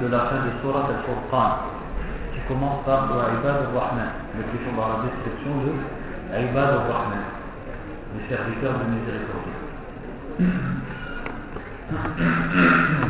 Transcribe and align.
de 0.00 0.06
la 0.08 0.20
fin 0.26 0.36
de 0.44 0.50
Surat 0.60 0.86
al-Furqan 0.88 1.50
qui 2.34 2.40
commence 2.48 2.84
par 2.84 3.04
Ibad 3.06 3.56
al-Rahman, 3.70 4.10
le 4.36 4.42
sont 4.44 4.76
dans 4.76 4.88
la 4.88 4.98
description 5.08 5.52
de 5.64 5.72
Ibad 6.36 6.70
al-Rahman, 6.70 7.24
les 8.16 8.24
serviteurs 8.28 8.74
de 8.78 8.84
miséricorde. 8.92 9.52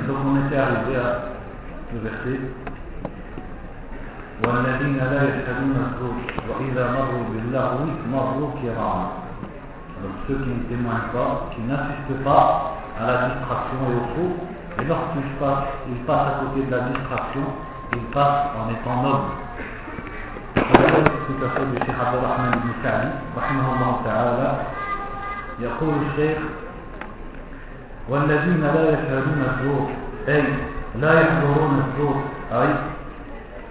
Donc 0.06 0.19
on 0.25 0.47
était 0.47 0.56
arrivé 0.59 0.97
à 0.97 1.37
le 1.93 1.99
verset 2.00 2.41
والذين 4.44 4.97
لا 4.97 5.21
يشهدون 5.25 5.77
الزور 5.87 6.16
وإذا 6.49 6.84
مروا 6.93 7.25
باللغو 7.33 7.84
مروا 8.12 8.50
كراما 8.62 9.09
Donc 10.03 10.12
ceux 10.28 10.37
qui 10.37 10.50
ne 10.50 10.65
témoignent 10.69 11.09
pas, 11.10 11.49
qui 11.55 11.62
n'assistent 11.62 12.22
pas 12.22 12.77
à 13.00 13.06
la 13.06 13.16
distraction 13.28 13.78
et 13.89 13.94
au 13.97 14.05
faux, 14.15 14.37
et 14.78 14.84
lorsqu'ils 14.84 15.32
passent, 15.41 15.72
ils 15.88 16.04
passent 16.04 16.28
à 16.28 16.44
côté 16.44 16.66
de 16.66 16.70
la 16.70 16.81
distraction, 16.81 17.42
ils 17.92 18.10
passent 18.12 18.50
en 18.59 18.70
étant 18.72 19.03
nobles. 19.03 19.32
هذا 20.56 20.98
du 21.72 21.78
Cheikh 21.84 21.98
عبد 22.00 22.14
الرحمن 22.14 22.50
بن 22.50 22.70
سعدي 22.82 23.09
رحمه 23.36 23.66
الله 23.75 24.00
تعالى 24.04 24.48
يقول 25.60 25.94
الشيخ 26.06 26.38
والذين 28.09 28.60
لا 28.60 28.84
يشهدون 28.92 29.41
الزور 29.50 29.86
أي 30.28 30.44
لا 31.00 31.20
يحضرون 31.20 31.82
الزور 31.86 32.16
أي 32.53 32.69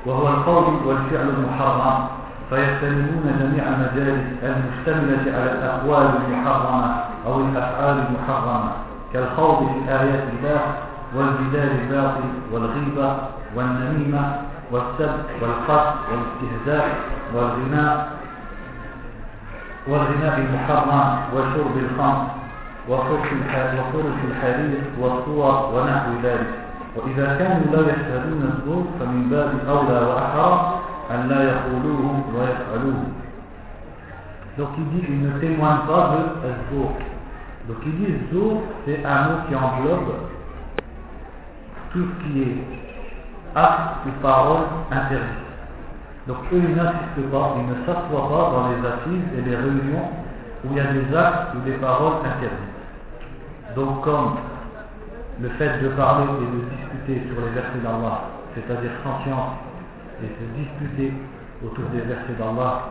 وهو 0.05 0.27
القول 0.27 0.65
والفعل 0.85 1.29
المحرم 1.29 2.07
فيجتنبون 2.49 3.25
جميع 3.39 3.63
المجالس 3.67 4.23
المشتملة 4.43 5.37
على 5.37 5.51
الأقوال 5.51 6.09
المحرمة 6.21 6.95
أو 7.27 7.39
الأفعال 7.41 7.97
المحرمة 8.07 8.71
كالخوض 9.13 9.57
في 9.67 9.91
آيات 9.91 10.23
الله 10.33 10.61
والجدال 11.15 11.69
الباطل 11.81 12.23
والغيبة 12.51 13.17
والنميمة 13.55 14.41
والسب 14.71 15.13
والقتل 15.41 15.95
والاستهزاء 16.11 16.97
والغناء 17.35 18.17
والغناء 19.87 20.39
المحرم 20.39 21.17
وشرب 21.35 21.77
الخمر 21.77 22.27
وفرش 22.89 23.27
الحرير 24.29 24.81
والصور 24.99 25.71
ونحو 25.73 26.11
ذلك 26.23 26.47
وإذا 26.95 27.37
كانوا 27.39 27.65
لا 27.75 27.81
يشهدون 27.93 28.41
الزور 28.53 28.85
فمن 28.99 29.29
باب 29.29 29.51
أولى 29.69 29.99
وأحرى 30.07 30.79
أن 31.11 31.27
لا 31.29 31.43
يقولوه 31.43 32.21
ويفعلوه 32.35 33.03
Donc 34.57 34.69
il 34.77 34.87
dit 34.87 35.05
il 35.09 35.19
ne 35.21 35.37
témoigne 35.39 35.79
pas 35.85 36.15
de 36.15 36.49
Zour. 36.73 36.91
Donc 37.67 37.77
il 37.85 37.91
dit 37.97 38.13
Zour, 38.31 38.61
c'est 38.85 39.03
un 39.05 39.23
mot 39.27 39.37
qui 39.49 39.53
englobe 39.55 40.13
tout 41.95 42.03
ce 42.03 42.27
qui 42.27 42.41
est 42.41 42.57
acte 43.55 44.05
ou 44.05 44.21
parole 44.21 44.67
interdit. 44.91 45.39
Donc 46.27 46.37
eux 46.51 46.61
ils 46.67 46.75
n'assistent 46.75 47.31
pas, 47.31 47.55
ils 47.55 47.67
ne 47.71 47.85
s'assoient 47.85 48.27
pas 48.27 48.51
dans 48.51 48.67
les 48.69 48.81
assises 48.85 49.27
et 49.37 49.41
les 49.49 49.55
réunions 49.55 50.09
où 50.65 50.67
il 50.71 50.77
y 50.77 50.79
a 50.81 50.91
des 50.91 51.15
actes 51.15 51.55
ou 51.55 51.59
des 51.61 51.77
paroles 51.77 52.19
interdites. 52.25 52.75
Donc 53.75 54.01
comme 54.03 54.35
le 55.39 55.49
fait 55.49 55.79
de 55.81 55.87
parler 55.89 56.25
et 56.25 56.45
de 56.45 56.75
discuter 56.75 57.27
sur 57.29 57.41
les 57.41 57.51
versets 57.51 57.79
d'Allah, 57.81 58.23
c'est-à-dire 58.55 58.91
sans 59.03 59.23
science, 59.23 59.55
et 60.23 60.27
se 60.27 60.59
disputer 60.59 61.13
autour 61.63 61.85
des 61.93 62.01
versets 62.01 62.35
d'Allah 62.37 62.89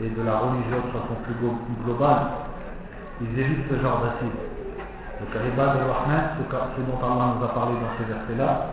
et 0.00 0.08
de 0.08 0.22
la 0.22 0.38
religion 0.38 0.84
de 0.84 0.92
façon 0.92 1.16
plus 1.24 1.34
globale, 1.84 2.26
ils 3.22 3.38
évitent 3.38 3.68
ce 3.70 3.80
genre 3.80 4.02
d'assises. 4.02 4.53
Donc 5.20 5.30
Ibad 5.34 5.68
al-Rahman, 5.68 6.22
ce 6.38 6.80
dont 6.82 6.98
Allah 6.98 7.34
nous 7.38 7.44
a 7.44 7.48
parlé 7.48 7.74
dans 7.74 7.92
ces 7.98 8.04
versets-là, 8.04 8.66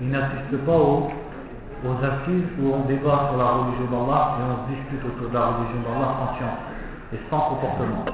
ils 0.00 0.10
n'assistent 0.10 0.64
pas 0.64 0.72
aux, 0.72 1.10
aux 1.84 1.98
assises 2.04 2.48
où 2.60 2.72
on 2.72 2.86
débat 2.86 3.28
sur 3.28 3.38
la 3.38 3.50
religion 3.50 3.86
d'Allah 3.90 4.36
et 4.36 4.42
on 4.44 4.56
se 4.64 4.74
dispute 4.74 5.04
autour 5.04 5.28
de 5.28 5.34
la 5.34 5.46
religion 5.46 5.80
d'Allah 5.84 6.08
sans 6.18 6.36
science 6.38 6.60
et 7.12 7.18
sans 7.30 7.40
comportement. 7.40 8.04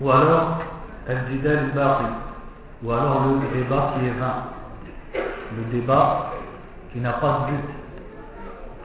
Ou 0.00 0.10
alors, 0.10 0.58
al-jidal 1.08 1.70
al 1.76 2.24
ou 2.84 2.92
alors 2.92 3.22
le 3.26 3.58
débat 3.58 3.94
qui 3.94 4.06
est 4.06 4.10
vain. 4.10 4.44
Le 5.56 5.64
débat 5.72 6.32
qui 6.92 6.98
n'a 6.98 7.12
pas 7.12 7.46
de 7.46 7.52
but. 7.52 7.64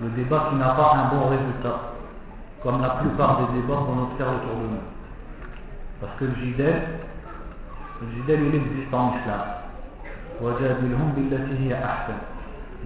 Le 0.01 0.09
débat 0.09 0.47
qui 0.49 0.55
n'a 0.55 0.69
pas 0.69 0.93
un 0.95 1.15
bon 1.15 1.27
résultat. 1.29 1.79
Comme 2.63 2.81
la 2.81 2.89
plupart 2.89 3.39
des 3.39 3.61
débats 3.61 3.81
qu'on 3.85 4.03
observe 4.03 4.35
autour 4.35 4.55
de 4.55 4.67
nous. 4.67 4.98
Parce 6.00 6.12
que 6.18 6.24
le 6.24 6.34
jidal, 6.36 6.82
le 8.02 8.06
jidal 8.14 8.40
il 8.46 8.54
existe 8.54 8.92
en 8.92 9.14
islam. 9.18 9.40
وَجَادِلْهُمْ 10.42 11.08
بِالَّتِي 11.14 11.54
هِيَ 11.62 11.74
أَحْسَنُ 11.74 12.18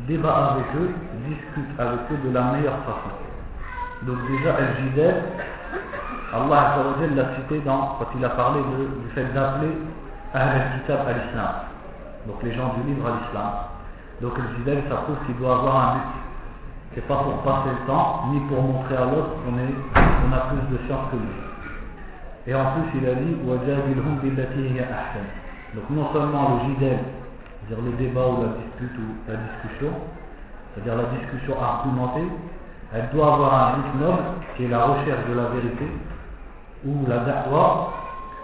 Débat 0.06 0.53
avec 0.53 0.67
eux, 0.76 0.94
discute 1.26 1.81
avec 1.81 2.00
eux 2.12 2.29
de 2.29 2.32
la 2.32 2.43
meilleure 2.53 2.79
façon. 2.85 3.11
Donc 4.03 4.17
déjà, 4.31 4.55
Al-Jidal, 4.55 5.23
Allah 6.32 6.76
l'a 7.17 7.25
cité 7.37 7.61
dans, 7.65 7.97
quand 7.99 8.06
il 8.17 8.25
a 8.25 8.29
parlé 8.31 8.61
de, 8.61 8.85
du 8.85 9.11
fait 9.15 9.25
d'appeler 9.35 9.73
Ahl-al-Kitab 10.35 11.00
à 11.00 11.12
l'islam. 11.12 11.55
Donc 12.26 12.43
les 12.44 12.55
gens 12.55 12.75
du 12.75 12.94
livre 12.94 13.09
à 13.09 13.19
l'islam. 13.19 13.53
Donc 14.23 14.32
Al-Jidal, 14.38 14.85
ça 14.88 14.97
prouve 14.97 15.17
qu'il 15.26 15.37
doit 15.37 15.55
avoir 15.55 15.76
un 15.76 15.94
but. 15.94 16.03
C'est 16.94 17.09
pas 17.09 17.17
pour 17.17 17.43
passer 17.43 17.70
le 17.81 17.87
temps, 17.87 18.25
ni 18.31 18.41
pour 18.49 18.62
montrer 18.62 18.97
à 18.97 19.05
l'autre 19.05 19.31
qu'on 19.44 19.53
on 19.53 20.32
a 20.32 20.41
plus 20.47 20.76
de 20.76 20.87
science 20.87 21.11
que 21.11 21.17
lui. 21.17 21.35
Et 22.45 22.54
en 22.54 22.66
plus, 22.72 23.00
il 23.00 23.07
a 23.07 23.16
dit 23.16 23.36
Donc, 25.75 25.90
non 25.90 26.13
seulement 26.13 26.56
le 26.56 26.74
jidel, 26.74 27.00
c'est-à-dire 27.68 27.86
le 27.86 27.92
débat 27.98 28.28
ou 28.28 28.42
la 28.44 28.50
dispute 28.60 28.98
ou 29.00 29.31
la 29.31 29.38
discussion, 29.38 29.94
c'est-à-dire 30.74 30.95
la 30.95 31.07
discussion 31.19 31.56
argumentée, 31.62 32.28
elle 32.94 33.10
doit 33.13 33.34
avoir 33.34 33.54
un 33.54 33.68
rythme 33.75 34.00
noble, 34.00 34.24
qui 34.56 34.66
est 34.66 34.68
la 34.68 34.86
recherche 34.86 35.25
de 35.30 35.34
la 35.34 35.45
vérité, 35.45 35.88
ou 36.86 37.07
la 37.07 37.19
da'wa, 37.19 37.94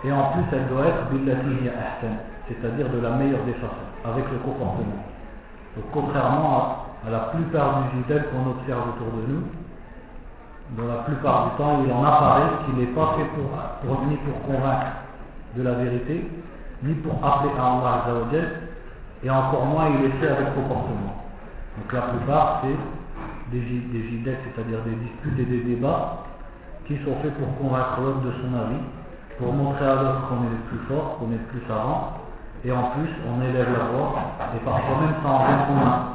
et 0.03 0.11
en 0.11 0.31
plus, 0.31 0.43
elle 0.53 0.67
doit 0.69 0.87
être 0.87 1.09
billatihi 1.11 1.69
ahsan, 1.69 2.15
c'est-à-dire 2.47 2.89
de 2.89 2.99
la 2.99 3.11
meilleure 3.11 3.43
des 3.43 3.53
façons, 3.53 3.89
avec 4.05 4.23
le 4.31 4.37
comportement. 4.39 5.03
Donc, 5.75 5.85
contrairement 5.91 6.85
à, 7.05 7.09
la 7.11 7.19
plupart 7.31 7.83
du 7.83 7.97
jidel 7.97 8.25
qu'on 8.31 8.49
observe 8.49 8.89
autour 8.89 9.11
de 9.21 9.27
nous, 9.27 9.43
dans 10.77 10.87
la 10.87 11.03
plupart 11.03 11.45
du 11.45 11.57
temps 11.57 11.81
il 11.85 11.91
en 11.91 12.03
apparaît 12.03 12.65
qu'il 12.65 12.75
n'est 12.75 12.93
pas 12.93 13.15
fait 13.17 13.25
pour, 13.35 14.05
ni 14.07 14.17
pour 14.17 14.41
convaincre 14.43 14.91
de 15.55 15.63
la 15.63 15.73
vérité 15.73 16.29
ni 16.83 16.93
pour 16.95 17.13
appeler 17.25 17.51
à 17.59 17.63
Allah 17.63 18.03
et 19.23 19.29
encore 19.29 19.65
moins 19.65 19.87
il 19.89 20.05
est 20.05 20.13
fait 20.19 20.29
avec 20.29 20.53
comportement 20.53 21.25
donc 21.77 21.93
la 21.93 22.01
plupart 22.01 22.61
c'est 22.63 22.77
des, 23.51 23.61
des 23.61 24.23
c'est-à-dire 24.23 24.79
des 24.83 24.95
disputes 24.95 25.39
et 25.39 25.45
des 25.45 25.61
débats 25.61 26.23
qui 26.89 26.97
sont 27.05 27.15
faits 27.21 27.33
pour 27.37 27.55
convaincre 27.59 28.01
l'autre 28.01 28.21
de 28.21 28.31
son 28.41 28.53
avis, 28.57 28.81
pour 29.37 29.53
montrer 29.53 29.85
à 29.85 29.93
l'autre 29.93 30.27
qu'on 30.27 30.43
est 30.43 30.49
le 30.49 30.57
plus 30.69 30.79
fort, 30.87 31.17
qu'on 31.19 31.27
est 31.31 31.37
le 31.37 31.45
plus 31.45 31.61
savant, 31.67 32.17
et 32.65 32.71
en 32.71 32.89
plus 32.91 33.09
on 33.27 33.41
élève 33.43 33.71
la 33.71 33.85
voix, 33.85 34.15
et 34.55 34.59
parfois 34.65 35.01
même 35.01 35.13
sans 35.21 35.37
rien 35.37 35.57
commun. 35.67 36.05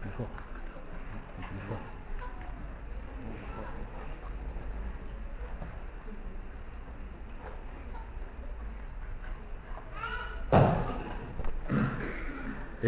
plus 0.00 0.10
fort. 0.16 0.26
plus 1.38 1.68
fort. 1.68 1.78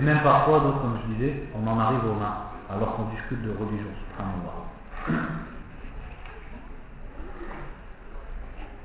Et 0.01 0.03
même 0.03 0.23
parfois, 0.23 0.61
donc, 0.61 0.81
comme 0.81 0.97
je 0.97 1.13
disais, 1.13 1.43
on 1.53 1.69
en 1.69 1.79
arrive 1.79 2.01
aux 2.07 2.15
mains, 2.19 2.49
alors 2.73 2.97
qu'on 2.97 3.13
discute 3.13 3.43
de 3.43 3.51
religion, 3.51 3.93
subhanallah. 4.17 5.21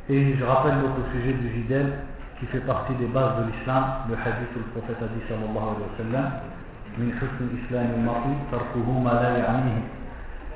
Et 0.10 0.36
je 0.36 0.44
rappelle 0.44 0.82
donc 0.82 0.92
au 1.00 1.16
sujet 1.16 1.32
du 1.32 1.54
jidel, 1.54 2.00
qui 2.38 2.46
fait 2.48 2.60
partie 2.68 2.94
des 2.96 3.06
bases 3.06 3.32
de 3.40 3.50
l'islam, 3.50 3.86
le 4.10 4.16
hadith 4.16 4.52
où 4.58 4.60
le 4.60 4.66
prophète 4.76 4.98
a 5.00 5.08
dit 5.08 5.24
sallallahu 5.30 5.56
alayhi 5.56 5.88
wa 5.88 5.96
sallam, 6.04 6.32
min 6.98 7.08
islam 7.08 7.88
al 7.96 9.02
ma 9.02 9.14
la 9.14 9.64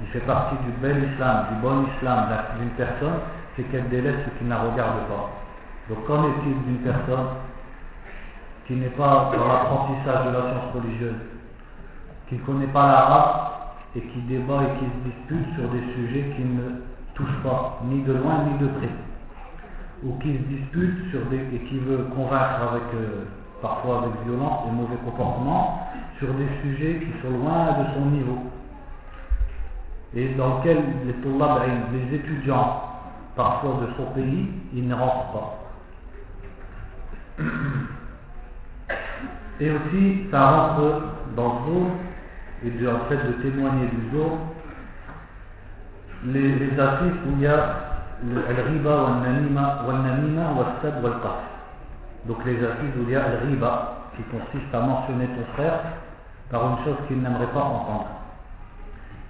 Il 0.01 0.07
fait 0.07 0.27
partie 0.27 0.55
du 0.65 0.71
bel 0.81 1.07
islam, 1.13 1.45
du 1.53 1.62
bon 1.62 1.85
islam 1.95 2.27
d'une 2.59 2.71
personne, 2.71 3.23
c'est 3.55 3.63
qu'elle 3.71 3.88
délaisse 3.88 4.25
ce 4.25 4.39
qui 4.39 4.44
ne 4.44 4.50
la 4.50 4.57
regarde 4.57 5.07
pas. 5.07 5.29
Donc 5.88 6.05
qu'en 6.05 6.27
est-il 6.27 6.62
d'une 6.67 6.83
personne 6.83 7.47
qui 8.69 8.75
n'est 8.75 8.89
pas 8.89 9.31
dans 9.36 9.48
l'apprentissage 9.48 10.27
de 10.27 10.31
la 10.31 10.42
science 10.42 10.75
religieuse, 10.75 11.16
qui 12.27 12.36
ne 12.36 12.42
connaît 12.42 12.68
pas 12.68 12.86
l'arabe 12.86 13.50
et 13.95 14.01
qui 14.01 14.19
débat 14.30 14.62
et 14.62 14.77
qui 14.77 14.86
se 14.86 15.10
dispute 15.10 15.56
sur 15.56 15.69
des 15.69 15.81
sujets 15.95 16.36
qui 16.36 16.44
ne 16.44 16.83
touchent 17.16 17.42
pas, 17.44 17.80
ni 17.86 18.04
de 18.04 18.13
loin 18.13 18.44
ni 18.44 18.60
de 18.60 18.68
près, 18.68 18.92
ou 20.04 20.19
qui 20.19 20.33
se 20.33 20.44
dispute 20.44 21.16
et 21.51 21.60
qui 21.68 21.80
veut 21.80 22.10
convaincre 22.16 22.62
avec, 22.71 22.83
euh, 22.94 23.25
parfois 23.60 24.04
avec 24.04 24.12
violence 24.24 24.68
et 24.68 24.72
mauvais 24.72 24.98
comportements, 25.04 25.89
sur 26.19 26.31
des 26.36 26.48
sujets 26.62 27.00
qui 27.00 27.12
sont 27.24 27.36
loin 27.39 27.72
de 27.72 27.86
son 27.95 28.06
niveau, 28.12 28.38
et 30.13 30.30
dans 30.36 30.57
lesquels 30.57 30.83
les, 31.07 31.15
les 31.98 32.15
étudiants, 32.18 32.83
parfois 33.36 33.80
de 33.81 33.88
son 33.98 34.12
pays, 34.12 34.48
ils 34.75 34.88
ne 34.88 34.94
rentrent 34.94 35.33
pas. 35.33 35.57
Et 39.59 39.71
aussi, 39.71 40.27
ça 40.31 40.50
rentre 40.50 41.01
dans 41.35 41.53
le 41.53 41.73
jour, 41.73 41.88
et 42.65 42.69
du 42.69 42.85
fait 43.09 43.27
de 43.27 43.31
témoigner 43.41 43.88
du 43.88 44.11
jour, 44.11 44.38
les, 46.25 46.56
les 46.56 46.71
où 46.71 47.31
il 47.35 47.41
y 47.41 47.47
a 47.47 47.75
le 48.23 48.41
riba 48.41 49.06
ou 49.06 49.23
namima 49.23 50.51
ou 50.57 50.79
stab 50.79 51.03
ou 51.03 52.27
Donc 52.27 52.45
les 52.45 52.57
assises 52.57 52.95
où 52.97 53.03
il 53.03 53.11
y 53.11 53.15
a 53.15 53.23
le 53.27 53.50
riba, 53.50 54.00
qui 54.15 54.23
consiste 54.23 54.73
à 54.73 54.79
mentionner 54.79 55.27
ton 55.27 55.53
frère 55.53 55.79
par 56.50 56.62
une 56.69 56.85
chose 56.85 56.97
qu'il 57.07 57.21
n'aimerait 57.21 57.53
pas 57.53 57.62
entendre. 57.62 58.07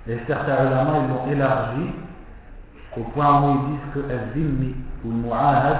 Et 0.08 0.18
certains 0.26 0.66
ulama, 0.66 0.92
ils 1.04 1.10
l'ont 1.10 1.32
élargi 1.32 1.92
au 2.98 3.02
point 3.12 3.42
où 3.42 3.52
ils 3.52 3.72
disent 3.72 3.94
que 3.94 4.00
le 4.00 4.74
ou 5.06 5.10
le 5.10 5.16
mu'ahad 5.16 5.78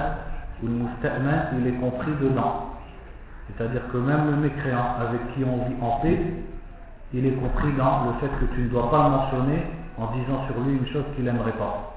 ou 0.62 0.68
le 0.68 0.74
musta'man, 0.74 1.60
il 1.60 1.68
est 1.68 1.80
compris 1.80 2.12
dedans. 2.22 2.69
C'est-à-dire 3.58 3.82
que 3.92 3.98
même 3.98 4.32
le 4.32 4.38
mécréant 4.38 4.96
avec 5.00 5.34
qui 5.34 5.44
on 5.44 5.68
vit 5.68 5.76
en 5.82 6.00
paix, 6.02 6.20
il 7.14 7.26
est 7.26 7.32
compris 7.32 7.72
dans 7.74 8.06
le 8.06 8.14
fait 8.20 8.30
que 8.40 8.54
tu 8.54 8.62
ne 8.62 8.70
dois 8.70 8.92
pas 8.92 9.10
mentionner 9.10 9.64
en 9.98 10.08
disant 10.14 10.46
sur 10.46 10.62
lui 10.64 10.78
une 10.78 10.88
chose 10.88 11.04
qu'il 11.16 11.26
n'aimerait 11.26 11.54
pas. 11.54 11.96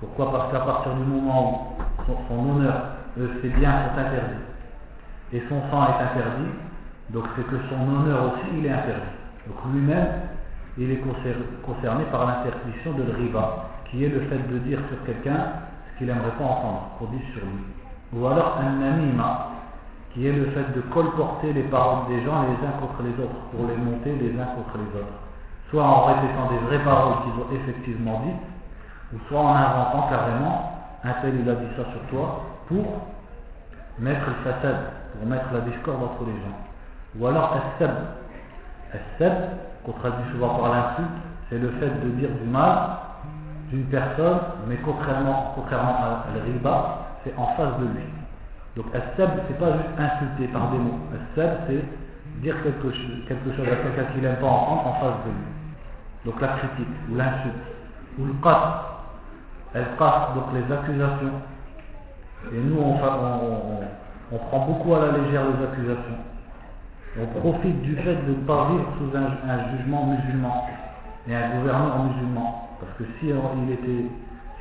Pourquoi? 0.00 0.30
Parce 0.32 0.52
qu'à 0.52 0.60
partir 0.60 0.94
du 0.94 1.04
moment 1.04 1.76
où 1.98 2.12
son, 2.28 2.50
honneur, 2.50 2.74
ses 3.16 3.48
biens 3.48 3.90
sont 3.94 4.00
interdits 4.00 4.44
et 5.32 5.42
son 5.48 5.60
sang 5.70 5.86
est 5.88 6.02
interdit, 6.02 6.50
donc 7.10 7.24
c'est 7.36 7.46
que 7.46 7.56
son 7.68 7.80
honneur 7.80 8.32
aussi 8.32 8.58
il 8.58 8.66
est 8.66 8.70
interdit. 8.70 9.16
Donc 9.46 9.56
lui-même, 9.72 10.06
il 10.78 10.90
est 10.90 11.02
concerné 11.64 12.04
par 12.10 12.26
l'interdiction 12.26 12.92
de 12.92 13.12
riba, 13.12 13.70
qui 13.90 14.04
est 14.04 14.08
le 14.08 14.20
fait 14.22 14.38
de 14.48 14.58
dire 14.58 14.78
sur 14.88 15.04
quelqu'un 15.04 15.46
ce 15.92 15.98
qu'il 15.98 16.06
n'aimerait 16.06 16.36
pas 16.38 16.44
entendre, 16.44 16.90
qu'on 16.98 17.06
dise 17.06 17.26
sur 17.32 17.42
lui. 17.42 17.64
Ou 18.12 18.26
alors 18.26 18.58
un 18.60 18.72
namima, 18.78 19.50
qui 20.14 20.28
est 20.28 20.32
le 20.32 20.46
fait 20.52 20.72
de 20.74 20.80
colporter 20.92 21.52
les 21.52 21.64
paroles 21.64 22.06
des 22.08 22.24
gens 22.24 22.42
les 22.42 22.66
uns 22.66 22.78
contre 22.80 23.02
les 23.02 23.22
autres, 23.22 23.34
pour 23.50 23.66
les 23.66 23.76
monter 23.76 24.14
les 24.14 24.30
uns 24.40 24.46
contre 24.54 24.78
les 24.78 24.98
autres. 24.98 25.18
Soit 25.70 25.82
en 25.82 26.04
répétant 26.04 26.50
des 26.50 26.58
vraies 26.66 26.84
paroles 26.84 27.14
qu'ils 27.24 27.42
ont 27.42 27.60
effectivement 27.60 28.22
dites, 28.24 29.12
ou 29.12 29.18
soit 29.28 29.40
en 29.40 29.54
inventant 29.54 30.06
carrément, 30.08 30.70
un 31.02 31.12
tel 31.20 31.34
il 31.40 31.50
a 31.50 31.54
dit 31.54 31.66
ça 31.76 31.82
sur 31.90 32.00
toi, 32.10 32.42
pour 32.68 33.02
mettre 33.98 34.26
le 34.26 34.50
façade, 34.50 34.80
pour 35.18 35.28
mettre 35.28 35.52
la 35.52 35.60
discorde 35.60 36.02
entre 36.02 36.24
les 36.26 36.32
gens. 36.32 36.58
Ou 37.18 37.26
alors 37.26 37.56
as-sab. 37.56 37.90
As-sab, 38.92 39.34
qu'on 39.84 39.92
traduit 39.92 40.30
souvent 40.32 40.54
par 40.60 40.72
l'insulte, 40.72 41.10
c'est 41.50 41.58
le 41.58 41.70
fait 41.72 41.90
de 42.04 42.10
dire 42.10 42.30
du 42.40 42.48
mal 42.48 42.98
d'une 43.70 43.84
personne, 43.86 44.38
mais 44.68 44.76
contrairement, 44.76 45.52
contrairement 45.56 45.96
à 45.96 46.24
riba, 46.44 46.98
c'est 47.24 47.34
en 47.36 47.46
face 47.56 47.78
de 47.80 47.86
lui. 47.86 48.23
Donc 48.76 48.86
as-sab, 48.94 49.30
c'est 49.48 49.58
pas 49.58 49.72
juste 49.72 49.94
insulter 49.98 50.52
par 50.52 50.70
des 50.70 50.78
mots. 50.78 50.98
As-sab, 51.14 51.58
c'est 51.68 51.84
dire 52.42 52.56
quelque, 52.62 52.90
chose 52.92 53.68
à 53.68 53.76
quelqu'un 53.76 54.12
qu'il 54.12 54.22
n'aime 54.22 54.36
pas 54.36 54.46
en 54.46 54.92
face 55.00 55.24
de 55.26 55.30
lui. 55.30 55.54
Donc 56.24 56.40
la 56.40 56.48
critique, 56.48 56.88
ou 57.10 57.16
l'insulte, 57.16 57.54
ou 58.18 58.24
le 58.24 58.32
qat. 58.42 58.90
Elle 59.74 59.86
passe 59.98 60.34
donc 60.34 60.44
les 60.54 60.72
accusations. 60.72 61.34
Et 62.52 62.58
nous, 62.58 62.78
on, 62.80 64.38
prend 64.38 64.66
beaucoup 64.66 64.94
à 64.94 65.06
la 65.06 65.18
légère 65.18 65.42
les 65.44 65.64
accusations. 65.64 66.18
On 67.20 67.40
profite 67.40 67.82
du 67.82 67.96
fait 67.96 68.16
de 68.26 68.30
ne 68.30 68.46
pas 68.46 68.68
vivre 68.70 68.86
sous 68.98 69.16
un, 69.16 69.76
jugement 69.76 70.06
musulman 70.06 70.66
et 71.28 71.34
un 71.34 71.58
gouvernement 71.58 72.04
musulman. 72.04 72.68
Parce 72.80 72.92
que 72.98 73.04
si, 73.20 73.32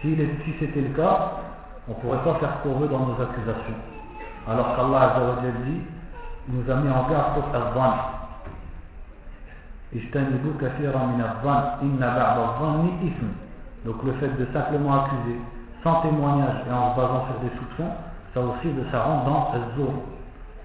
si 0.01 0.53
c'était 0.59 0.81
le 0.81 0.95
cas, 0.95 1.31
on 1.87 1.91
ne 1.91 1.95
pourrait 1.97 2.23
pas 2.23 2.39
faire 2.39 2.57
ce 2.57 2.67
qu'on 2.67 2.79
veut 2.79 2.87
dans 2.87 3.05
nos 3.05 3.21
accusations. 3.21 3.92
Alors 4.47 4.75
qu'Allah 4.75 5.15
dit, 5.65 5.81
nous 6.49 6.69
a 6.69 6.75
mis 6.75 6.89
en 6.89 7.07
garde 7.09 7.35
contre 7.35 7.55
Azvan. 7.55 7.93
Donc 13.85 14.03
le 14.03 14.13
fait 14.13 14.29
de 14.39 14.47
simplement 14.53 15.05
accuser 15.05 15.37
sans 15.83 16.01
témoignage 16.01 16.55
et 16.67 16.71
en 16.73 16.91
se 16.91 16.97
basant 16.97 17.27
sur 17.27 17.39
des 17.41 17.51
soupçons, 17.57 17.91
ça 18.33 18.41
aussi 18.41 18.73
de 18.73 18.83
ça 18.91 19.03
rentre 19.03 19.25
dans 19.25 19.51
Azzour. 19.53 19.93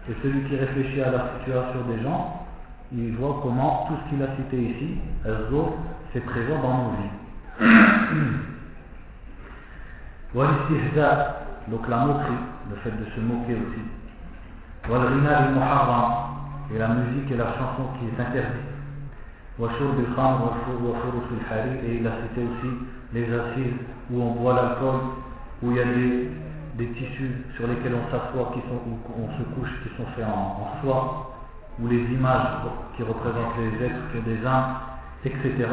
Et 0.08 0.14
celui 0.22 0.48
qui 0.48 0.56
réfléchit 0.56 1.02
à 1.02 1.10
la 1.10 1.24
situation 1.38 1.82
des 1.88 2.00
gens, 2.02 2.46
il 2.92 3.14
voit 3.16 3.40
comment 3.42 3.84
tout 3.88 3.96
ce 4.04 4.10
qu'il 4.10 4.22
a 4.22 4.28
cité 4.36 4.56
ici, 4.56 4.98
Azzour, 5.26 5.74
c'est 6.12 6.24
présent 6.24 6.62
dans 6.62 6.78
nos 6.78 6.92
vies. 6.96 7.10
donc 11.70 11.88
la 11.88 11.98
moquerie, 11.98 12.42
le 12.70 12.76
fait 12.76 12.90
de 12.90 13.04
se 13.14 13.20
moquer 13.20 13.54
aussi. 13.54 13.84
et 16.74 16.78
la 16.78 16.88
musique 16.88 17.30
et 17.30 17.36
la 17.36 17.52
chanson 17.58 17.84
qui 17.98 18.06
est 18.06 18.20
interdite. 18.20 18.68
et 21.84 21.96
il 22.00 22.06
a 22.06 22.12
cité 22.22 22.42
aussi 22.42 22.72
les 23.12 23.24
assises 23.24 23.78
où 24.10 24.22
on 24.22 24.32
boit 24.32 24.54
l'alcool, 24.54 25.00
où 25.62 25.70
il 25.72 25.76
y 25.76 25.80
a 25.80 25.84
des, 25.84 26.86
tissus 26.94 27.44
sur 27.56 27.66
lesquels 27.66 27.94
on 27.94 28.06
s'assoit, 28.10 28.52
qui 28.54 28.60
sont, 28.60 28.80
où 28.86 28.98
on 29.18 29.28
se 29.36 29.42
couche, 29.54 29.72
qui 29.82 29.88
sont 29.96 30.06
faits 30.16 30.24
en, 30.24 30.80
soie, 30.80 31.34
ou 31.80 31.88
les 31.88 32.02
images 32.12 32.62
qui 32.96 33.02
représentent 33.02 33.58
les 33.58 33.86
êtres 33.86 34.24
des 34.24 34.46
âmes, 34.46 34.76
etc., 35.24 35.44
etc. 35.48 35.68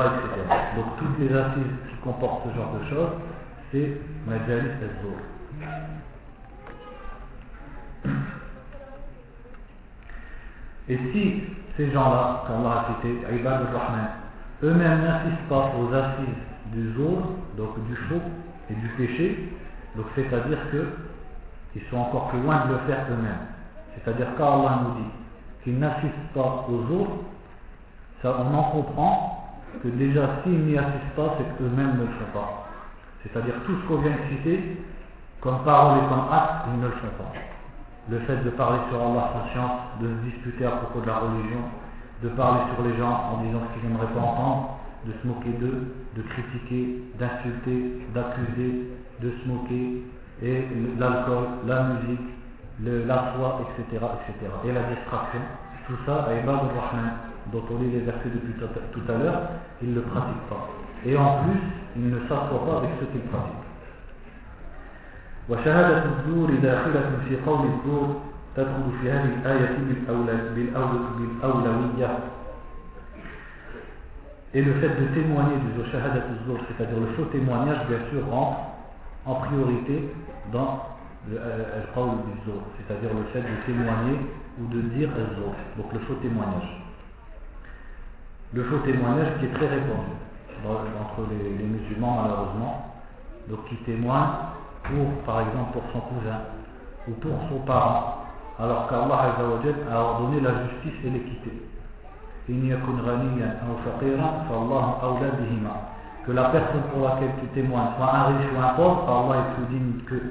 Donc 0.75 0.85
toutes 0.97 1.19
les 1.19 1.35
assises 1.35 1.75
qui 1.89 1.95
comportent 2.03 2.47
ce 2.49 2.55
genre 2.55 2.73
de 2.79 2.89
choses, 2.89 3.11
c'est 3.71 3.97
Majalis 4.27 4.81
al 4.81 5.34
Et 10.87 10.97
si 11.11 11.43
ces 11.77 11.91
gens-là, 11.91 12.43
qu'Allah 12.47 12.69
a 12.71 13.01
cité, 13.01 13.15
Ibad 13.35 13.67
al-Rahman, 13.67 14.07
eux-mêmes 14.63 15.01
n'insistent 15.01 15.49
pas 15.49 15.71
aux 15.79 15.93
assises 15.93 16.35
du 16.73 16.93
jour, 16.93 17.33
donc 17.57 17.83
du 17.87 17.95
faux 17.95 18.21
et 18.69 18.73
du 18.73 18.87
péché, 18.89 19.49
donc 19.95 20.05
c'est-à-dire 20.15 20.59
qu'ils 20.71 21.81
sont 21.89 21.97
encore 21.97 22.29
plus 22.29 22.41
loin 22.41 22.65
de 22.65 22.73
le 22.73 22.79
faire 22.87 23.05
eux-mêmes. 23.11 23.47
C'est-à-dire 23.95 24.27
qu'Allah 24.37 24.81
nous 24.83 25.01
dit 25.01 25.09
qu'ils 25.63 25.79
n'assistent 25.79 26.33
pas 26.33 26.65
au 26.69 26.87
jour, 26.87 27.07
ça, 28.21 28.35
on 28.39 28.55
en 28.55 28.63
comprend 28.71 29.53
que 29.83 29.87
déjà 29.89 30.41
s'ils 30.43 30.65
n'y 30.65 30.77
assistent 30.77 31.15
pas, 31.15 31.35
c'est 31.37 31.57
qu'eux-mêmes 31.57 31.97
ne 31.97 32.03
le 32.03 32.07
font 32.07 32.39
pas. 32.39 32.67
C'est-à-dire 33.23 33.55
tout 33.65 33.75
ce 33.81 33.87
qu'on 33.87 34.01
vient 34.01 34.11
de 34.11 34.37
citer, 34.37 34.77
comme 35.41 35.63
parole 35.63 36.03
et 36.03 36.07
comme 36.07 36.31
acte, 36.31 36.67
ils 36.73 36.79
ne 36.79 36.85
le 36.85 36.91
font 36.93 37.07
pas. 37.17 37.54
Le 38.09 38.19
fait 38.19 38.37
de 38.43 38.49
parler 38.51 38.79
sur 38.89 39.01
Allah 39.01 39.31
sans 39.33 39.51
science, 39.51 39.79
de 39.99 40.07
se 40.07 40.29
disputer 40.29 40.65
à 40.65 40.71
propos 40.71 41.01
de 41.01 41.07
la 41.07 41.17
religion, 41.17 41.61
de 42.21 42.29
parler 42.29 42.61
sur 42.75 42.85
les 42.85 42.97
gens 42.97 43.33
en 43.33 43.43
disant 43.43 43.59
ce 43.65 43.79
qu'ils 43.79 43.89
n'aimeraient 43.89 44.13
pas 44.13 44.21
entendre, 44.21 44.77
de 45.05 45.13
se 45.21 45.27
moquer 45.27 45.49
d'eux, 45.59 45.93
de 46.15 46.21
critiquer, 46.21 47.03
d'insulter, 47.19 48.05
d'accuser, 48.13 48.89
de 49.21 49.31
se 49.31 49.47
moquer, 49.47 50.03
et 50.43 50.67
l'alcool, 50.99 51.47
la 51.65 51.83
musique, 51.83 52.29
la 52.83 53.33
foi, 53.35 53.61
etc., 53.61 54.03
etc. 54.03 54.51
Et 54.65 54.71
la 54.71 54.83
distraction, 54.83 55.39
tout 55.87 55.97
ça, 56.05 56.27
Ibad 56.29 56.55
al-Rahman, 56.55 57.11
dont 57.51 57.63
on 57.71 57.81
lit 57.81 57.91
les 57.91 57.99
versets 57.99 58.29
depuis 58.29 58.53
tout 58.53 59.11
à 59.11 59.17
l'heure, 59.17 59.41
il 59.81 59.89
ne 59.91 59.95
le 59.95 60.01
pratique 60.01 60.41
pas. 60.49 60.67
Et 61.05 61.15
en 61.15 61.43
plus, 61.43 61.59
il 61.95 62.09
ne 62.09 62.19
s'assoit 62.21 62.65
pas 62.65 62.77
avec 62.77 62.89
ceux 62.99 63.05
qu'il 63.07 63.21
pratique. 63.21 63.64
وشهادة 65.50 66.04
الزور 66.04 66.50
داخلة 66.62 67.02
في 67.28 67.36
قول 67.46 67.60
الزور 67.66 68.20
تدخل 68.56 68.90
في 69.02 69.10
هذه 69.10 69.30
الآية 69.42 69.78
بالأولوية 70.54 72.18
Et 74.52 74.62
le 74.62 74.72
fait 74.80 74.88
de 74.88 75.06
témoigner 75.14 75.54
du 75.58 75.90
shahadat 75.92 76.26
al 76.26 76.58
c'est-à-dire 76.66 76.98
le 76.98 77.06
faux 77.14 77.26
témoignage, 77.26 77.86
bien 77.86 78.00
sûr, 78.10 78.26
rentre 78.28 78.58
en 79.24 79.34
priorité 79.34 80.08
dans 80.52 80.82
le 81.30 81.36
qawl 81.94 82.08
al 82.08 82.16
c'est-à-dire 82.76 83.10
le 83.14 83.22
fait 83.32 83.42
de 83.42 83.54
témoigner 83.64 84.18
ou 84.60 84.66
de 84.74 84.80
dire 84.96 85.08
al 85.14 85.36
donc 85.76 85.92
le 85.92 86.00
faux 86.00 86.14
témoignage. 86.14 86.82
Le 88.52 88.64
faux 88.64 88.78
témoignage 88.78 89.38
qui 89.38 89.44
est 89.46 89.54
très 89.54 89.68
répandu 89.68 90.18
entre 90.66 91.30
les, 91.30 91.56
les 91.56 91.64
musulmans, 91.64 92.22
malheureusement, 92.22 92.92
donc 93.48 93.64
qui 93.68 93.76
témoigne 93.84 94.50
pour, 94.87 95.23
par 95.25 95.41
exemple, 95.41 95.73
pour 95.73 95.83
son 95.93 95.99
cousin 96.01 96.41
ou 97.07 97.11
pour 97.13 97.37
son 97.49 97.59
parent, 97.65 98.25
alors 98.59 98.87
qu'Allah 98.87 99.35
a 99.91 99.99
ordonné 99.99 100.39
la 100.39 100.51
justice 100.63 101.05
et 101.05 101.09
l'équité. 101.09 101.51
Que 106.25 106.31
la 106.31 106.43
personne 106.45 106.81
pour 106.93 107.07
laquelle 107.07 107.31
tu 107.41 107.47
témoignes 107.47 107.87
soit 107.97 108.15
un 108.15 108.23
riche 108.25 108.47
ou 108.55 108.59
un 108.61 108.73
pauvre, 108.73 109.03
Allah 109.07 109.41
est 109.41 109.55
plus 109.55 109.65
digne 109.77 109.93
que. 110.05 110.21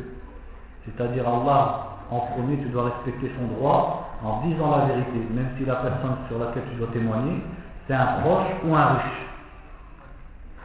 C'est-à-dire 0.84 1.26
Allah, 1.28 1.86
en 2.10 2.20
premier, 2.20 2.58
tu 2.58 2.68
dois 2.68 2.84
respecter 2.84 3.32
son 3.38 3.46
droit 3.56 4.16
en 4.22 4.46
disant 4.46 4.76
la 4.76 4.84
vérité, 4.86 5.26
même 5.34 5.50
si 5.58 5.64
la 5.64 5.76
personne 5.76 6.16
sur 6.28 6.38
laquelle 6.38 6.62
tu 6.70 6.76
dois 6.76 6.88
témoigner, 6.92 7.42
c'est 7.86 7.94
un 7.94 8.20
proche 8.22 8.46
ou 8.64 8.74
un 8.74 8.86
riche. 8.94 9.26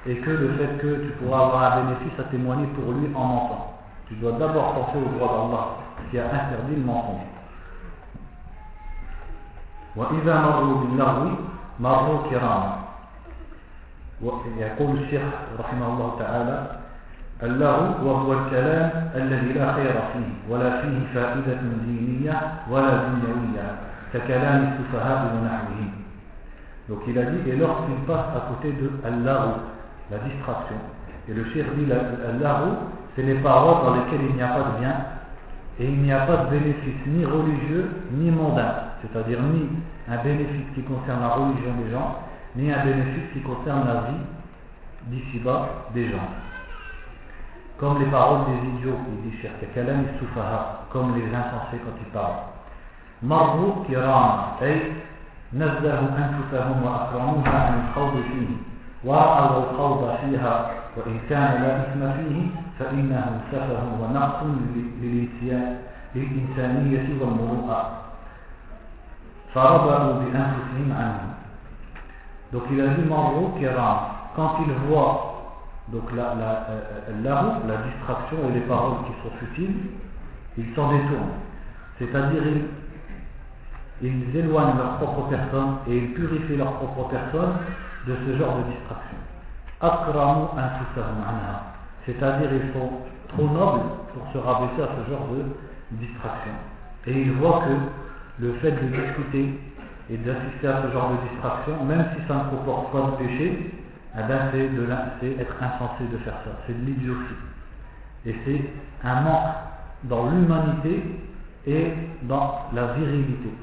Et 0.06 0.18
que 0.18 0.30
le 0.30 0.54
fait 0.54 0.78
que 0.78 1.08
tu 1.08 1.12
pourras 1.18 1.46
avoir 1.46 1.74
un 1.74 1.82
bénéfice 1.82 2.20
à 2.20 2.24
témoigner 2.24 2.68
pour 2.68 2.94
lui 2.94 3.14
en 3.16 3.26
mentant. 3.26 3.69
Tu 4.10 4.16
dois 4.16 4.34
d'abord 4.34 4.74
penser 4.74 4.98
au 4.98 5.18
droit 5.18 5.30
d'Allah 5.30 5.66
qui 6.10 6.18
a 6.18 6.26
interdit 6.26 6.76
le 6.76 6.84
mensonge. 6.84 7.30
وإذا 9.96 10.42
مروا 10.42 10.76
باللغو 10.82 11.30
مروا 11.80 12.30
كراما 12.30 12.74
ويقول 14.22 14.98
الشيخ 14.98 15.24
رحمه 15.60 15.88
الله 15.88 16.10
تعالى 16.20 16.58
اللغو 17.44 17.86
وهو 18.06 18.34
الكلام 18.34 19.12
الذي 19.16 19.54
لا 19.54 19.74
خير 19.74 19.96
فيه 20.14 20.30
ولا 20.50 20.82
فيه 20.82 20.98
فائدة 21.14 21.60
دينية 21.86 22.38
ولا 22.70 22.94
دنيوية 23.08 23.68
ككلام 24.14 24.60
السفهاء 24.74 25.20
وَنَحْوِهِ 25.36 25.90
Donc 26.90 27.00
il 27.08 27.18
a 27.20 27.26
dit, 27.26 27.50
et 27.50 27.56
lorsqu'il 27.56 27.96
passe 28.08 28.34
à 28.36 28.42
côté 28.50 28.74
de 28.74 28.90
la 29.06 30.18
distraction, 30.18 30.76
et 31.30 31.34
le 31.34 31.46
cheikh 31.54 31.68
dit, 31.78 31.86
la 31.86 32.00
c'est 33.19 33.23
les 33.23 33.35
paroles 33.37 33.85
dans 33.85 33.95
lesquelles 33.95 34.27
il 34.29 34.37
n'y 34.37 34.43
a 34.43 34.49
pas 34.49 34.63
de 34.63 34.81
bien, 34.81 34.95
et 35.81 35.85
il 35.85 36.03
n'y 36.03 36.13
a 36.13 36.21
pas 36.21 36.37
de 36.37 36.51
bénéfice 36.51 37.07
ni 37.07 37.25
religieux 37.25 37.91
ni 38.13 38.31
mondain, 38.31 38.75
c'est-à-dire 39.03 39.41
ni 39.43 39.69
un 40.09 40.17
bénéfice 40.23 40.67
qui 40.75 40.83
concerne 40.83 41.21
la 41.21 41.29
religion 41.29 41.73
des 41.85 41.91
gens, 41.91 42.19
ni 42.57 42.73
un 42.73 42.85
bénéfice 42.85 43.33
qui 43.33 43.41
concerne 43.41 43.87
la 43.87 44.11
vie 44.11 44.23
d'ici-bas 45.07 45.69
des 45.95 46.11
gens. 46.11 46.29
Comme 47.79 47.99
les 47.99 48.07
paroles 48.07 48.47
des 48.47 48.79
idiots, 48.79 48.99
il 49.09 49.31
dit 49.31 49.37
Cheikh 49.43 49.75
Kalam 49.75 50.05
comme 50.91 51.17
les 51.17 51.27
insensés 51.27 51.83
quand 51.85 51.99
ils 52.01 52.13
parlent. 52.13 52.45
Marbu 53.23 53.87
kiram, 53.87 54.57
ay 54.63 54.93
نزهوا 55.55 56.09
أنفسهم 56.19 56.83
وأكرموها 56.85 57.59
عن 57.67 57.89
الخوض 57.89 58.13
فيه 58.13 58.49
ورأوا 59.05 59.63
الخوض 59.71 60.17
فيها 60.21 60.71
وإن 60.97 61.19
كان 61.31 61.63
لا 61.63 61.81
إثم 61.81 62.01
فيه 62.13 62.47
فإنه 62.79 63.41
سفه 63.53 63.83
ونقص 64.01 64.41
للإنسانية 66.15 67.07
والمروءة 67.21 67.81
فربروا 69.55 70.13
بأنفسهم 70.13 70.93
عنه 70.93 71.35
donc 72.53 72.63
il 72.71 72.81
a 72.81 72.87
dit 72.87 73.03
Marou 73.09 73.49
Kiram 73.59 73.99
quand 74.37 74.59
il 74.65 74.73
voit 74.89 75.31
donc 75.89 76.05
la, 76.15 76.35
la, 76.35 76.67
la, 77.23 77.43
la 77.67 77.77
distraction 77.89 78.37
et 78.49 78.53
les 78.55 78.61
paroles 78.61 78.99
qui 79.07 79.13
sont 79.23 79.35
futiles 79.41 79.77
ils 80.57 80.73
s'en 80.77 80.93
détournent 80.93 81.35
c'est-à-dire 81.99 82.43
ils, 84.03 84.09
ils 84.09 84.37
éloignent 84.37 84.77
leur 84.77 84.97
propre 84.99 85.29
personne 85.29 85.79
et 85.89 85.97
ils 85.97 86.13
purifient 86.15 86.57
leur 86.57 86.75
propre 86.75 87.09
personne 87.09 87.55
de 88.07 88.15
ce 88.27 88.39
genre 88.39 88.57
de 88.59 88.73
distraction 88.73 89.17
Akramu 89.82 90.48
c'est-à-dire 92.06 92.50
ils 92.52 92.74
sont 92.74 92.90
trop 93.30 93.48
nobles 93.48 93.82
pour 94.14 94.32
se 94.34 94.38
rabaisser 94.38 94.82
à 94.82 94.90
ce 94.98 95.12
genre 95.12 95.28
de 95.32 95.46
distraction. 95.98 96.52
Et 97.08 97.22
ils 97.22 97.32
voient 97.34 97.64
que 97.66 98.44
le 98.44 98.54
fait 98.54 98.72
de 98.72 98.88
discuter 98.88 99.60
et 100.10 100.18
d'assister 100.18 100.68
à 100.68 100.82
ce 100.84 100.94
genre 100.94 101.12
de 101.12 101.30
distraction, 101.30 101.84
même 101.86 102.06
si 102.16 102.28
ça 102.28 102.36
ne 102.36 102.58
comporte 102.58 102.92
pas 102.92 103.12
de 103.12 103.28
péché, 103.28 103.74
eh 104.16 104.28
ben, 104.28 104.40
c'est 105.20 105.40
être 105.40 105.56
insensé 105.62 106.04
de 106.12 106.18
faire 106.20 106.34
ça, 106.44 106.52
c'est 106.66 106.74
de 106.74 106.86
l'idiotie. 106.86 107.36
Et 108.26 108.36
c'est 108.46 109.08
un 109.08 109.22
manque 109.22 109.56
dans 110.04 110.30
l'humanité 110.30 111.04
et 111.68 111.94
dans 112.24 112.66
la 112.74 112.94
virilité 112.94 113.54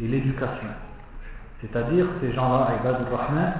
et 0.00 0.08
l'éducation. 0.08 0.68
C'est-à-dire, 1.60 2.06
ces 2.20 2.32
gens-là, 2.32 2.68
Rahman, 2.84 3.52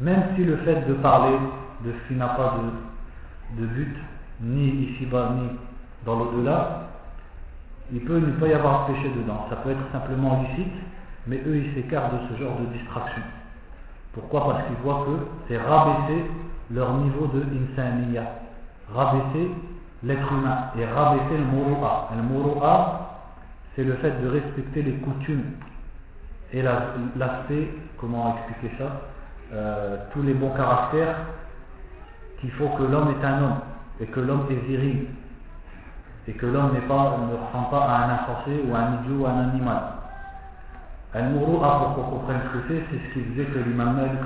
même 0.00 0.22
si 0.34 0.44
le 0.44 0.56
fait 0.58 0.86
de 0.86 0.94
parler 0.94 1.36
de 1.84 1.92
ce 1.92 2.08
qui 2.08 2.14
n'a 2.14 2.28
pas 2.28 2.56
de 3.56 3.66
but, 3.66 3.96
ni 4.40 4.68
ici-bas, 4.68 5.32
ni 5.36 5.48
dans 6.04 6.16
l'au-delà, 6.16 6.88
il 7.92 8.00
peut 8.00 8.18
ne 8.18 8.32
pas 8.32 8.48
y 8.48 8.52
avoir 8.52 8.86
péché 8.86 9.10
dedans. 9.16 9.46
Ça 9.50 9.56
peut 9.56 9.70
être 9.70 9.92
simplement 9.92 10.42
licite, 10.42 10.72
mais 11.26 11.40
eux, 11.46 11.56
ils 11.56 11.74
s'écartent 11.74 12.12
de 12.14 12.34
ce 12.34 12.42
genre 12.42 12.58
de 12.58 12.66
distraction. 12.78 13.22
Pourquoi? 14.12 14.44
Parce 14.48 14.64
qu'ils 14.66 14.76
voient 14.82 15.06
que 15.06 15.26
c'est 15.48 15.58
rabaisser 15.58 16.24
leur 16.70 16.94
niveau 16.94 17.26
de 17.26 17.42
insaniya, 17.42 18.24
rabaisser 18.92 19.50
l'être 20.02 20.32
humain 20.32 20.70
et 20.78 20.84
rabaisser 20.86 21.36
le 21.36 21.44
moro'a. 21.44 22.10
Le 22.16 22.22
moro'a, 22.22 23.20
c'est 23.74 23.84
le 23.84 23.94
fait 23.94 24.22
de 24.22 24.28
respecter 24.28 24.82
les 24.82 24.94
coutumes 24.94 25.44
et 26.52 26.62
l'aspect, 26.62 27.68
comment 27.98 28.36
expliquer 28.36 28.74
ça, 28.78 29.00
euh, 29.54 29.96
tous 30.12 30.22
les 30.22 30.34
bons 30.34 30.50
caractères 30.50 31.16
qu'il 32.40 32.50
faut 32.52 32.68
que 32.70 32.82
l'homme 32.82 33.14
est 33.20 33.24
un 33.24 33.42
homme 33.42 33.58
et 34.00 34.06
que 34.06 34.20
l'homme 34.20 34.46
est 34.50 34.66
viril 34.66 35.06
et 36.26 36.32
que 36.32 36.46
l'homme 36.46 36.72
ne 36.72 36.80
ressemble 36.80 37.70
pas 37.70 37.84
à 37.84 38.04
un 38.04 38.10
insensé 38.14 38.64
ou 38.66 38.74
à 38.74 38.78
un 38.78 39.02
idiot 39.02 39.20
ou 39.20 39.26
à 39.26 39.30
un 39.30 39.50
animal. 39.50 39.82
Al-Mourou'a, 41.14 41.94
pour 41.94 41.94
qu'on 41.94 42.16
comprenne 42.18 42.40
ce 42.48 42.58
que 42.58 42.64
c'est, 42.68 42.82
c'est 42.90 43.08
ce 43.08 43.12
qui 43.14 43.20
disait 43.30 43.44
que 43.44 43.58
l'imam 43.58 43.94
Malik, 43.94 44.20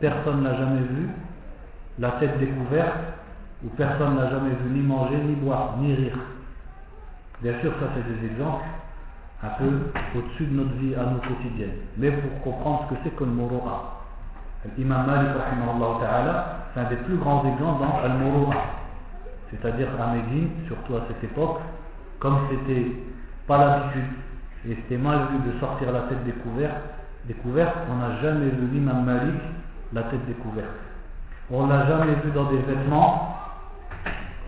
personne 0.00 0.42
n'a 0.42 0.54
jamais 0.54 0.80
vu 0.80 1.08
la 1.98 2.10
tête 2.12 2.38
découverte 2.38 2.98
ou 3.64 3.68
personne 3.70 4.16
n'a 4.16 4.28
jamais 4.28 4.50
vu 4.50 4.70
ni 4.70 4.80
manger, 4.80 5.16
ni 5.16 5.34
boire, 5.36 5.76
ni 5.78 5.94
rire. 5.94 6.18
Bien 7.40 7.58
sûr, 7.60 7.72
ça 7.80 7.86
c'est 7.94 8.20
des 8.20 8.26
exemples 8.26 8.64
un 9.42 9.48
peu 9.58 9.90
au-dessus 10.16 10.46
de 10.46 10.56
notre 10.56 10.74
vie 10.74 10.94
à 10.94 11.04
nous 11.04 11.18
quotidienne. 11.18 11.72
Mais 11.96 12.10
pour 12.10 12.40
comprendre 12.42 12.86
ce 12.88 12.94
que 12.94 13.00
c'est 13.04 13.16
que 13.16 13.24
le 13.24 13.30
Mourou'a. 13.30 14.00
L'imam 14.78 15.06
Malik, 15.06 15.30
c'est 16.72 16.80
un 16.80 16.88
des 16.88 16.96
plus 16.96 17.16
grands 17.16 17.44
exemples 17.44 17.84
dans 17.84 18.02
Al-Mourou'a. 18.02 18.54
C'est-à-dire 19.50 19.88
à 20.00 20.14
Médine, 20.14 20.48
surtout 20.66 20.96
à 20.96 21.02
cette 21.08 21.22
époque, 21.22 21.60
comme 22.18 22.38
c'était 22.50 22.92
pas 23.46 23.58
l'habitude 23.58 24.10
et 24.66 24.74
c'était 24.76 24.96
mal 24.96 25.28
vu 25.30 25.52
de 25.52 25.60
sortir 25.60 25.92
la 25.92 26.00
tête 26.02 26.24
découverte, 26.24 26.76
découverte 27.26 27.76
on 27.92 27.96
n'a 27.96 28.20
jamais 28.22 28.48
vu 28.48 28.66
l'imam 28.72 29.04
Malik 29.04 29.40
la 29.92 30.02
tête 30.04 30.24
découverte. 30.26 30.68
On 31.50 31.66
l'a 31.66 31.86
jamais 31.86 32.14
vu 32.24 32.30
dans 32.34 32.50
des 32.50 32.58
vêtements, 32.58 33.36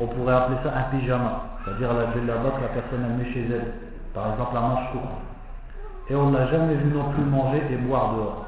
on 0.01 0.07
pourrait 0.07 0.35
appeler 0.35 0.59
ça 0.65 0.73
un 0.75 0.97
pyjama, 0.97 1.59
c'est-à-dire 1.65 1.93
la 1.93 2.13
djellaba 2.13 2.51
que 2.57 2.63
la 2.63 2.69
personne 2.69 3.05
a 3.05 3.09
mis 3.09 3.33
chez 3.33 3.47
elle, 3.51 3.73
par 4.17 4.33
exemple 4.33 4.55
la 4.55 4.61
manche 4.61 4.91
courte. 4.93 5.05
Et 6.09 6.15
on 6.17 6.31
ne 6.31 6.39
l'a 6.39 6.47
jamais 6.51 6.75
vu 6.75 6.91
non 6.91 7.11
plus 7.11 7.23
manger 7.23 7.63
et 7.71 7.77
boire 7.77 8.15
dehors. 8.15 8.47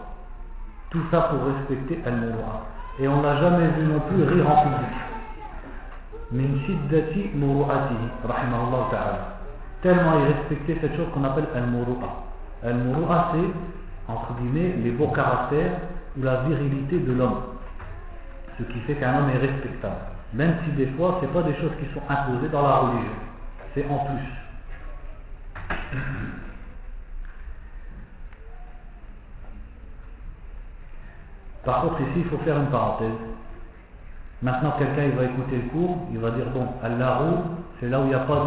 Tout 0.90 1.02
ça 1.10 1.20
pour 1.22 1.44
respecter 1.44 2.00
Al-Murua. 2.06 2.64
Et 2.98 3.06
on 3.06 3.20
n'a 3.20 3.36
jamais 3.36 3.68
vu 3.68 3.82
non 3.86 4.00
plus 4.00 4.24
rire 4.24 4.50
en 4.50 4.62
public. 4.62 4.96
Min 6.32 6.58
shiddati 6.64 7.30
muru'atihi, 7.34 8.08
rahimahullah 8.26 8.88
ta'ala. 8.90 9.18
Tellement 9.82 10.18
il 10.20 10.32
respectait 10.32 10.78
cette 10.80 10.96
chose 10.96 11.08
qu'on 11.12 11.24
appelle 11.24 11.48
Al-Murua. 11.54 12.24
Al-Murua, 12.64 13.32
c'est, 13.32 14.12
entre 14.12 14.32
guillemets, 14.40 14.74
les 14.82 14.90
beaux 14.92 15.08
caractères 15.08 15.72
ou 16.18 16.22
la 16.22 16.42
virilité 16.42 16.98
de 16.98 17.12
l'homme. 17.12 17.42
Ce 18.58 18.62
qui 18.62 18.80
fait 18.80 18.94
qu'un 18.94 19.18
homme 19.18 19.30
est 19.30 19.46
respectable. 19.46 20.00
Même 20.32 20.54
si 20.64 20.70
des 20.72 20.86
fois, 20.92 21.20
ce 21.20 21.26
pas 21.26 21.42
des 21.42 21.54
choses 21.56 21.72
qui 21.78 21.92
sont 21.92 22.02
imposées 22.08 22.48
dans 22.48 22.62
la 22.62 22.76
religion. 22.76 23.12
C'est 23.74 23.84
en 23.90 23.98
plus. 24.06 24.47
Par 31.64 31.82
contre, 31.82 32.00
ici, 32.00 32.12
il 32.16 32.24
faut 32.26 32.38
faire 32.38 32.58
une 32.58 32.70
parenthèse. 32.70 33.12
Maintenant, 34.40 34.70
quelqu'un 34.78 35.02
il 35.04 35.16
va 35.16 35.24
écouter 35.24 35.56
le 35.56 35.68
cours, 35.70 36.06
il 36.12 36.18
va 36.18 36.30
dire 36.30 36.46
bon, 36.54 36.68
Allah 36.82 37.20
c'est 37.80 37.88
là 37.88 38.00
où 38.00 38.04
il 38.04 38.08
n'y 38.08 38.14
a 38.14 38.20
pas 38.20 38.44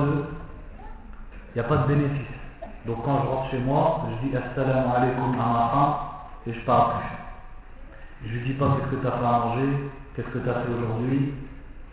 de 1.77 1.87
bénéfice. 1.87 2.27
Donc 2.85 3.03
quand 3.03 3.23
je 3.23 3.27
rentre 3.27 3.49
chez 3.51 3.59
moi, 3.59 4.07
je 4.09 4.15
dis 4.27 4.35
Assalamu 4.35 4.87
alaikum 4.95 5.33
à 5.33 5.45
ma 5.45 5.69
femme 5.69 5.93
et 6.47 6.53
je 6.53 6.59
parle 6.61 6.93
plus. 6.93 7.09
Je 8.27 8.33
lui 8.37 8.47
dis 8.47 8.53
pas 8.53 8.77
qu'est-ce 8.77 8.91
que 8.95 9.01
tu 9.01 9.07
as 9.07 9.11
fait 9.11 9.25
à 9.25 9.31
manger, 9.31 9.91
qu'est-ce 10.15 10.27
que 10.27 10.39
tu 10.39 10.49
as 10.49 10.53
fait 10.53 10.71
aujourd'hui, 10.71 11.33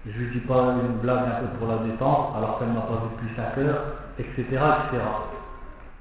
je 0.07 0.19
lui 0.19 0.31
dis 0.33 0.41
pas 0.47 0.77
une 0.83 0.99
blague 1.01 1.25
un 1.27 1.41
peu 1.41 1.47
pour 1.59 1.69
la 1.69 1.79
détente 1.79 2.35
alors 2.37 2.59
qu'elle 2.59 2.69
m'a 2.69 2.81
pas 2.83 3.03
vu 3.03 3.09
depuis 3.17 3.37
5 3.37 3.59
heures, 3.59 3.85
etc. 4.19 4.43
etc. 4.43 5.03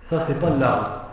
Ça 0.09 0.25
c'est 0.27 0.39
pas 0.39 0.49
l'art. 0.51 1.03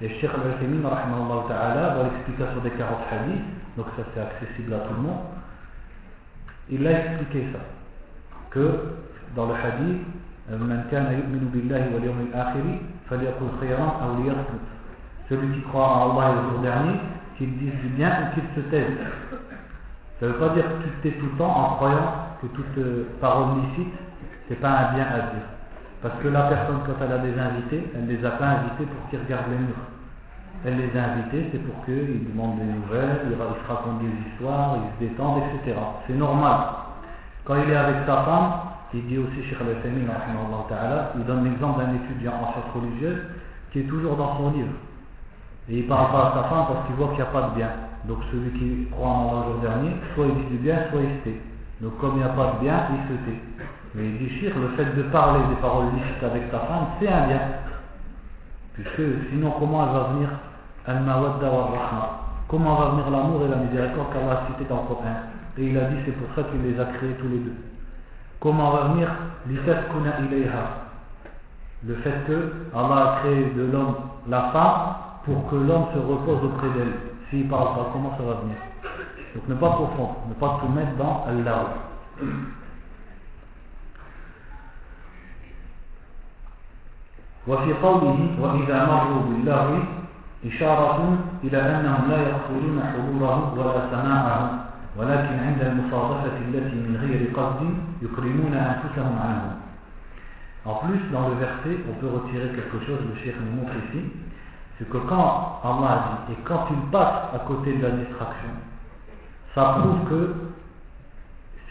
Et 0.00 0.08
Cheikh 0.20 0.30
Al-Husaymin, 0.30 0.82
dans 0.82 2.02
l'explication 2.04 2.60
des 2.62 2.70
40 2.70 2.98
hadiths, 3.10 3.44
donc 3.76 3.86
ça 3.96 4.02
c'est 4.14 4.20
accessible 4.20 4.74
à 4.74 4.78
tout 4.80 4.94
le 4.94 5.00
monde, 5.00 5.20
il 6.68 6.86
a 6.86 6.90
expliqué 6.90 7.46
ça. 7.52 7.60
Que 8.50 8.68
dans 9.34 9.46
le 9.46 9.54
hadith, 9.54 10.02
celui 15.28 15.54
qui 15.54 15.62
croit 15.62 15.88
en 15.88 16.18
Allah 16.18 16.34
et 16.34 16.38
au 16.38 16.50
jour 16.50 16.60
dernier, 16.60 17.00
qu'il 17.36 17.58
dise 17.58 17.74
du 17.82 17.88
bien 17.88 18.10
ou 18.10 18.34
qu'il 18.34 18.44
se 18.54 18.68
taise. 18.68 18.96
Ça 20.20 20.26
ne 20.26 20.32
veut 20.32 20.38
pas 20.38 20.48
dire 20.50 20.64
qu'il 20.82 20.92
tait 21.02 21.18
tout 21.18 21.26
le 21.26 21.38
temps 21.38 21.50
en 21.50 21.76
croyant 21.76 22.12
que 22.40 22.46
toute 22.48 22.78
euh, 22.78 23.04
parole 23.20 23.60
licite, 23.60 23.92
c'est 24.48 24.60
pas 24.60 24.70
un 24.70 24.94
bien 24.94 25.04
à 25.04 25.18
dire. 25.32 25.46
Parce 26.02 26.14
que 26.22 26.28
la 26.28 26.42
personne, 26.42 26.80
quand 26.86 27.04
elle 27.04 27.12
a 27.12 27.18
des 27.18 27.38
invités, 27.38 27.84
elle 27.94 28.06
ne 28.06 28.16
les 28.16 28.24
a 28.24 28.30
pas 28.30 28.46
invités 28.46 28.84
pour 28.84 29.10
qu'ils 29.10 29.18
regardent 29.20 29.50
les 29.50 29.58
murs. 29.58 29.84
Elle 30.64 30.76
les 30.78 30.98
a 30.98 31.04
invités, 31.12 31.48
c'est 31.52 31.58
pour 31.58 31.84
qu'ils 31.84 32.32
demandent 32.32 32.58
des 32.58 32.64
nouvelles, 32.64 33.28
ils 33.28 33.36
se 33.36 33.68
racontent 33.68 34.00
des 34.00 34.30
histoires, 34.30 34.76
ils 34.76 35.06
se 35.06 35.10
détendent, 35.10 35.42
etc. 35.52 35.76
C'est 36.06 36.14
normal. 36.14 36.56
Quand 37.44 37.56
il 37.56 37.70
est 37.70 37.76
avec 37.76 37.96
sa 38.06 38.22
femme, 38.22 38.52
il 38.94 39.06
dit 39.06 39.18
aussi, 39.18 39.42
Cheikh 39.42 39.60
al 39.60 39.76
il 41.18 41.24
donne 41.24 41.44
l'exemple 41.44 41.80
d'un 41.80 41.94
étudiant 41.94 42.32
en 42.32 42.52
sciences 42.52 42.72
religieuses 42.74 43.20
qui 43.70 43.80
est 43.80 43.84
toujours 43.84 44.16
dans 44.16 44.38
son 44.38 44.50
livre. 44.52 44.72
Et 45.68 45.78
il 45.78 45.84
ne 45.84 45.88
parle 45.88 46.10
pas 46.10 46.28
à 46.28 46.42
sa 46.42 46.48
femme 46.48 46.64
parce 46.68 46.86
qu'il 46.86 46.94
voit 46.94 47.08
qu'il 47.08 47.16
n'y 47.16 47.22
a 47.22 47.26
pas 47.26 47.42
de 47.42 47.54
bien. 47.56 47.70
Donc 48.08 48.18
celui 48.30 48.50
qui 48.58 48.90
croit 48.90 49.08
en 49.08 49.28
Allah 49.28 49.46
le 49.56 49.60
dernier, 49.62 49.90
soit 50.14 50.26
il 50.26 50.34
dit 50.34 50.56
du 50.56 50.58
bien, 50.58 50.78
soit 50.90 51.00
il 51.00 51.18
se 51.18 51.24
tait. 51.24 51.40
Donc 51.80 51.98
comme 51.98 52.12
il 52.14 52.18
n'y 52.18 52.24
a 52.24 52.28
pas 52.28 52.54
de 52.54 52.64
bien, 52.64 52.86
il 52.90 53.02
se 53.08 53.24
tait. 53.24 53.40
Mais 53.94 54.04
il 54.08 54.18
dit, 54.18 54.40
le 54.42 54.68
fait 54.76 54.94
de 54.96 55.02
parler 55.04 55.40
des 55.48 55.60
paroles 55.60 55.86
licites 55.94 56.22
avec 56.22 56.44
sa 56.50 56.60
femme, 56.60 56.86
c'est 57.00 57.08
un 57.08 57.26
bien. 57.26 57.40
Puisque 58.74 59.30
sinon, 59.30 59.54
comment 59.58 59.86
elle 59.86 59.94
va 59.94 60.04
venir 60.12 60.28
Al-Mawadda 60.86 61.50
Comment 62.48 62.76
va 62.76 62.90
venir 62.90 63.10
l'amour 63.10 63.42
et 63.46 63.48
la 63.48 63.56
miséricorde 63.56 64.12
qu'Allah 64.12 64.42
a 64.42 64.46
cité 64.46 64.68
dans 64.68 64.86
le 64.88 65.62
Et 65.62 65.66
il 65.70 65.78
a 65.78 65.84
dit, 65.86 65.96
c'est 66.04 66.12
pour 66.12 66.28
ça 66.36 66.48
qu'il 66.50 66.62
les 66.62 66.78
a 66.78 66.84
créés 66.84 67.16
tous 67.18 67.28
les 67.28 67.38
deux. 67.38 67.56
Comment 68.38 68.70
va 68.70 68.88
venir 68.88 69.08
Litaskuna 69.48 70.20
ilayha? 70.20 70.86
Le 71.86 71.94
fait 71.96 72.24
que 72.26 72.52
Allah 72.74 73.16
a 73.16 73.20
créé 73.20 73.52
de 73.56 73.72
l'homme 73.72 73.94
la 74.28 74.42
femme 74.52 74.94
pour 75.24 75.48
que 75.50 75.56
l'homme 75.56 75.86
se 75.94 75.98
repose 75.98 76.44
auprès 76.44 76.68
d'elle. 76.76 77.15
S'il 77.30 77.44
ne 77.44 77.50
parle 77.50 77.74
pas, 77.74 77.90
comment 77.92 78.16
ça 78.16 78.22
va 78.22 78.34
venir 78.34 78.56
Donc 79.34 79.48
ne 79.48 79.54
pas 79.54 79.70
confondre, 79.70 80.16
ne 80.28 80.34
pas 80.34 80.60
tout 80.60 80.72
mettre 80.72 80.96
dans 80.96 81.24
Allah. 81.28 81.66
وفي 87.46 87.72
قوله 87.72 88.18
وإذا 88.42 88.78
مروا 88.90 89.22
باللغو 89.28 89.78
إشارة 90.46 91.18
إلى 91.44 91.58
أنهم 91.58 92.10
لا 92.10 92.18
يقصدون 92.28 92.78
حضوره 92.92 93.54
ولا 93.58 93.90
سماعه 93.90 94.40
ولكن 94.96 95.34
عند 95.46 95.60
المصادفة 95.60 96.36
التي 96.48 96.76
من 96.76 96.96
غير 97.02 97.30
قصد 97.36 97.60
يكرمون 98.02 98.54
أنفسهم 98.54 99.18
عنه 99.18 99.56
En 100.66 100.74
plus, 100.82 100.98
dans 101.12 101.28
le 101.28 101.34
verset, 101.36 101.78
on 101.88 101.94
peut 102.00 102.08
retirer 102.08 102.48
quelque 102.48 102.84
chose, 102.84 102.98
le 103.08 103.14
cheikh 103.22 103.36
nous 103.38 103.62
montre 103.62 103.70
ici, 103.86 104.02
c'est 104.78 104.88
que 104.88 104.98
quand 104.98 105.60
Allah 105.64 106.26
et 106.30 106.36
quand 106.44 106.66
il 106.70 106.90
passe 106.90 107.34
à 107.34 107.38
côté 107.46 107.72
de 107.74 107.82
la 107.82 107.90
distraction, 107.90 108.50
ça 109.54 109.78
prouve 109.80 110.08
que 110.08 110.34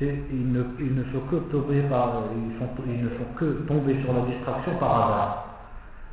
ils 0.02 0.52
ne, 0.52 0.64
ils 0.80 0.94
ne 0.94 1.04
sont 1.06 1.22
que 1.32 1.38
tombés 1.52 1.82
par, 1.84 2.24
ils, 2.36 2.48
ne 2.52 3.10
que 3.38 3.66
sur 4.02 4.14
la 4.14 4.22
distraction 4.22 4.76
par 4.78 4.92
hasard. 4.92 5.46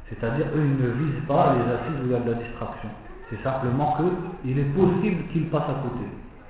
C'est-à-dire, 0.09 0.46
eux, 0.55 0.64
ils 0.64 0.76
ne 0.85 0.90
visent 0.90 1.26
pas 1.26 1.55
les 1.55 1.62
assises 1.72 2.00
où 2.02 2.07
il 2.07 2.12
y 2.12 2.14
a 2.14 2.20
de 2.20 2.31
la 2.31 2.37
distraction. 2.37 2.88
C'est 3.28 3.42
simplement 3.42 3.96
qu'il 4.42 4.59
est 4.59 4.64
possible 4.64 5.24
qu'ils 5.33 5.48
passent 5.48 5.62
à 5.62 5.83
côté. 5.83 6.05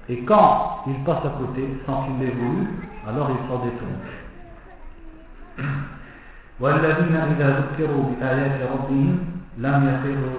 Et 0.09 0.25
quand 0.25 0.83
ils 0.89 1.03
passent 1.05 1.25
à 1.25 1.31
côté, 1.39 1.67
sans 1.87 2.05
qu'ils 2.05 2.19
l'aient 2.19 2.35
voulu, 2.35 2.67
alors 3.09 3.31
ils 3.31 3.49
s'en 3.49 3.65
détournent. 3.65 4.03
والذين 9.62 9.62
إذا 9.62 9.70
ذكروا 9.70 9.98
بآيات 9.98 9.98
ربهم 9.98 10.08
لم 10.08 10.10
يخروا 10.10 10.38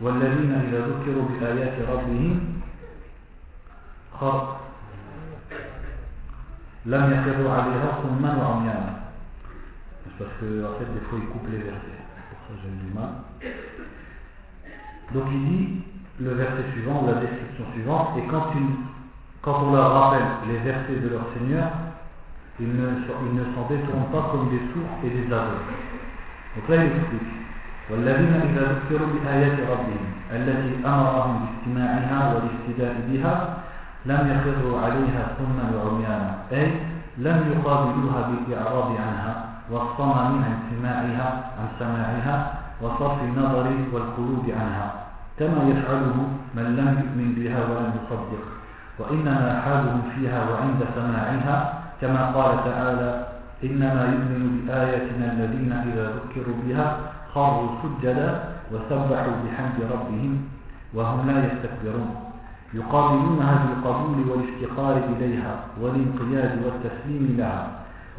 والذين 0.00 0.52
إذا 0.68 0.80
ذكروا 0.88 1.28
بآيات 1.28 1.76
ربهم 1.90 2.38
خر 4.20 4.56
لم 6.86 7.04
يخروا 7.12 7.50
عليها 7.52 7.88
صما 8.02 8.30
وعميانا 8.36 8.98
parce 10.18 10.30
que 10.40 10.64
en 10.64 10.74
fait 10.78 10.92
des 10.94 11.00
fois 11.06 11.18
il 11.22 11.28
coupe 11.28 11.48
les 11.50 11.58
versets 11.58 12.02
pour 12.30 12.38
ça 12.46 12.54
j'ai 12.62 12.74
du 12.82 12.92
mal 12.92 13.12
donc 15.14 15.24
il 15.32 15.44
dit 15.48 15.82
le 16.20 16.32
verset 16.34 16.64
suivant 16.72 17.06
la 17.06 17.20
description 17.20 17.64
suivante 17.72 18.18
et 18.18 18.26
quand, 18.28 18.50
quand 19.42 19.62
on 19.62 19.72
leur 19.74 19.92
rappelle 19.92 20.26
les 20.48 20.58
versets 20.58 20.96
de 20.96 21.08
leur 21.08 21.24
Seigneur 21.34 21.70
ils 22.60 22.66
ne, 22.66 22.88
ils 23.28 23.34
ne 23.36 23.44
s'en 23.54 23.68
détournent 23.68 24.10
pas 24.10 24.28
comme 24.32 24.50
des 24.50 24.58
sourds 24.72 24.98
et 25.04 25.10
des 25.10 25.32
aveugles 25.32 25.76
donc 26.56 26.68
là 26.68 26.84
il 26.84 26.90
explique 26.90 27.38
والذين 27.89 28.33
إذا 28.33 28.63
ذكروا 28.71 29.07
بآيات 29.13 29.59
ربهم 29.69 30.05
التي 30.31 30.87
أمرهم 30.87 31.45
باستماعها 31.45 32.33
والاستداء 32.33 32.95
بها 33.09 33.57
لم 34.05 34.21
يخروا 34.33 34.81
عليها 34.81 35.23
صما 35.37 35.65
وعميانا. 35.75 36.35
أي 36.51 36.71
لم 37.17 37.37
يقابلوها 37.51 38.29
بالإعراض 38.29 38.87
عنها 38.91 39.45
والصمم 39.71 40.43
عن 40.43 40.57
سماعها 40.71 41.27
عن 41.59 41.67
سماعها 41.79 42.53
وصرف 42.81 43.23
النظر 43.23 43.67
والقلوب 43.93 44.45
عنها. 44.59 44.93
كما 45.39 45.61
يفعله 45.71 46.17
من 46.55 46.65
لم 46.79 46.89
يؤمن 47.03 47.29
بها 47.37 47.59
ولم 47.69 47.91
يصدق. 47.99 48.43
وإنما 48.99 49.61
حالهم 49.65 50.01
فيها 50.15 50.39
وعند 50.49 50.81
سماعها 50.95 51.73
كما 52.01 52.31
قال 52.35 52.63
تعالى 52.63 53.27
إنما 53.63 54.03
يؤمن 54.13 54.65
بآياتنا 54.67 55.25
الذين 55.33 55.71
إذا 55.71 56.05
ذكروا 56.17 56.55
بها 56.67 56.97
خروا 57.33 57.67
سجدا 57.83 58.43
وسبحوا 58.71 59.35
بحمد 59.43 59.77
ربهم 59.93 60.33
وهم 60.93 61.19
لا 61.27 61.37
يستكبرون. 61.45 62.23
يقابلونها 62.73 63.65
بالقبول 63.65 64.29
والافتقار 64.29 64.95
إليها 64.97 65.55
والانقياد 65.81 66.51
والتسليم 66.65 67.35
لها 67.37 67.67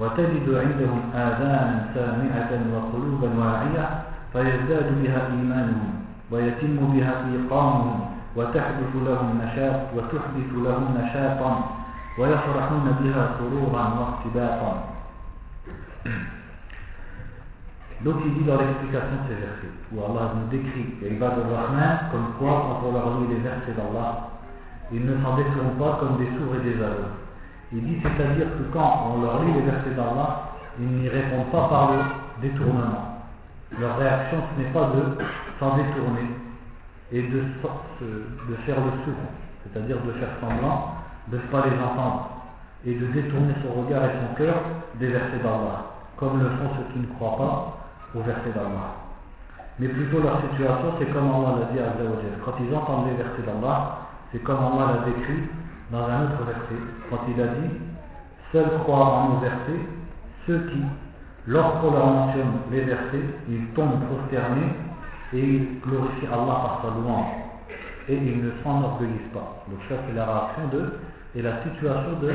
وتجد 0.01 0.47
عندهم 0.55 1.01
آذانا 1.15 1.89
سامعة 1.95 2.51
وقلوبا 2.75 3.29
واعية 3.39 4.03
فيزداد 4.33 5.03
بها 5.03 5.27
إيمانهم 5.27 5.91
ويتم 6.31 6.77
بها 6.93 7.15
إيقامهم 7.33 8.01
وتحدث 8.37 8.93
لهم 9.07 9.41
نشاط 9.43 9.81
وتحدث 9.97 10.51
لهم 10.55 10.99
نشاطا 10.99 11.71
ويفرحون 12.19 12.97
بها 13.01 13.31
سرورا 13.39 13.85
واقتباطا 13.99 14.85
Donc 18.03 18.17
il 18.27 18.35
dit 18.35 18.45
dans 18.45 18.59
l'explication 18.59 19.23
de 19.23 19.29
ces 19.29 19.39
versets, 19.41 19.75
où 19.93 20.03
Allah 20.03 20.35
nous 20.35 20.49
décrit 20.51 20.95
Ibad 21.01 21.33
al-Rahman 21.39 22.11
comme 22.11 22.35
quoi 22.39 22.81
quand 22.83 22.89
on 22.89 22.93
leur 22.93 23.21
lit 23.21 23.29
les 23.31 23.41
versets 23.41 23.73
d'Allah, 23.73 24.31
ils 24.93 25.05
ne 25.05 25.15
s'en 25.23 25.37
détournent 25.37 25.79
pas 25.79 25.99
comme 26.01 26.19
des 26.19 26.27
sourds 26.37 26.57
et 26.59 26.65
des 26.65 26.83
aveugles. 26.83 27.17
Il 27.73 27.85
dit 27.85 27.99
c'est-à-dire 28.03 28.47
que 28.59 28.65
quand 28.73 29.15
on 29.15 29.23
leur 29.23 29.43
lit 29.45 29.53
les 29.55 29.63
versets 29.63 29.95
d'Allah, 29.95 30.51
ils 30.79 30.87
n'y 30.87 31.09
répondent 31.09 31.51
pas 31.53 31.69
par 31.69 31.93
le 31.93 31.99
détournement. 32.43 33.23
Leur 33.79 33.97
réaction, 33.97 34.39
ce 34.53 34.63
n'est 34.63 34.71
pas 34.71 34.91
de 34.91 35.25
s'en 35.59 35.77
détourner 35.77 36.29
et 37.13 37.23
de, 37.23 37.41
de 37.41 38.55
faire 38.67 38.77
le 38.77 38.91
sourd, 39.05 39.23
c'est-à-dire 39.63 39.97
de 40.03 40.13
faire 40.13 40.31
semblant 40.41 40.95
de 41.29 41.37
ne 41.37 41.43
pas 41.43 41.65
les 41.67 41.79
entendre 41.79 42.29
et 42.85 42.95
de 42.95 43.07
détourner 43.07 43.55
son 43.63 43.81
regard 43.81 44.05
et 44.05 44.11
son 44.21 44.35
cœur 44.35 44.57
des 44.99 45.09
versets 45.09 45.39
d'Allah, 45.39 45.87
comme 46.17 46.39
le 46.39 46.49
font 46.51 46.71
ceux 46.77 46.93
qui 46.93 46.99
ne 46.99 47.07
croient 47.15 47.37
pas 47.37 47.84
aux 48.15 48.23
versets 48.23 48.53
d'Allah. 48.55 49.05
Mais 49.79 49.89
plutôt 49.89 50.21
leur 50.21 50.41
situation, 50.51 50.95
c'est 50.99 51.11
comme 51.13 51.29
Allah 51.29 51.59
l'a 51.61 51.73
dit 51.73 51.81
à. 51.81 51.95
Quand 52.45 52.55
ils 52.61 52.75
entendent 52.75 53.07
les 53.11 53.17
versets 53.17 53.43
d'Allah, 53.43 53.99
c'est 54.31 54.43
comme 54.43 54.59
Allah 54.59 54.99
l'a 54.99 55.05
décrit 55.11 55.49
dans 55.91 56.05
un 56.07 56.25
autre 56.25 56.45
verset, 56.47 56.81
quand 57.11 57.21
il 57.29 57.41
a 57.43 57.47
dit 57.47 57.71
Seuls 58.53 58.71
croient 58.85 59.05
en 59.05 59.29
nos 59.31 59.41
versets 59.41 59.83
ceux 60.47 60.59
qui, 60.71 60.83
lorsqu'on 61.47 61.91
leur 61.93 62.07
mentionne 62.07 62.53
les 62.71 62.83
versets, 62.83 63.25
ils 63.49 63.67
tombent 63.75 64.01
prosternés 64.07 64.73
et 65.33 65.41
ils 65.41 65.81
glorifient 65.81 66.27
Allah 66.33 66.61
par 66.63 66.81
sa 66.83 66.91
louange. 66.95 67.33
Et 68.09 68.15
ils 68.17 68.45
ne 68.45 68.51
s'enorgueillissent 68.63 69.33
pas. 69.33 69.65
Donc 69.69 69.81
ça 69.89 69.97
c'est 70.07 70.15
la 70.15 70.25
réaction 70.25 70.69
de 70.73 70.93
et 71.37 71.43
la 71.43 71.63
situation 71.63 72.21
de 72.21 72.33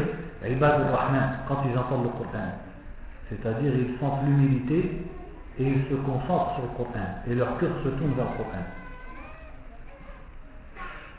Ibad 0.49 0.81
al-Rahman 0.81 1.29
quand 1.47 1.63
ils 1.71 1.77
entendent 1.77 2.03
le 2.03 2.09
Coran. 2.09 2.51
c'est-à-dire 3.29 3.71
ils 3.73 3.97
sentent 3.99 4.25
l'humilité 4.25 5.05
et 5.60 5.63
ils 5.63 5.84
se 5.89 5.95
concentrent 5.95 6.56
sur 6.56 6.63
le 6.63 6.78
Coran, 6.78 7.06
et 7.28 7.36
leur 7.36 7.58
cœur 7.58 7.72
se 7.84 7.89
tourne 7.89 8.13
vers 8.15 8.26
le 8.26 8.38
Coran. 8.38 8.63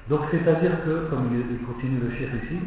Donc 0.09 0.20
c'est-à-dire 0.31 0.83
que, 0.85 1.11
comme 1.11 1.29
il 1.33 1.66
continue 1.66 2.00
le 2.00 2.11
chef 2.12 2.31
ici, 2.44 2.59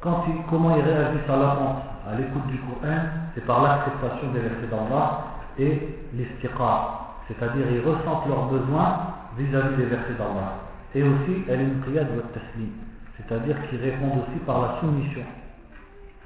quand 0.00 0.24
il, 0.28 0.34
comment 0.50 0.76
ils 0.76 0.82
réagissent 0.82 1.30
à 1.30 1.36
l'attente, 1.36 1.82
à 2.10 2.16
l'écoute 2.16 2.46
du 2.48 2.58
Coran, 2.58 2.98
c'est 3.34 3.46
par 3.46 3.62
l'acceptation 3.62 4.32
des 4.32 4.40
versets 4.40 4.66
d'Allah 4.68 5.24
et 5.58 5.96
l'istiqar, 6.14 7.16
c'est-à-dire 7.28 7.64
ils 7.70 7.80
ressentent 7.80 8.26
leurs 8.26 8.46
besoins 8.46 9.14
vis-à-vis 9.38 9.76
des 9.76 9.86
versets 9.86 10.14
d'Allah. 10.18 10.58
Et 10.94 11.02
aussi, 11.02 11.44
elle 11.48 11.60
est 11.60 11.64
de 11.64 12.20
taslim, 12.34 12.72
c'est-à-dire 13.16 13.56
qu'ils 13.70 13.80
répondent 13.80 14.24
aussi 14.26 14.38
par 14.44 14.60
la 14.60 14.80
soumission 14.80 15.22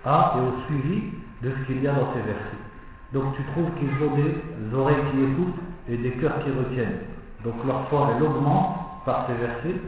à 0.04 0.34
et 0.36 0.40
au 0.40 0.66
suivi 0.66 1.02
de 1.42 1.50
ce 1.50 1.66
qu'il 1.66 1.82
y 1.82 1.88
a 1.88 1.92
dans 1.92 2.12
ces 2.14 2.20
versets. 2.20 2.66
Donc 3.12 3.36
tu 3.36 3.42
trouves 3.52 3.70
qu'ils 3.78 4.06
ont 4.06 4.14
des 4.16 4.74
oreilles 4.74 5.04
qui 5.12 5.22
écoutent 5.22 5.60
et 5.88 5.96
des 5.96 6.10
cœurs 6.12 6.42
qui 6.44 6.50
retiennent. 6.50 6.98
Donc 7.44 7.54
leur 7.64 7.88
foi, 7.88 8.10
elle 8.16 8.22
augmente 8.22 9.04
par 9.04 9.26
ces 9.28 9.34
versets 9.34 9.80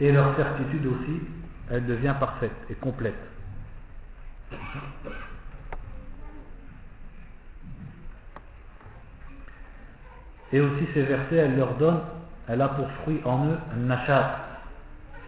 et 0.00 0.12
leur 0.12 0.34
certitude 0.36 0.86
aussi, 0.86 1.20
elle 1.70 1.86
devient 1.86 2.14
parfaite 2.18 2.52
et 2.70 2.74
complète. 2.74 3.14
Et 10.52 10.60
aussi 10.60 10.86
ces 10.92 11.02
versets, 11.02 11.36
elle 11.36 11.56
leur 11.56 11.74
donne, 11.74 12.00
elle 12.48 12.60
a 12.60 12.68
pour 12.68 12.90
fruit 13.02 13.20
en 13.24 13.46
eux 13.46 13.58
un 13.74 13.80
nachat, 13.86 14.38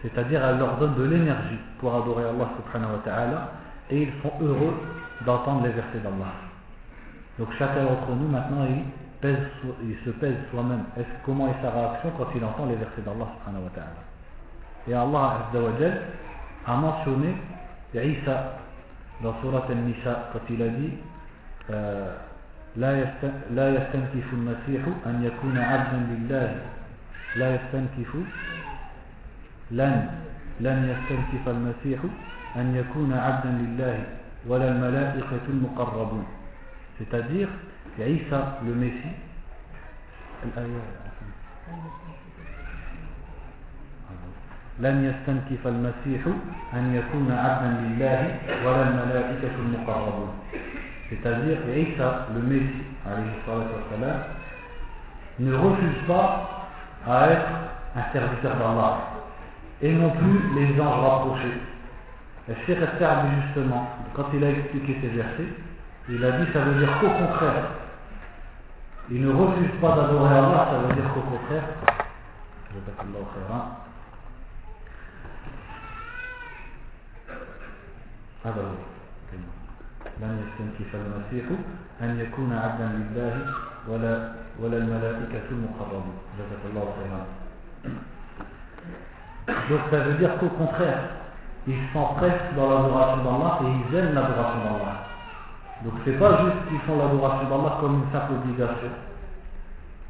c'est-à-dire 0.02 0.44
elle 0.44 0.58
leur 0.58 0.76
donne 0.76 0.94
de 0.96 1.04
l'énergie 1.04 1.58
pour 1.78 1.94
adorer 1.94 2.24
Allah 2.24 2.50
subhanahu 2.56 2.92
wa 2.92 2.98
ta'ala 3.04 3.52
et 3.90 4.02
ils 4.02 4.12
sont 4.22 4.32
heureux 4.42 4.74
d'entendre 5.24 5.64
les 5.64 5.70
versets 5.70 6.00
d'Allah. 6.00 6.43
Donc 7.38 7.48
chacun 7.58 7.84
d'entre 7.84 8.10
nous 8.10 8.28
maintenant 8.28 8.64
il, 8.68 8.84
pèse, 9.20 9.36
il 9.82 9.96
se 10.04 10.10
pèse 10.10 10.36
soi-même. 10.50 10.84
Comment 11.24 11.48
est 11.48 11.62
sa 11.62 11.70
réaction 11.70 12.10
quand 12.18 12.28
il 12.34 12.44
entend 12.44 12.66
les 12.66 12.76
versets 12.76 13.02
d'Allah 13.02 13.26
subhanahu 13.38 13.64
wa 13.64 13.70
ta'ala 13.74 14.02
Et 14.88 14.94
Allah 14.94 15.48
azza 15.48 15.88
a 16.66 16.76
mentionné 16.76 17.34
Isa 17.94 18.58
dans 19.22 19.34
Surat 19.40 19.64
al-Nisa 19.68 20.30
quand 20.32 20.40
il 20.50 20.62
a 20.62 20.68
dit 20.68 20.92
euh, 21.70 22.14
لا 22.76 23.68
يستنكف 23.70 24.32
المسيح 24.32 24.82
أن 25.06 25.22
يكون 25.22 25.58
عبدا 25.58 25.98
لله 26.10 26.56
لا 27.36 27.54
يستنكف 27.54 28.10
لن 29.70 30.10
لن 30.60 30.78
يستنكف 30.90 31.48
المسيح 31.48 32.00
أن 32.56 32.76
يكون 32.76 33.12
عبدا 33.12 33.50
لله 33.50 33.98
ولا 34.46 34.68
الملائكة 34.68 35.44
المقربون 35.48 36.26
c'est-à-dire 36.97 37.49
Isa 37.99 38.59
le 38.65 38.73
Messie 38.75 39.15
لن 44.79 45.03
يستنكف 45.03 45.67
المسيح 45.67 46.21
أن 46.73 46.95
يكون 46.95 47.31
عبدا 47.31 47.69
لله 47.83 48.21
ولا 48.65 48.83
الملائكة 48.87 49.55
المقربون 49.59 50.31
c'est-à-dire 51.09 51.59
Isa 51.75 52.27
le 52.33 52.41
Messie 52.41 52.85
ne 55.39 55.53
refuse 55.53 56.01
pas 56.07 56.69
à 57.07 57.29
être 57.31 57.51
un 57.95 58.13
serviteur 58.13 58.55
d'Allah 58.55 58.97
et 59.81 59.91
non 59.91 60.11
plus 60.11 60.39
les 60.55 60.79
anges 60.79 61.01
rapprochés 61.01 61.59
le 62.47 62.55
Cheikh 62.65 62.79
justement 62.79 63.89
quand 64.15 64.27
il 64.33 64.43
a 64.43 64.49
expliqué 64.51 64.97
ces 65.01 65.07
versets 65.09 65.53
il 66.08 66.24
a 66.24 66.30
dit 66.32 66.52
ça 66.52 66.60
veut 66.60 66.78
dire 66.78 66.98
qu'au 67.00 67.08
contraire 67.08 67.64
il 69.10 69.20
ne 69.20 69.32
refuse 69.32 69.70
pas 69.80 69.96
d'adorer 69.96 70.34
Allah 70.34 70.68
ça 70.70 70.78
veut 70.78 70.94
dire 70.94 71.12
qu'au 71.14 71.20
contraire 71.20 71.64
هذا 78.44 78.62
لن 80.20 80.32
يستنكف 80.42 80.94
المسيح 80.94 81.44
أن 82.02 82.20
يكون 82.20 82.52
عبدا 82.52 82.86
لله 82.86 83.46
ولا 83.88 84.32
ولا 84.60 84.76
الملائكة 84.76 85.46
المقربون 85.50 86.14
جزاك 86.38 86.62
الله 86.70 86.86
خيرا 86.98 87.26
Donc 89.70 89.80
ça 89.90 89.98
veut 89.98 90.14
dire 90.14 90.38
qu'au 90.38 90.48
contraire, 90.48 91.00
ils 91.66 91.82
s'empressent 91.92 92.54
dans 92.56 92.68
l'adoration 92.70 93.24
d'Allah 93.24 93.58
et 93.62 93.66
ils 93.66 93.94
aiment 93.96 94.14
l'adoration 94.14 94.60
d'Allah. 94.64 95.13
Donc 95.84 95.92
c'est 96.04 96.18
pas 96.18 96.40
juste 96.44 96.68
qu'ils 96.68 96.80
font 96.80 96.96
l'adoration 96.96 97.48
d'Allah 97.48 97.76
comme 97.80 97.94
une 97.96 98.12
simple 98.12 98.32
obligation, 98.32 98.88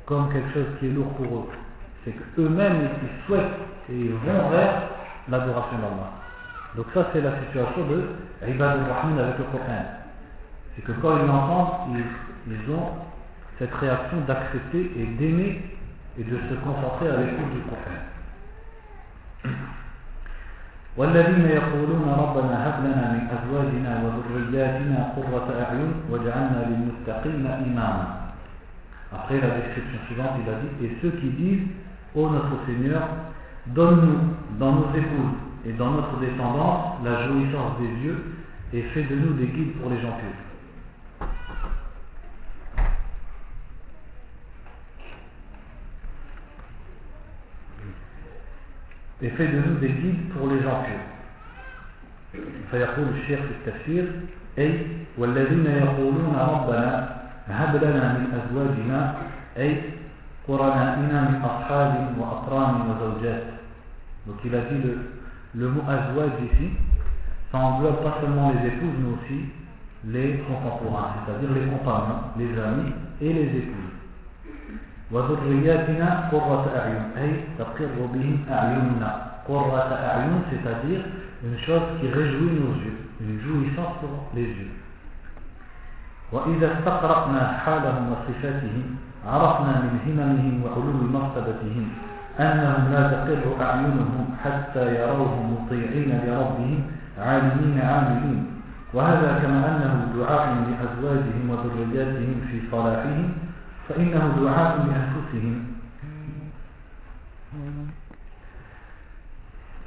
comme 0.06 0.32
quelque 0.32 0.52
chose 0.54 0.66
qui 0.78 0.86
est 0.86 0.90
lourd 0.90 1.12
pour 1.14 1.26
eux. 1.26 1.48
C'est 2.04 2.12
qu'eux-mêmes 2.12 2.90
ils 3.02 3.26
souhaitent 3.26 3.58
et 3.90 3.96
ils 3.96 4.12
vont 4.12 4.50
vers 4.50 4.82
l'adoration 5.28 5.78
d'Allah. 5.78 6.12
Donc 6.76 6.86
ça 6.94 7.08
c'est 7.12 7.20
la 7.20 7.40
situation 7.40 7.88
de 7.88 8.04
Ibad 8.48 8.78
al-Rahman 8.78 9.18
avec 9.18 9.38
le 9.38 9.44
Coran. 9.44 9.84
C'est 10.76 10.82
que 10.82 10.92
quand 10.92 11.18
ils 11.18 11.26
l'entendent, 11.26 11.98
ils, 12.46 12.70
ont 12.70 12.90
cette 13.58 13.74
réaction 13.74 14.18
d'accepter 14.28 14.92
et 14.96 15.06
d'aimer 15.18 15.62
et 16.18 16.22
de 16.22 16.36
se 16.36 16.54
concentrer 16.54 17.08
à 17.08 17.16
l'écoute 17.16 17.52
du 17.52 17.60
Coran. 17.62 18.13
والذين 20.97 21.45
يقولون 21.45 22.03
ربنا 22.23 22.53
هب 22.67 22.75
لنا 22.85 23.05
من 23.13 23.23
أزواجنا 23.37 23.91
وذرياتنا 24.03 25.13
قرة 25.15 25.47
أعين 25.63 25.91
واجعلنا 26.11 26.59
للمتقين 26.69 27.45
إماما 27.47 28.19
Après 29.11 29.39
la 29.41 29.49
description 29.49 29.97
suivante, 30.05 30.37
il 30.43 30.49
a 30.49 30.59
dit 30.59 30.85
Et 30.85 30.97
ceux 31.01 31.09
qui 31.19 31.29
disent 31.29 31.67
Ô 32.15 32.29
notre 32.29 32.65
Seigneur, 32.67 33.01
donne-nous 33.67 34.19
dans 34.59 34.73
nos 34.73 34.89
épouses 34.95 35.37
et 35.65 35.73
dans 35.73 35.91
notre 35.91 36.19
descendance 36.19 37.03
la 37.03 37.27
jouissance 37.27 37.79
des 37.79 38.05
yeux 38.05 38.23
et 38.73 38.81
fais 38.93 39.03
de 39.03 39.15
nous 39.15 39.33
des 39.33 39.47
guides 39.47 39.73
pour 39.81 39.89
les 39.89 39.99
gens 40.01 40.13
pieux. 40.19 40.35
Et 49.23 49.29
fais 49.29 49.47
de 49.47 49.59
nous 49.59 49.79
des 49.79 49.89
guides 49.89 50.29
pour 50.29 50.47
les 50.47 50.61
gens 50.61 50.83
pieux. 50.83 51.03
فيقول 52.71 53.07
الشيخ 53.15 53.39
في 53.39 53.51
التفسير 53.51 54.05
أي 54.57 54.87
والذين 55.17 55.65
يقولون 55.65 56.35
ربنا 56.35 57.17
هب 57.47 57.83
لنا 57.83 58.13
من 58.17 58.25
أزواجنا 58.39 59.15
أي 59.57 59.81
قرنائنا 60.47 61.21
من 61.29 61.41
أصحاب 61.41 62.13
وأقران 62.19 62.75
وزوجات 62.81 63.43
donc 64.29 64.37
il 64.45 64.53
a 64.53 64.59
dit 64.59 64.75
le, 64.83 64.97
le 65.55 65.69
mot 65.69 65.81
azwaj 65.89 66.29
ici, 66.53 66.69
ça 67.51 67.57
englobe 67.57 68.03
pas 68.03 68.17
seulement 68.21 68.51
les 68.51 68.67
épouses, 68.67 68.93
mais 68.99 69.09
aussi 69.13 69.45
les 70.05 70.43
contemporains, 70.47 71.15
c'est-à-dire 71.25 71.49
les 71.51 71.67
compagnons, 71.71 72.29
les 72.37 72.59
amis 72.61 72.93
et 73.21 73.33
les 73.33 73.57
épouses. 73.57 73.82
وذرياتنا 75.14 76.28
قرة 76.32 76.64
أعين 76.76 77.04
أي 77.22 77.30
تقر 77.58 77.96
بهم 78.14 78.36
أعيننا. 78.50 79.10
قرة 79.48 79.90
أعين 80.10 80.42
c'est-à-dire 80.50 81.02
une 81.44 81.58
chose 81.66 81.86
qui 82.00 82.08
réjouit 82.08 82.58
nos 82.58 82.74
yeux 82.82 82.98
une 83.20 83.38
jouissance 83.40 83.94
pour 84.00 84.30
les 84.34 84.42
yeux. 84.42 84.74
وإذا 86.32 86.66
استقرأنا 86.78 87.42
حالهم 87.62 88.04
وصفاتهم 88.12 88.84
عرفنا 89.26 89.72
من 89.84 89.94
هممهم 90.06 90.54
وعلو 90.64 90.98
مرتبتهم 91.14 91.86
أنهم 92.40 92.92
لا 92.92 93.02
تقر 93.12 93.44
أعينهم 93.60 94.26
حتى 94.44 94.84
يروه 94.98 95.34
مطيعين 95.52 96.10
لربهم 96.26 96.80
عالمين 97.18 97.80
عاملين. 97.80 98.46
وهذا 98.94 99.30
كما 99.42 99.60
أنه 99.70 99.94
دعاء 100.16 100.46
لأزواجهم 100.66 101.44
وذرياتهم 101.50 102.36
في 102.50 102.60
صلاحهم 102.70 103.43
فإنه 103.88 104.36
دعاء 104.40 104.86
لأنفسهم. 104.86 105.64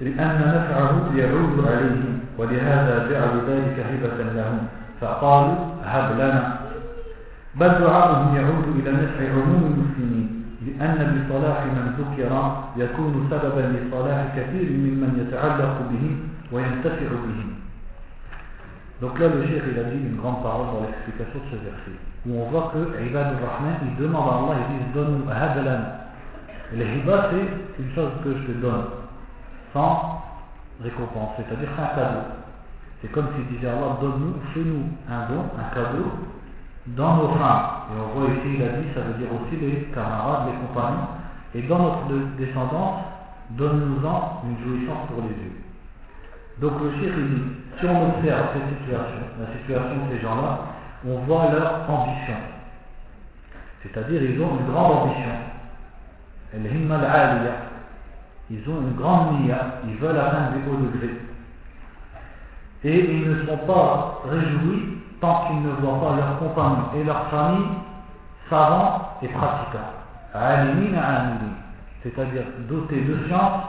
لأن 0.02 0.40
نفعه 0.56 1.16
يعود 1.16 1.68
عليهم 1.68 2.20
ولهذا 2.38 3.12
جعلوا 3.12 3.42
ذلك 3.50 3.80
هبة 3.80 4.24
لهم 4.34 4.68
فقالوا 5.02 5.56
هب 5.84 6.16
لنا. 6.16 6.60
بل 7.56 7.70
دعاؤهم 7.70 8.36
يعود 8.36 8.66
إلى 8.80 8.92
نفع 8.92 9.32
عموم 9.34 9.64
المسلمين 9.74 10.28
لأن 10.68 10.98
بصلاح 11.16 11.64
من 11.66 11.86
ذكر 12.00 12.32
يكون 12.78 13.28
سببا 13.32 13.62
لصلاح 13.62 14.26
كثير 14.38 14.70
ممن 14.70 15.28
يتعلق 15.28 15.76
به 15.92 16.18
وينتفع 16.52 17.10
به 17.10 17.57
Donc 19.02 19.20
là, 19.20 19.28
le 19.28 19.46
cheikh, 19.46 19.62
il 19.72 19.80
a 19.80 19.84
dit 19.84 19.98
une 19.98 20.18
grande 20.18 20.42
parole 20.42 20.68
dans 20.74 20.82
l'explication 20.82 21.40
de 21.40 21.46
ce 21.52 21.64
verset, 21.64 21.98
où 22.26 22.34
on 22.34 22.50
voit 22.50 22.74
que 22.74 23.06
Ibad 23.06 23.28
al-Rahman, 23.38 23.78
il 23.86 23.96
demande 24.02 24.28
à 24.28 24.38
Allah, 24.38 24.56
il 24.70 24.78
dit, 24.78 24.94
donne-nous 24.94 25.30
hadalan. 25.30 25.82
Et 26.74 26.78
le 26.78 26.86
c'est 26.86 27.84
une 27.84 27.94
chose 27.94 28.12
que 28.24 28.34
je 28.34 28.44
te 28.44 28.52
donne, 28.60 28.86
sans 29.72 30.24
récompense, 30.82 31.38
c'est-à-dire 31.38 31.70
sans 31.78 31.96
cadeau. 31.96 32.26
C'est 33.02 33.12
comme 33.12 33.28
s'il 33.36 33.46
disait 33.56 33.70
Allah, 33.70 33.98
donne-nous, 34.02 34.34
fais-nous 34.54 34.90
un 35.08 35.30
don, 35.30 35.46
un 35.60 35.76
cadeau 35.76 36.12
dans 36.88 37.18
nos 37.18 37.30
femmes. 37.36 37.94
Et 37.94 38.00
on 38.02 38.20
voit 38.20 38.30
ici, 38.30 38.56
il 38.58 38.64
a 38.64 38.70
dit, 38.70 38.88
ça 38.96 39.02
veut 39.02 39.14
dire 39.14 39.28
aussi 39.32 39.58
les 39.62 39.84
camarades, 39.94 40.50
les 40.50 40.68
compagnons. 40.68 41.08
Et 41.54 41.62
dans 41.62 41.80
notre 41.80 42.36
descendance, 42.38 43.02
donne-nous-en 43.52 44.42
une 44.50 44.58
jouissance 44.66 45.08
pour 45.08 45.22
les 45.22 45.30
yeux. 45.30 45.67
Donc 46.60 46.74
le 46.82 46.90
dit, 46.90 47.44
si 47.80 47.86
on 47.86 48.10
observe 48.10 48.48
cette 48.54 48.80
situation, 48.80 49.22
la 49.40 49.48
situation 49.60 50.06
de 50.06 50.16
ces 50.16 50.22
gens-là, 50.22 50.60
on 51.08 51.20
voit 51.20 51.52
leur 51.52 51.88
ambition. 51.90 52.34
C'est-à-dire 53.84 54.24
ils 54.24 54.42
ont 54.42 54.58
une 54.60 54.66
grande 54.72 54.92
ambition. 54.92 55.36
Ils 58.50 58.70
ont 58.70 58.82
une 58.82 58.96
grande 58.96 59.42
nia, 59.42 59.82
ils 59.88 59.98
veulent 59.98 60.18
atteindre 60.18 60.54
des 60.54 60.72
hauts 60.72 60.78
degrés. 60.78 61.22
Et 62.84 63.12
ils 63.12 63.30
ne 63.30 63.46
sont 63.46 63.58
pas 63.68 64.22
réjouis 64.28 65.04
tant 65.22 65.48
qu'ils 65.48 65.62
ne 65.62 65.72
voient 65.74 66.00
pas 66.00 66.16
leurs 66.16 66.40
compagnons 66.40 66.90
et 66.96 67.04
leurs 67.04 67.28
familles 67.30 67.68
savants 68.50 69.18
et 69.22 69.28
pratiquants. 69.28 69.94
C'est-à-dire 72.04 72.44
dotés 72.70 73.02
de 73.02 73.28
science 73.28 73.64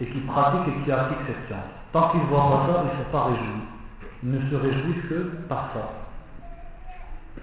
et 0.00 0.06
qui 0.06 0.18
pratiquent 0.20 0.68
et 0.68 0.84
qui 0.84 0.92
appliquent 0.92 1.26
cette 1.26 1.46
science. 1.46 1.75
Tant 1.96 2.10
qu'ils 2.10 2.20
voient 2.24 2.50
pas 2.50 2.66
ça, 2.66 2.82
ils 2.82 2.98
ne 2.98 3.04
sont 3.04 3.10
pas 3.10 3.24
réjouis. 3.24 3.62
Ils 4.22 4.30
ne 4.32 4.50
se 4.50 4.54
réjouissent 4.54 5.08
que 5.08 5.14
par 5.48 5.70
ça. 5.72 7.40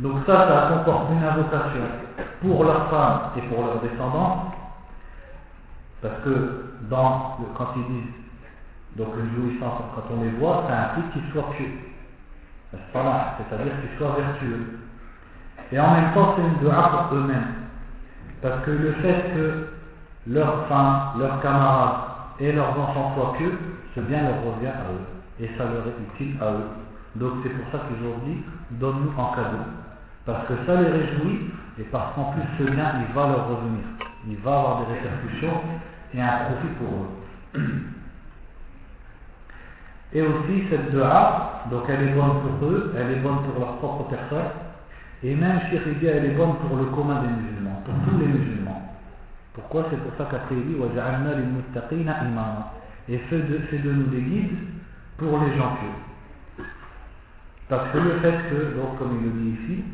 Donc 0.00 0.24
ça, 0.24 0.48
ça 0.48 0.70
comporte 0.72 1.10
une 1.12 1.22
invocation 1.22 1.82
pour 2.40 2.64
leurs 2.64 2.88
femmes 2.88 3.20
et 3.36 3.42
pour 3.42 3.66
leurs 3.66 3.82
descendants. 3.82 4.50
Parce 6.00 6.14
que 6.24 6.72
dans 6.88 7.36
quand 7.58 7.68
ils 7.76 7.84
disent 7.84 8.14
donc 8.96 9.08
une 9.18 9.36
jouissance, 9.36 9.82
quand 9.94 10.04
on 10.10 10.22
les 10.22 10.30
voit, 10.30 10.64
ça 10.66 10.84
implique 10.84 11.12
qu'ils 11.12 11.30
soient 11.30 11.50
pieux. 11.50 11.72
C'est-à-dire 12.72 13.72
qu'ils 13.82 13.98
soient 13.98 14.16
vertueux. 14.16 14.78
Et 15.70 15.78
en 15.78 15.90
même 15.92 16.14
temps, 16.14 16.34
c'est 16.34 16.44
une 16.44 16.66
dua 16.66 17.08
pour 17.10 17.18
eux-mêmes. 17.18 17.54
Parce 18.40 18.64
que 18.64 18.70
le 18.70 18.92
fait 19.02 19.34
que 19.34 19.68
leurs 20.28 20.66
femmes, 20.68 21.18
leurs 21.18 21.42
camarades 21.42 22.17
et 22.40 22.52
leurs 22.52 22.78
enfants 22.78 23.14
soient 23.14 23.34
pieux, 23.38 23.58
ce 23.94 24.00
bien 24.00 24.22
leur 24.22 24.54
revient 24.54 24.68
à 24.68 24.92
eux. 24.92 25.04
Et 25.40 25.50
ça 25.56 25.64
leur 25.64 25.86
est 25.86 26.14
utile 26.14 26.36
à 26.40 26.52
eux. 26.52 26.68
Donc 27.16 27.32
c'est 27.42 27.50
pour 27.50 27.70
ça 27.72 27.86
dit, 28.26 28.38
donne-nous 28.72 29.12
en 29.16 29.32
cadeau. 29.34 29.64
Parce 30.26 30.46
que 30.46 30.54
ça 30.66 30.80
les 30.80 30.88
réjouit 30.88 31.50
et 31.78 31.84
parce 31.84 32.14
qu'en 32.14 32.32
plus 32.32 32.42
ce 32.58 32.70
bien, 32.70 32.92
il 33.08 33.14
va 33.14 33.28
leur 33.28 33.48
revenir. 33.48 33.84
Il 34.28 34.36
va 34.38 34.58
avoir 34.58 34.80
des 34.80 34.94
répercussions 34.94 35.60
et 36.14 36.20
un 36.20 36.36
profit 36.46 36.74
pour 36.78 36.88
eux. 36.88 37.60
Et 40.14 40.22
aussi 40.22 40.64
cette 40.70 40.90
dua, 40.90 41.64
donc 41.70 41.82
elle 41.88 42.08
est 42.08 42.12
bonne 42.12 42.40
pour 42.40 42.66
eux, 42.66 42.94
elle 42.96 43.18
est 43.18 43.20
bonne 43.20 43.42
pour 43.44 43.60
leur 43.60 43.76
propre 43.76 44.08
personne, 44.08 44.48
et 45.22 45.34
même 45.34 45.60
Chiridia, 45.68 46.12
elle 46.12 46.24
est 46.24 46.34
bonne 46.34 46.54
pour 46.66 46.78
le 46.78 46.86
commun 46.86 47.20
des 47.20 47.28
musulmans, 47.28 47.82
pour 47.84 47.94
tous 48.06 48.18
les 48.18 48.26
musulmans. 48.26 48.67
Pourquoi 49.54 49.86
C'est 49.90 49.96
pour 49.96 50.12
ça 50.16 50.28
qu'après 50.30 50.54
il 50.54 50.66
dit 50.66 50.76
Et 53.08 53.18
fait 53.18 53.38
de, 53.38 53.58
fait 53.70 53.78
de 53.78 53.92
nous 53.92 54.06
des 54.06 54.20
guides 54.20 54.58
pour 55.16 55.38
les 55.40 55.56
gens 55.56 55.76
pieux. 55.76 56.64
Parce 57.68 57.90
que 57.92 57.98
le 57.98 58.18
fait 58.20 58.50
que, 58.50 58.76
donc 58.76 58.98
comme 58.98 59.18
il 59.20 59.24
le 59.24 59.30
dit 59.30 59.62
ici, 59.62 59.84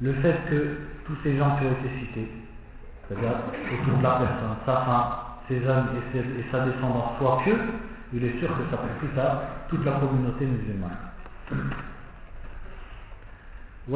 le 0.00 0.12
fait 0.14 0.36
que 0.48 0.78
tous 1.06 1.16
ces 1.22 1.36
gens 1.36 1.56
qui 1.56 1.66
ont 1.66 1.72
été 1.72 1.90
cités, 2.00 2.30
c'est-à-dire 3.08 3.32
autour 3.80 3.98
de 3.98 4.02
la 4.02 4.10
personne, 4.10 4.56
sa 4.64 4.76
femme, 4.80 5.12
ses 5.48 5.68
amis 5.68 6.00
et, 6.14 6.44
sa 6.50 6.60
descendance 6.60 7.18
soient 7.18 7.40
pieux, 7.44 7.58
il 8.12 8.24
est 8.24 8.38
sûr 8.38 8.48
que 8.48 8.62
ça 8.70 8.78
plus 8.98 9.20
à 9.20 9.42
toute 9.68 9.84
la 9.84 9.92
communauté 9.92 10.46
musulmane. 10.46 10.96
Et 13.88 13.94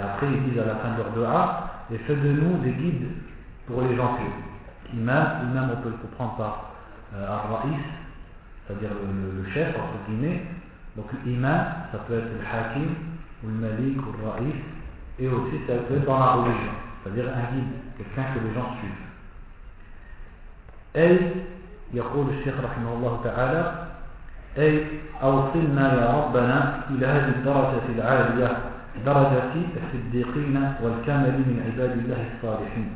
après 0.00 0.26
ils 0.26 0.42
disent 0.44 0.58
à 0.58 0.66
la 0.66 0.76
fin 0.76 0.90
de 0.96 1.02
leur 1.20 1.68
pour 3.66 3.82
les 3.82 3.96
gens 3.96 4.14
pieux. 4.14 4.32
Imam, 4.94 5.26
imam 5.50 5.70
on 5.72 5.82
peut 5.82 5.90
le 5.90 5.96
comprendre 5.96 6.36
par 6.36 6.72
euh, 7.14 7.26
Ar-Ra'is, 7.28 7.76
c'est-à-dire 8.66 8.90
le, 8.90 9.42
le, 9.42 9.50
chef, 9.50 9.76
entre 9.76 10.08
guillemets. 10.08 10.42
Donc 10.96 11.06
l'imam, 11.26 11.66
ça 11.92 11.98
peut 11.98 12.14
être 12.14 12.30
le 12.32 12.40
hakim, 12.40 12.94
ou 13.44 13.48
le 13.48 13.54
malik, 13.54 13.98
ou 13.98 14.12
le 14.18 14.28
ra'is, 14.28 14.54
et 15.18 15.28
aussi 15.28 15.58
ça 15.66 15.74
peut 15.74 15.96
être 15.96 16.06
dans 16.06 16.18
la 16.18 16.32
religion, 16.32 16.72
c'est-à-dire 17.02 17.26
un 17.28 17.54
guide, 17.54 17.72
quelqu'un 17.98 18.32
que 18.32 18.38
les 18.46 18.54
gens 18.54 18.70
suivent. 18.78 19.04
Et 20.94 21.18
يقول 21.94 22.26
الشيخ 22.30 22.54
رحمه 22.60 22.92
الله 22.94 23.20
تعالى 23.24 23.88
أي 24.58 24.86
أوصلنا 25.22 25.84
يا 25.94 26.06
ربنا 26.18 26.80
إلى 26.90 27.06
هذه 27.06 27.28
الدرجة 27.28 27.86
العالية 27.94 28.50
درجة 29.06 29.42
الصديقين 29.54 30.56
والكامل 30.82 31.34
من 31.48 31.56
عباد 31.66 31.92
الله 31.98 32.20
الصالحين. 32.34 32.88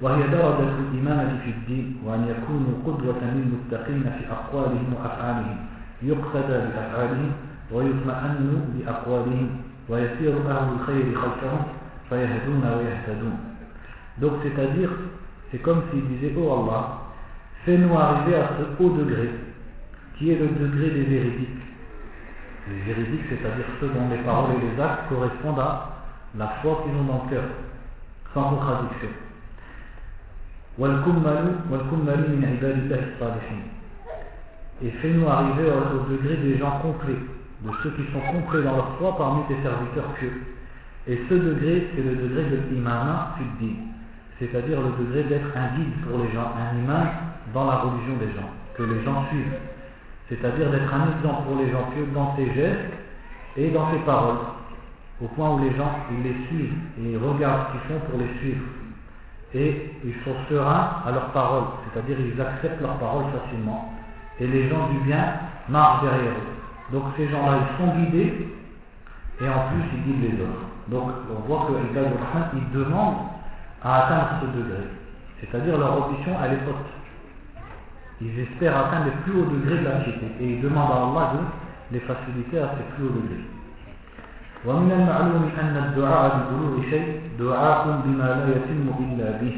وهي 0.00 0.22
درجة 0.28 0.72
الإمامة 0.84 1.32
في 1.44 1.50
الدين 1.50 1.86
وأن 2.04 2.22
يكونوا 2.32 2.74
قدوة 2.86 3.20
للمتقين 3.34 4.02
في 4.02 4.32
أقوالهم 4.32 4.94
وأفعالهم 4.94 5.56
يقتدى 6.02 6.56
بأفعالهم 6.66 7.30
ويطمئن 7.72 8.50
بأقوالهم 8.74 9.48
ويسير 9.88 10.34
أهل 10.50 10.68
الخير 10.76 11.06
خلفهم 11.14 11.62
فيهدون 12.08 12.64
ويهتدون. 12.76 13.36
Donc 14.20 14.32
c'est-à-dire, 14.42 14.90
c'est 15.50 15.62
comme 15.62 15.82
s'il 15.90 16.04
disait, 16.08 16.34
oh 16.36 16.52
Allah, 16.52 16.82
fais-nous 17.64 17.96
arriver 17.96 18.36
à 18.36 18.50
ce 18.56 18.82
haut 18.82 18.90
degré, 18.90 19.30
qui 20.20 20.30
est 20.32 20.38
le 20.38 20.48
degré 20.48 20.90
des 20.90 21.04
véridiques? 21.04 21.48
Les 22.68 22.92
véridiques, 22.92 23.24
c'est-à-dire 23.30 23.64
ceux 23.80 23.88
dont 23.88 24.06
les 24.10 24.18
paroles 24.18 24.50
et 24.56 24.60
les 24.70 24.82
actes 24.82 25.08
correspondent 25.08 25.58
à 25.58 26.04
la 26.36 26.46
foi 26.60 26.84
qu'ils 26.84 26.94
ont 26.94 27.04
dans 27.04 27.24
le 27.24 27.30
cœur, 27.30 27.44
sans 28.34 28.50
contradiction. 28.50 29.08
Et 34.82 34.90
fais-nous 34.90 35.26
arriver 35.26 35.70
au 35.70 36.10
degré 36.10 36.36
des 36.36 36.58
gens 36.58 36.80
complets, 36.82 37.14
de 37.62 37.70
ceux 37.82 37.90
qui 37.92 38.02
sont 38.12 38.20
complets 38.20 38.62
dans 38.62 38.76
leur 38.76 38.98
foi 38.98 39.16
parmi 39.16 39.44
tes 39.48 39.56
serviteurs 39.62 40.12
pieux. 40.18 40.42
Et 41.08 41.18
ce 41.30 41.34
degré, 41.34 41.88
c'est 41.96 42.02
le 42.02 42.14
degré 42.14 42.44
de 42.44 42.60
l'imama 42.70 43.36
c'est-à-dire 44.38 44.80
le 44.80 45.04
degré 45.04 45.24
d'être 45.24 45.56
un 45.56 45.76
guide 45.76 45.92
pour 46.06 46.18
les 46.18 46.32
gens, 46.32 46.52
un 46.56 46.78
imam 46.78 47.08
dans 47.52 47.64
la 47.66 47.76
religion 47.78 48.16
des 48.18 48.32
gens, 48.34 48.50
que 48.74 48.82
les 48.82 49.02
gens 49.02 49.26
suivent. 49.28 49.58
C'est-à-dire 50.30 50.70
d'être 50.70 50.94
un 50.94 51.10
exemple 51.16 51.42
pour 51.48 51.56
les 51.58 51.70
gens 51.72 51.90
pieux 51.92 52.06
dans 52.14 52.36
ses 52.36 52.46
gestes 52.54 52.94
et 53.56 53.70
dans 53.70 53.90
ses 53.90 53.98
paroles, 53.98 54.38
au 55.20 55.26
point 55.26 55.50
où 55.50 55.58
les 55.58 55.76
gens 55.76 55.90
ils 56.12 56.22
les 56.22 56.46
suivent 56.46 56.74
et 56.98 57.10
ils 57.10 57.18
regardent 57.18 57.66
ce 57.66 57.72
qu'ils 57.72 57.88
font 57.90 58.06
pour 58.08 58.18
les 58.20 58.38
suivre. 58.38 58.62
Et 59.52 59.92
ils 60.04 60.14
sont 60.24 60.36
sereins 60.48 61.02
à 61.04 61.10
leurs 61.10 61.32
paroles, 61.32 61.64
c'est-à-dire 61.84 62.16
ils 62.20 62.40
acceptent 62.40 62.80
leurs 62.80 62.98
paroles 62.98 63.24
facilement. 63.42 63.92
Et 64.38 64.46
les 64.46 64.68
gens 64.68 64.88
du 64.90 64.98
bien 65.00 65.34
marchent 65.68 66.02
derrière 66.04 66.30
eux. 66.30 66.92
Donc 66.92 67.04
ces 67.16 67.28
gens-là, 67.28 67.58
ils 67.58 67.84
sont 67.84 67.92
guidés 67.96 68.48
et 69.40 69.48
en 69.48 69.68
plus 69.68 69.82
ils 69.94 70.02
guident 70.04 70.32
les 70.32 70.42
autres. 70.44 70.64
Donc 70.86 71.10
on 71.28 71.40
voit 71.48 71.66
que 71.66 71.72
les 71.72 72.60
ils 72.60 72.70
demandent 72.78 73.26
à 73.82 74.04
atteindre 74.04 74.28
ce 74.42 74.58
degré. 74.58 74.84
C'est-à-dire 75.40 75.76
leur 75.76 76.04
ambition, 76.04 76.36
elle 76.44 76.52
est 76.52 76.68
haute. 76.68 76.99
Ils 78.20 78.38
espèrent 78.40 78.76
atteindre 78.76 79.06
les 79.06 79.16
plus 79.22 79.40
hauts 79.40 79.50
degrés 79.50 79.78
de 79.78 79.84
la 79.84 80.00
piété 80.04 80.26
et 80.40 80.46
ils 80.54 80.60
demandent 80.60 80.90
à 80.92 81.08
Allah 81.08 81.32
de 81.34 81.94
les 81.94 82.00
faciliter 82.00 82.58
à 82.58 82.74
ces 82.76 82.94
plus 82.94 83.06
hauts 83.06 83.20
degrés. 83.20 83.46
ومن 84.66 84.92
المعلوم 84.92 85.50
أن 85.60 85.76
الدعاء 85.84 86.36
ببلوغ 86.36 86.90
شيء 86.90 87.20
دعاء 87.40 88.00
بما 88.04 88.24
لا 88.24 88.48
يتم 88.56 88.84
إلا 89.04 89.40
به 89.40 89.54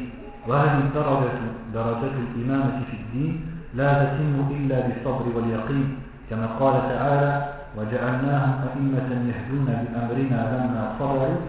وهذه 0.47 0.79
الدرجة 0.79 1.39
درجة 1.73 2.13
الإمامة 2.23 2.81
في 2.91 2.95
الدين 3.01 3.41
لا 3.75 4.03
تتم 4.03 4.35
إلا 4.55 4.77
بالصبر 4.87 5.25
واليقين 5.35 5.97
كما 6.29 6.47
قال 6.59 6.73
تعالى 6.89 7.45
وجعلناهم 7.77 8.53
أئمة 8.67 9.09
يهدون 9.29 9.65
بأمرنا 9.65 10.39
لما 10.53 10.95
صبروا 10.99 11.39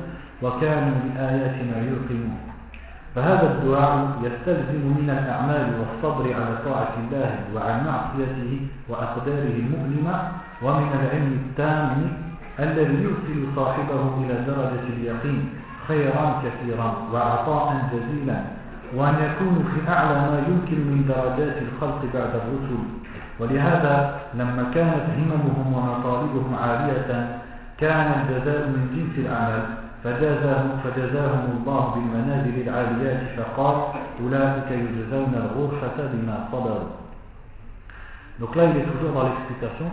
وكانوا 0.42 0.94
بآياتنا 1.04 1.76
يوقنون 1.78 2.53
فهذا 3.14 3.52
الدعاء 3.52 4.08
يستلزم 4.22 4.82
من 4.98 5.10
الأعمال 5.10 5.66
والصبر 5.80 6.34
على 6.34 6.58
طاعة 6.64 6.94
الله 6.98 7.30
وعن 7.54 7.86
معصيته 7.86 8.60
وأقداره 8.88 9.54
المؤلمة 9.64 10.14
ومن 10.62 10.88
العلم 11.00 11.32
التام 11.46 12.12
الذي 12.58 12.96
يرسل 13.06 13.56
صاحبه 13.56 14.02
إلى 14.20 14.34
درجة 14.46 14.84
اليقين 14.96 15.48
خيرا 15.88 16.42
كثيرا 16.44 16.94
وعطاء 17.12 17.88
جزيلا 17.92 18.40
وأن 18.96 19.14
يكون 19.14 19.54
في 19.74 19.90
أعلى 19.92 20.14
ما 20.14 20.38
يمكن 20.48 20.78
من 20.90 21.04
درجات 21.08 21.56
الخلق 21.62 22.00
بعد 22.14 22.32
الرسل. 22.34 22.82
ولهذا 23.40 24.20
لما 24.34 24.70
كانت 24.74 25.04
هممهم 25.18 25.72
ومطالبهم 25.74 26.54
عالية 26.62 27.38
كان 27.78 28.06
الجزاء 28.20 28.68
من 28.68 28.82
جنس 28.94 29.26
الأعمال. 29.26 29.83
فجازاهم, 30.03 30.69
فجزاهم 30.83 31.43
الله 31.57 31.83
بالمنازل 31.95 32.55
العاليات 32.67 33.21
فقال 33.37 33.75
أولئك 34.21 34.71
يجزون 34.71 35.33
الغرفة 35.35 35.97
بما 36.13 36.47
صبروا 36.51 36.89
Donc 38.39 38.55
là, 38.55 38.63
il 38.65 38.77
est 38.77 38.85
toujours 38.85 39.11
dans 39.11 39.23
l'explication 39.23 39.91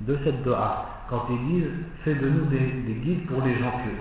de 0.00 0.18
cette 0.24 0.42
dua. 0.42 0.84
Quand 1.08 1.26
ils 1.30 1.46
disent 1.46 1.70
fais 2.02 2.14
de 2.14 2.28
nous 2.28 2.46
des, 2.46 2.58
guides 3.04 3.26
pour 3.26 3.40
les 3.42 3.54
gens 3.54 3.70
pieux. 3.70 3.98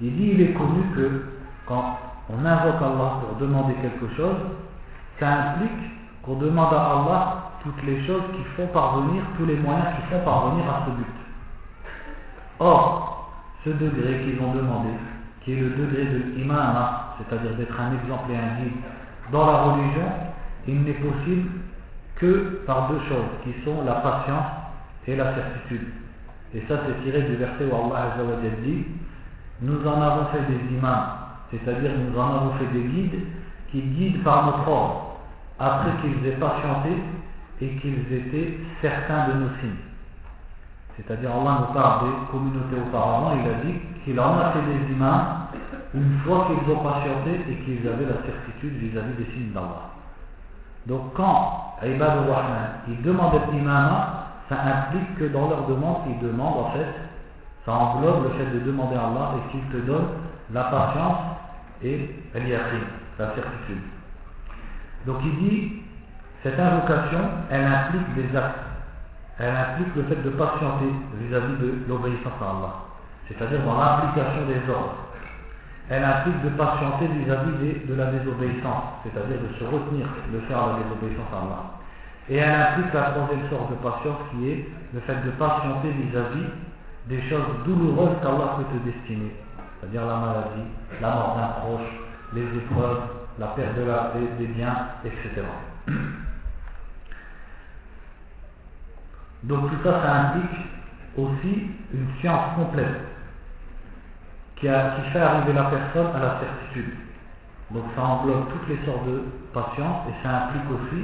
Il 0.00 0.16
dit 0.16 0.30
il 0.34 0.40
est 0.40 0.52
connu 0.54 0.82
que 0.96 1.24
quand 1.66 1.98
on 2.30 2.44
invoque 2.44 2.80
Allah 2.80 3.20
pour 3.20 3.36
demander 3.38 3.74
quelque 3.74 4.14
chose, 4.16 4.36
ça 5.20 5.28
implique 5.28 5.92
qu'on 6.22 6.36
demande 6.36 6.72
à 6.72 6.82
Allah 6.82 7.50
toutes 7.62 7.82
les 7.84 8.06
choses 8.06 8.22
qui 8.34 8.44
font 8.56 8.66
parvenir, 8.68 9.22
tous 9.36 9.44
les 9.44 9.56
moyens 9.56 9.86
qui 9.96 10.14
font 10.14 10.24
parvenir 10.24 10.64
à 10.66 10.86
ce 10.86 10.90
but. 10.92 11.06
Or, 12.60 13.17
ce 13.63 13.69
degré 13.69 14.21
qu'ils 14.23 14.41
ont 14.41 14.53
demandé, 14.53 14.89
qui 15.41 15.53
est 15.53 15.59
le 15.59 15.69
degré 15.71 16.05
de 16.05 16.35
l'imam, 16.35 16.75
c'est-à-dire 17.17 17.55
d'être 17.55 17.79
un 17.79 17.93
exemple 17.93 18.31
et 18.31 18.37
un 18.37 18.61
guide 18.61 18.73
dans 19.31 19.45
la 19.45 19.57
religion, 19.63 20.09
il 20.67 20.83
n'est 20.83 20.93
possible 20.93 21.49
que 22.15 22.61
par 22.65 22.89
deux 22.89 22.99
choses, 23.07 23.29
qui 23.43 23.53
sont 23.63 23.83
la 23.85 23.93
patience 23.95 24.45
et 25.07 25.15
la 25.15 25.33
certitude. 25.35 25.87
Et 26.53 26.63
ça, 26.67 26.79
c'est 26.85 27.03
tiré 27.03 27.21
du 27.23 27.35
verset 27.35 27.65
où 27.65 27.75
Allah 27.75 28.15
dit 28.63 28.85
Nous 29.61 29.87
en 29.87 30.01
avons 30.01 30.25
fait 30.25 30.41
des 30.51 30.75
imams, 30.75 31.09
c'est-à-dire 31.51 31.91
nous 31.97 32.19
en 32.19 32.35
avons 32.35 32.51
fait 32.53 32.73
des 32.73 32.83
guides 32.83 33.19
qui 33.71 33.81
guident 33.81 34.23
par 34.23 34.45
notre 34.45 34.67
ordre, 34.67 35.17
après 35.59 35.91
qu'ils 36.01 36.25
aient 36.27 36.37
patienté 36.37 36.89
et 37.61 37.69
qu'ils 37.77 38.13
étaient 38.13 38.57
certains 38.81 39.27
de 39.29 39.33
nos 39.33 39.49
signes. 39.61 39.88
C'est-à-dire, 40.99 41.31
Allah 41.31 41.67
nous 41.67 41.73
parle 41.73 42.09
des 42.09 42.15
communautés 42.31 42.75
auparavant, 42.75 43.37
il 43.41 43.49
a 43.49 43.53
dit 43.65 43.79
qu'il 44.03 44.19
en 44.19 44.37
a 44.39 44.51
fait 44.51 44.61
des 44.61 44.93
imams 44.93 45.25
une 45.93 46.19
fois 46.19 46.47
qu'ils 46.47 46.71
ont 46.71 46.83
patienté 46.83 47.41
et 47.49 47.55
qu'ils 47.63 47.87
avaient 47.87 48.05
la 48.05 48.21
certitude 48.25 48.73
vis-à-vis 48.73 49.13
des 49.23 49.31
signes 49.31 49.51
d'Allah. 49.53 49.89
Donc, 50.85 51.13
quand 51.15 51.75
Ibad 51.83 52.09
al-Rahman, 52.09 52.69
ils 52.89 53.01
demandent 53.01 53.31
d'être 53.31 53.53
imam, 53.53 53.89
ça 54.49 54.57
implique 54.61 55.15
que 55.17 55.25
dans 55.25 55.49
leur 55.49 55.67
demande, 55.67 55.97
ils 56.09 56.19
demandent 56.19 56.65
en 56.65 56.71
fait, 56.71 56.93
ça 57.65 57.73
englobe 57.73 58.23
le 58.23 58.29
fait 58.31 58.51
de 58.51 58.59
demander 58.65 58.95
à 58.95 59.07
Allah 59.07 59.31
et 59.37 59.51
qu'il 59.51 59.61
te 59.69 59.85
donne 59.85 60.07
la 60.51 60.63
patience 60.65 61.17
et 61.83 62.09
la 62.33 63.35
certitude. 63.35 63.81
Donc 65.05 65.17
il 65.23 65.37
dit, 65.37 65.81
cette 66.43 66.59
invocation, 66.59 67.19
elle 67.49 67.65
implique 67.65 68.15
des 68.15 68.35
actes. 68.35 68.68
Elle 69.39 69.55
implique 69.55 69.95
le 69.95 70.03
fait 70.03 70.21
de 70.21 70.29
patienter 70.31 70.91
vis-à-vis 71.15 71.55
de 71.63 71.87
l'obéissance 71.87 72.35
à 72.41 72.45
Allah. 72.45 72.73
C'est-à-dire 73.27 73.63
dans 73.63 73.79
l'application 73.79 74.45
des 74.47 74.69
ordres. 74.69 75.09
Elle 75.89 76.03
implique 76.03 76.43
de 76.43 76.49
patienter 76.49 77.07
vis-à-vis 77.07 77.87
de 77.87 77.95
la 77.95 78.11
désobéissance, 78.11 78.99
c'est-à-dire 79.03 79.37
de 79.39 79.55
se 79.57 79.63
retenir 79.63 80.07
de 80.31 80.39
faire 80.41 80.59
la 80.67 80.73
désobéissance 80.83 81.31
à 81.31 81.37
Allah. 81.39 81.63
Et 82.29 82.35
elle 82.35 82.51
implique 82.51 82.93
la 82.93 83.15
troisième 83.15 83.49
sorte 83.49 83.71
de 83.71 83.75
patience 83.81 84.19
qui 84.29 84.49
est 84.49 84.69
le 84.93 84.99
fait 85.01 85.17
de 85.25 85.31
patienter 85.31 85.89
vis-à-vis 85.89 86.45
des 87.07 87.21
choses 87.29 87.63
douloureuses 87.65 88.19
qu'Allah 88.21 88.59
peut 88.59 88.69
te 88.69 88.83
destiner, 88.85 89.33
c'est-à-dire 89.79 90.05
la 90.05 90.17
maladie, 90.17 90.67
la 91.01 91.09
mort 91.09 91.37
d'un 91.39 91.61
proche, 91.61 91.89
les 92.33 92.43
épreuves, 92.43 93.01
la 93.39 93.47
perte 93.47 93.75
de 93.77 93.83
la, 93.83 94.13
des, 94.13 94.45
des 94.45 94.53
biens, 94.53 94.77
etc. 95.05 95.41
Donc 99.43 99.69
tout 99.69 99.77
ça, 99.83 100.01
ça 100.03 100.13
implique 100.15 100.59
aussi 101.17 101.71
une 101.93 102.07
science 102.19 102.55
complète 102.55 103.01
qui, 104.57 104.67
fait 104.67 105.19
arriver 105.19 105.53
la 105.53 105.63
personne 105.63 106.07
à 106.15 106.19
la 106.19 106.39
certitude. 106.39 106.93
Donc 107.71 107.83
ça 107.95 108.01
englobe 108.03 108.49
toutes 108.49 108.67
les 108.67 108.85
sortes 108.85 109.05
de 109.05 109.23
patience 109.53 110.07
et 110.09 110.23
ça 110.23 110.45
implique 110.45 110.69
aussi 110.71 111.03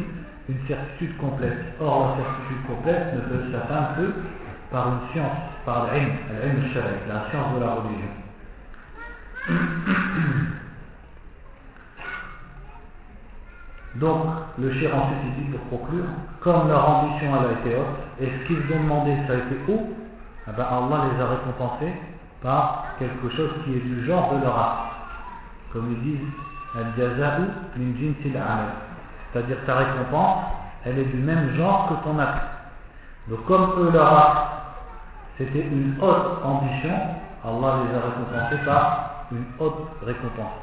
une 0.50 0.67
certitude 0.67 1.15
complète. 1.17 1.76
Or, 1.80 2.17
la 2.17 2.24
certitude 2.24 2.67
complète 2.67 3.15
ne 3.15 3.21
peut 3.21 3.52
s'atteindre 3.52 3.95
que 3.98 4.13
par 4.71 4.88
une 4.89 5.12
science, 5.13 5.38
par 5.65 5.93
l'ilm, 5.93 6.10
la 7.08 7.30
science 7.30 7.56
de 7.56 7.60
la 7.62 7.71
religion. 7.76 8.12
Donc, 13.95 14.25
le 14.60 14.73
cher 14.73 14.91
ensuite 14.93 15.36
dit 15.38 15.58
pour 15.58 15.79
conclure, 15.79 16.03
comme 16.41 16.67
leur 16.67 16.89
ambition 16.89 17.31
elle 17.39 17.47
a 17.47 17.60
été 17.60 17.75
haute, 17.79 18.19
et 18.19 18.29
ce 18.29 18.47
qu'ils 18.47 18.75
ont 18.75 18.84
demandé 18.84 19.15
ça 19.25 19.34
a 19.34 19.38
été 19.38 19.55
haut, 19.69 19.88
eh 20.47 20.51
ben 20.51 20.63
Allah 20.63 21.05
les 21.13 21.21
a 21.21 21.27
récompensés 21.27 21.93
par 22.41 22.86
quelque 22.99 23.29
chose 23.36 23.51
qui 23.63 23.73
est 23.73 23.79
du 23.79 24.05
genre 24.05 24.34
de 24.34 24.43
leur 24.43 24.58
acte. 24.58 24.91
Comme 25.71 25.91
ils 25.93 26.01
disent, 26.01 26.27
al-jaza'u 26.75 27.47
min 27.77 27.97
jinsil 27.97 28.38
C'est-à-dire 29.31 29.58
ta 29.65 29.75
récompense, 29.75 30.43
elle 30.86 30.99
est 30.99 31.05
du 31.05 31.17
même 31.17 31.55
genre 31.55 31.89
que 31.89 32.03
ton 32.03 32.19
acte. 32.19 32.43
Donc 33.29 33.45
comme 33.45 33.71
eux 33.79 33.91
leur 33.91 34.13
acte, 34.13 34.51
c'était 35.38 35.67
une 35.67 35.95
haute 36.01 36.43
ambition, 36.43 36.95
Allah 37.43 37.77
les 37.84 37.97
a 37.97 38.01
récompensés 38.01 38.65
par 38.65 39.25
une 39.31 39.45
haute 39.60 39.88
récompense. 40.03 40.60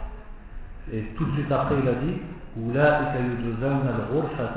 Et 0.93 1.03
tout 1.17 1.25
de 1.25 1.33
suite 1.33 1.51
après 1.51 1.77
il 1.83 1.89
a 1.89 1.95
dit, 1.95 2.21
أولئك 2.57 3.13
يجزون 3.15 3.85
الغرفة 3.97 4.55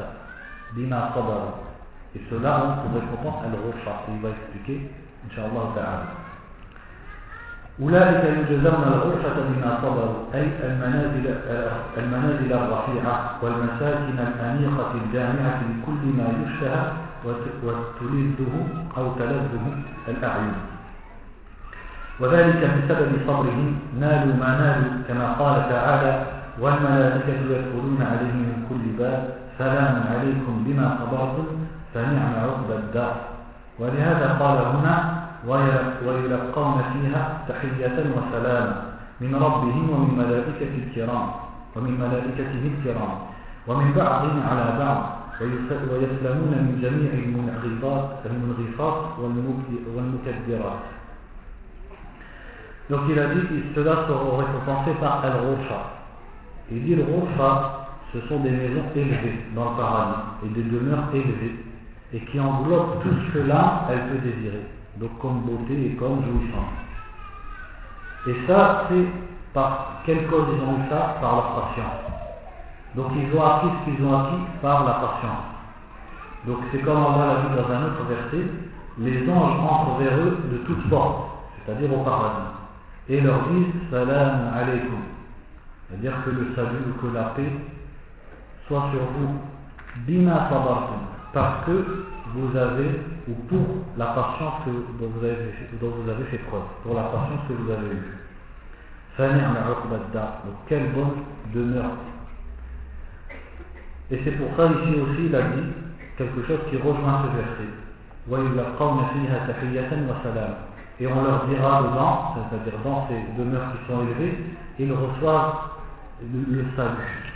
بما 0.75 1.10
صبروا. 1.15 1.55
Et 2.15 2.21
cela 2.29 2.63
ont 2.63 2.75
pour 2.79 3.01
récompense 3.01 3.43
al-ghurfa 3.43 3.93
il 4.08 4.21
va 4.21 4.29
expliquer 4.29 4.91
inshallah 5.27 5.65
ta'ala 5.75 6.08
أولئك 7.81 8.23
يجزون 8.23 8.84
الغرفة 8.88 9.36
بما 9.49 9.71
صبروا. 9.81 10.19
أي 10.34 10.47
المنازل 10.63 11.25
المنازل 11.97 12.53
الرفيعة 12.53 13.15
والمساكن 13.41 14.17
الأنيقة 14.27 14.91
الجامعة 15.01 15.60
لكل 15.69 16.03
ما 16.17 16.27
يشتهى 16.43 16.84
وتلذه 17.63 18.53
أو 18.97 19.05
تلذه 19.20 19.65
الأعين. 20.07 20.55
وذلك 22.20 22.61
بسبب 22.76 23.11
صبرهم. 23.28 23.80
نالوا 23.99 24.36
ما 24.36 24.51
نالوا 24.61 24.93
كما 25.07 25.28
قال 25.39 25.70
تعالى 25.70 26.34
والملائكة 26.60 27.34
يدخلون 27.51 27.99
عليهم 28.01 28.38
من 28.38 28.60
كل 28.70 29.03
باب 29.03 29.22
سلام 29.58 29.95
عليكم 30.12 30.64
بما 30.66 30.97
صبرتم 30.99 31.47
فنعم 31.93 32.34
عقب 32.43 32.72
الدار 32.72 33.16
ولهذا 33.80 34.28
قال 34.39 34.58
هنا 34.76 34.95
ويلقون 36.06 36.78
فيها 36.93 37.22
تحية 37.49 37.97
وسلاما 38.16 38.84
من 39.22 39.36
ربهم 39.36 39.89
ومن 39.89 40.12
ملائكة 40.18 40.72
الكرام 40.84 41.28
ومن 41.76 41.93
ملائكته 41.99 42.64
الكرام 42.74 43.14
ومن 43.68 43.93
بعضهم 43.93 44.43
على 44.49 44.66
بعض 44.80 45.01
ويسلمون 45.91 46.53
من 46.66 46.80
جميع 46.84 47.12
المنغفات 47.24 48.10
المنغفات 48.26 49.20
والمكدرات 49.95 50.84
Donc 52.88 53.01
il 53.10 53.18
a 53.18 53.26
dit 53.34 53.41
que 53.41 53.74
cela 53.74 54.06
sera 54.08 54.38
récompensé 54.38 54.91
par 54.99 55.26
Al-Rocha. 55.26 55.95
Il 56.72 56.84
dit 56.84 56.95
le 56.95 57.05
ce 58.13 58.28
sont 58.28 58.39
des 58.39 58.49
maisons 58.49 58.86
élevées 58.95 59.45
dans 59.53 59.72
le 59.72 59.78
paradis 59.78 60.22
et 60.45 60.49
des 60.49 60.63
demeures 60.63 61.09
élevées 61.13 61.66
et 62.13 62.20
qui 62.20 62.39
englobent 62.39 63.01
tout 63.03 63.09
ce 63.09 63.34
que 63.34 63.39
l'âme 63.47 63.82
elle 63.89 64.07
peut 64.07 64.20
désirer, 64.24 64.66
donc 64.97 65.18
comme 65.20 65.41
beauté 65.41 65.88
et 65.88 65.95
comme 65.95 66.24
jouissance. 66.24 66.86
Et 68.28 68.36
ça, 68.47 68.86
c'est 68.89 69.05
par 69.53 70.01
quelle 70.05 70.26
cause 70.28 70.45
ils 70.55 70.63
ont 70.63 70.78
eu 70.78 70.89
ça? 70.89 71.18
Par 71.22 71.36
leur 71.36 71.55
patience. 71.55 72.05
Donc 72.95 73.07
ils 73.16 73.38
ont 73.38 73.43
acquis 73.43 73.68
ce 73.86 73.91
qu'ils 73.91 74.05
ont 74.05 74.20
acquis 74.20 74.41
par 74.61 74.86
la 74.86 74.93
patience. 74.93 75.45
Donc 76.47 76.57
c'est 76.72 76.80
comme 76.80 76.97
on 76.97 77.20
l'a 77.20 77.36
vu 77.36 77.55
dans 77.55 77.74
un 77.74 77.86
autre 77.88 78.03
verset, 78.07 78.49
les 78.99 79.30
anges 79.30 79.59
entrent 79.59 79.99
vers 79.99 80.18
eux 80.18 80.38
de 80.51 80.57
toutes 80.59 80.89
portes, 80.89 81.30
c'est-à-dire 81.66 81.93
au 81.93 82.03
paradis, 82.03 82.47
et 83.09 83.20
leur 83.22 83.39
disent 83.49 83.74
Salam 83.91 84.53
alaykum. 84.55 85.14
C'est-à-dire 85.89 86.13
que 86.25 86.29
le 86.31 86.55
salut 86.55 86.83
ou 86.89 87.01
que 87.01 87.13
la 87.13 87.23
paix 87.36 87.51
soit 88.67 88.89
sur 88.91 89.01
vous. 89.01 89.39
Bima. 90.05 90.49
Parce 91.33 91.65
que 91.65 92.05
vous 92.33 92.57
avez, 92.57 93.01
ou 93.27 93.33
pour 93.47 93.65
la 93.97 94.07
patience 94.07 94.53
que, 94.65 94.71
dont, 94.71 95.09
vous 95.15 95.25
avez, 95.25 95.53
dont 95.81 95.89
vous 95.89 96.09
avez 96.09 96.23
fait 96.25 96.39
preuve, 96.39 96.63
pour 96.83 96.95
la 96.95 97.03
patience 97.03 97.41
que 97.47 97.53
vous 97.53 97.71
avez 97.71 97.88
eue. 97.88 98.17
Donc 99.17 100.55
quelle 100.67 100.91
bonne 100.91 101.23
demeure. 101.53 101.91
Et 104.11 104.21
c'est 104.23 104.31
pour 104.31 104.49
ça 104.57 104.65
ici 104.65 104.99
aussi 104.99 105.25
il 105.27 105.36
a 105.36 105.41
dit 105.41 105.63
quelque 106.17 106.45
chose 106.47 106.59
qui 106.69 106.77
rejoint 106.77 107.23
ce 107.23 107.27
verset. 107.38 107.69
Et 110.99 111.07
on 111.07 111.23
leur 111.23 111.45
dira 111.47 111.83
dedans, 111.83 112.36
c'est-à-dire 112.36 112.79
dans 112.83 113.07
ces 113.07 113.41
demeures 113.41 113.71
qui 113.71 113.91
sont 113.91 114.01
élevées, 114.01 114.38
ils 114.79 114.91
reçoivent 114.91 115.74
le, 116.22 116.66
salut. 116.76 117.34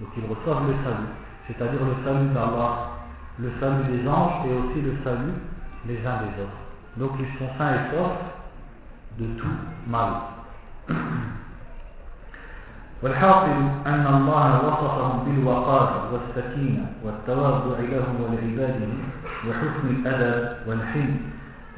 Donc 0.00 0.08
ils 0.16 0.24
reçoivent 0.24 0.68
le 0.68 0.74
salut, 0.84 1.08
c'est-à-dire 1.46 1.80
le 1.80 2.04
salut 2.04 2.28
d'Allah, 2.28 2.90
le 3.38 3.50
salut 3.60 3.84
des 3.84 4.08
anges 4.08 4.46
et 4.46 4.54
aussi 4.54 4.80
le 4.82 4.96
salut 5.04 5.34
les 5.86 5.98
uns 6.06 6.18
des 6.22 6.42
autres. 6.42 6.60
Donc 6.96 7.12
ils 7.18 7.38
sont 7.38 7.50
sains 7.58 7.74
et 7.74 7.94
saufs 7.94 8.18
de 9.18 9.26
tout 9.40 9.58
mal. 9.86 10.12
والحاصل 13.02 13.86
أن 13.86 14.06
الله 14.06 14.66
وصفهم 14.66 15.24
بالوقار 15.24 16.10
والسكينة 16.12 16.86
والتواضع 17.04 17.78
لهم 17.78 18.14
ولعباده 18.22 18.90
وحسن 19.48 19.86
الأدب 19.90 20.68
والحلم 20.68 21.20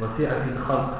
وسعة 0.00 0.44
الخلق 0.56 0.90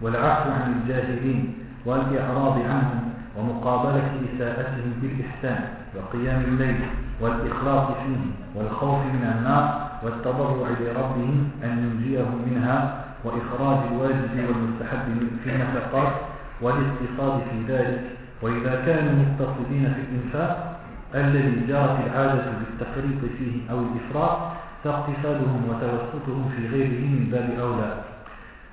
والعفو 0.00 0.50
عن 0.50 0.72
الجاهلين 0.72 1.54
والإعراض 1.86 2.58
عنهم 2.58 3.13
ومقابلة 3.36 4.10
إساءتهم 4.34 4.92
بالإحسان 5.02 5.68
وقيام 5.96 6.40
الليل 6.44 6.80
والإخلاص 7.20 7.86
فيه 7.88 8.22
والخوف 8.54 8.98
من 8.98 9.32
النار 9.38 9.90
والتضرع 10.02 10.68
لربهم 10.80 11.50
أن 11.64 11.70
ينجيهم 11.84 12.42
منها 12.50 13.04
وإخراج 13.24 13.78
الواجب 13.92 14.34
والمستحب 14.48 15.28
في 15.44 15.50
النفقات 15.50 16.12
والاقتصاد 16.60 17.40
في 17.50 17.72
ذلك. 17.72 18.00
وإذا 18.42 18.82
كانوا 18.86 19.12
مقتصدين 19.12 19.94
في 19.94 20.00
الإنفاق 20.00 20.80
الذي 21.14 21.66
جرت 21.68 21.96
العادة 22.06 22.44
بالتفريط 22.60 23.32
فيه 23.38 23.70
أو 23.70 23.78
الإفراط 23.78 24.38
فاقتصادهم 24.84 25.62
وتوسطهم 25.68 26.50
في 26.56 26.68
غيره 26.68 27.00
من 27.00 27.28
باب 27.32 27.50
أولى. 27.60 28.13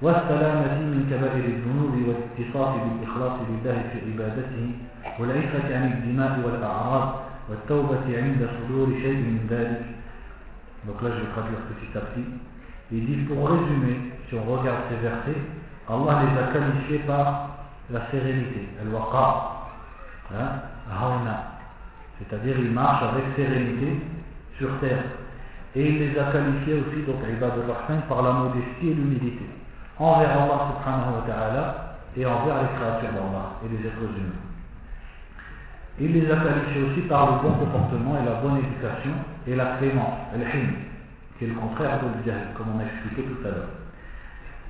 والسلامة 0.02 0.80
من 0.94 1.02
كبائر 1.12 1.46
الذنوب 1.46 1.94
والاتصاف 2.08 2.72
بالإخلاص 2.84 3.36
لله 3.50 3.78
في 3.92 3.98
عبادته 4.08 4.66
والعفة 5.20 5.68
عن 5.78 5.92
الدماء 5.92 6.40
والأعراض 6.46 7.20
والتوبة 7.50 8.06
عند 8.24 8.50
صدور 8.58 8.88
شيء 9.02 9.18
من 9.30 9.48
ذلك 9.50 9.86
Donc 10.88 11.00
là, 11.04 11.10
je 11.10 11.22
vais 11.22 11.32
traduire 11.32 11.60
petit 11.70 11.96
à 11.96 12.02
petit. 12.02 12.26
Il 12.92 13.06
dit, 13.06 13.18
pour 13.26 13.48
résumer, 13.48 14.00
si 14.28 14.34
on 14.34 14.44
regarde 14.44 14.80
ces 14.90 14.96
versets, 14.96 15.40
Allah 15.88 16.24
les 16.24 16.42
a 16.42 16.48
qualifiés 16.54 17.06
par 17.06 17.50
la 17.92 18.10
sérénité, 18.10 18.68
al-waqa, 18.82 19.70
hein, 20.34 20.62
c'est-à-dire 22.18 22.56
il 22.58 22.72
marche 22.72 23.04
avec 23.04 23.26
sérénité 23.36 24.02
sur 24.58 24.80
terre. 24.80 25.04
Et 25.76 25.88
il 25.88 26.00
les 26.00 26.20
a 26.20 26.32
qualifiés 26.32 26.82
aussi, 26.82 27.04
donc 27.06 27.18
Ibad 27.30 27.52
al-Rahman, 27.52 28.02
par 28.10 28.24
la 28.24 28.32
modestie 28.32 28.90
et 28.90 28.94
l'humilité, 28.96 29.46
envers 30.02 30.32
Allah 30.32 30.60
subhanahu 30.74 31.14
wa 31.16 31.24
ta'ala 31.28 31.96
et 32.18 32.26
envers 32.26 32.62
les 32.62 32.70
créatures 32.76 33.14
d'Allah 33.14 33.62
et 33.64 33.70
les 33.70 33.88
êtres 33.88 34.02
humains. 34.02 34.42
Il 36.00 36.14
les 36.14 36.32
a 36.32 36.36
qualifiés 36.36 36.84
aussi 36.90 37.02
par 37.02 37.26
le 37.32 37.48
bon 37.48 37.54
comportement 37.54 38.18
et 38.22 38.26
la 38.26 38.42
bonne 38.42 38.58
éducation 38.58 39.12
et 39.48 39.56
la 39.56 39.78
clémence, 39.78 40.18
le 40.36 40.46
qui 41.38 41.46
est 41.46 41.48
le 41.48 41.54
contraire 41.54 42.00
de 42.02 42.18
l'idéal, 42.18 42.50
comme 42.58 42.68
on 42.76 42.80
a 42.80 42.84
expliqué 42.84 43.24
tout 43.24 43.48
à 43.48 43.52
l'heure. 43.52 43.70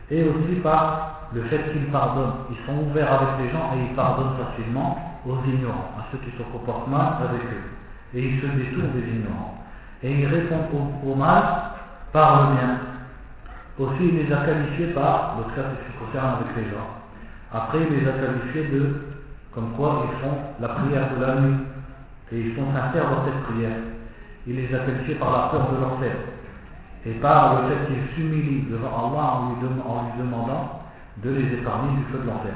Et 0.09 0.23
aussi 0.23 0.59
par 0.61 1.21
le 1.33 1.43
fait 1.43 1.71
qu'ils 1.71 1.85
pardonnent. 1.91 2.45
Ils 2.49 2.65
sont 2.65 2.89
ouverts 2.89 3.13
avec 3.13 3.45
les 3.45 3.51
gens 3.51 3.71
et 3.75 3.89
ils 3.89 3.95
pardonnent 3.95 4.35
facilement 4.37 5.21
aux 5.25 5.37
ignorants, 5.47 5.91
à 5.97 6.05
ceux 6.11 6.17
qui 6.19 6.31
se 6.37 6.43
comportent 6.43 6.89
mal 6.89 7.13
avec 7.29 7.41
eux. 7.43 8.17
Et 8.17 8.27
ils 8.27 8.41
se 8.41 8.47
détournent 8.47 8.91
des 8.91 9.07
ignorants. 9.07 9.63
Et 10.03 10.11
ils 10.11 10.27
répondent 10.27 10.67
au, 11.05 11.15
mal 11.15 11.43
par 12.11 12.49
le 12.49 12.55
bien. 12.55 12.77
Aussi, 13.81 14.09
il 14.09 14.15
les 14.15 14.31
a 14.31 14.45
qualifiés 14.45 14.93
par, 14.93 15.37
le 15.39 15.55
cas 15.55 15.67
c'est 15.73 15.81
ce 15.81 15.91
qui 15.91 15.97
concerne 15.97 16.35
avec 16.37 16.55
les 16.55 16.69
gens. 16.69 17.01
Après, 17.51 17.79
il 17.81 17.97
les 17.97 18.07
a 18.07 18.11
qualifiés 18.11 18.67
de 18.67 18.95
comme 19.51 19.71
quoi 19.71 20.05
ils 20.05 20.21
font 20.21 20.37
la 20.59 20.67
prière 20.69 21.09
de 21.17 21.25
la 21.25 21.41
nuit 21.41 21.57
et 22.31 22.39
ils 22.41 22.55
sont 22.55 22.67
sincères 22.71 23.09
dans 23.09 23.25
cette 23.25 23.41
prière. 23.49 23.77
Il 24.45 24.55
les 24.55 24.75
a 24.75 24.85
qualifiés 24.85 25.15
par 25.15 25.31
la 25.31 25.47
peur 25.49 25.71
de 25.71 25.81
l'enfer 25.81 26.13
et 27.07 27.13
par 27.13 27.63
le 27.63 27.69
fait 27.69 27.87
qu'ils 27.87 28.15
s'humilient 28.15 28.67
devant 28.69 29.09
Allah 29.09 29.33
en 29.33 29.49
lui, 29.49 29.55
demandant 30.19 30.83
de 31.17 31.29
les 31.31 31.51
épargner 31.57 31.97
du 31.97 32.03
feu 32.11 32.19
de 32.19 32.27
l'enfer. 32.27 32.53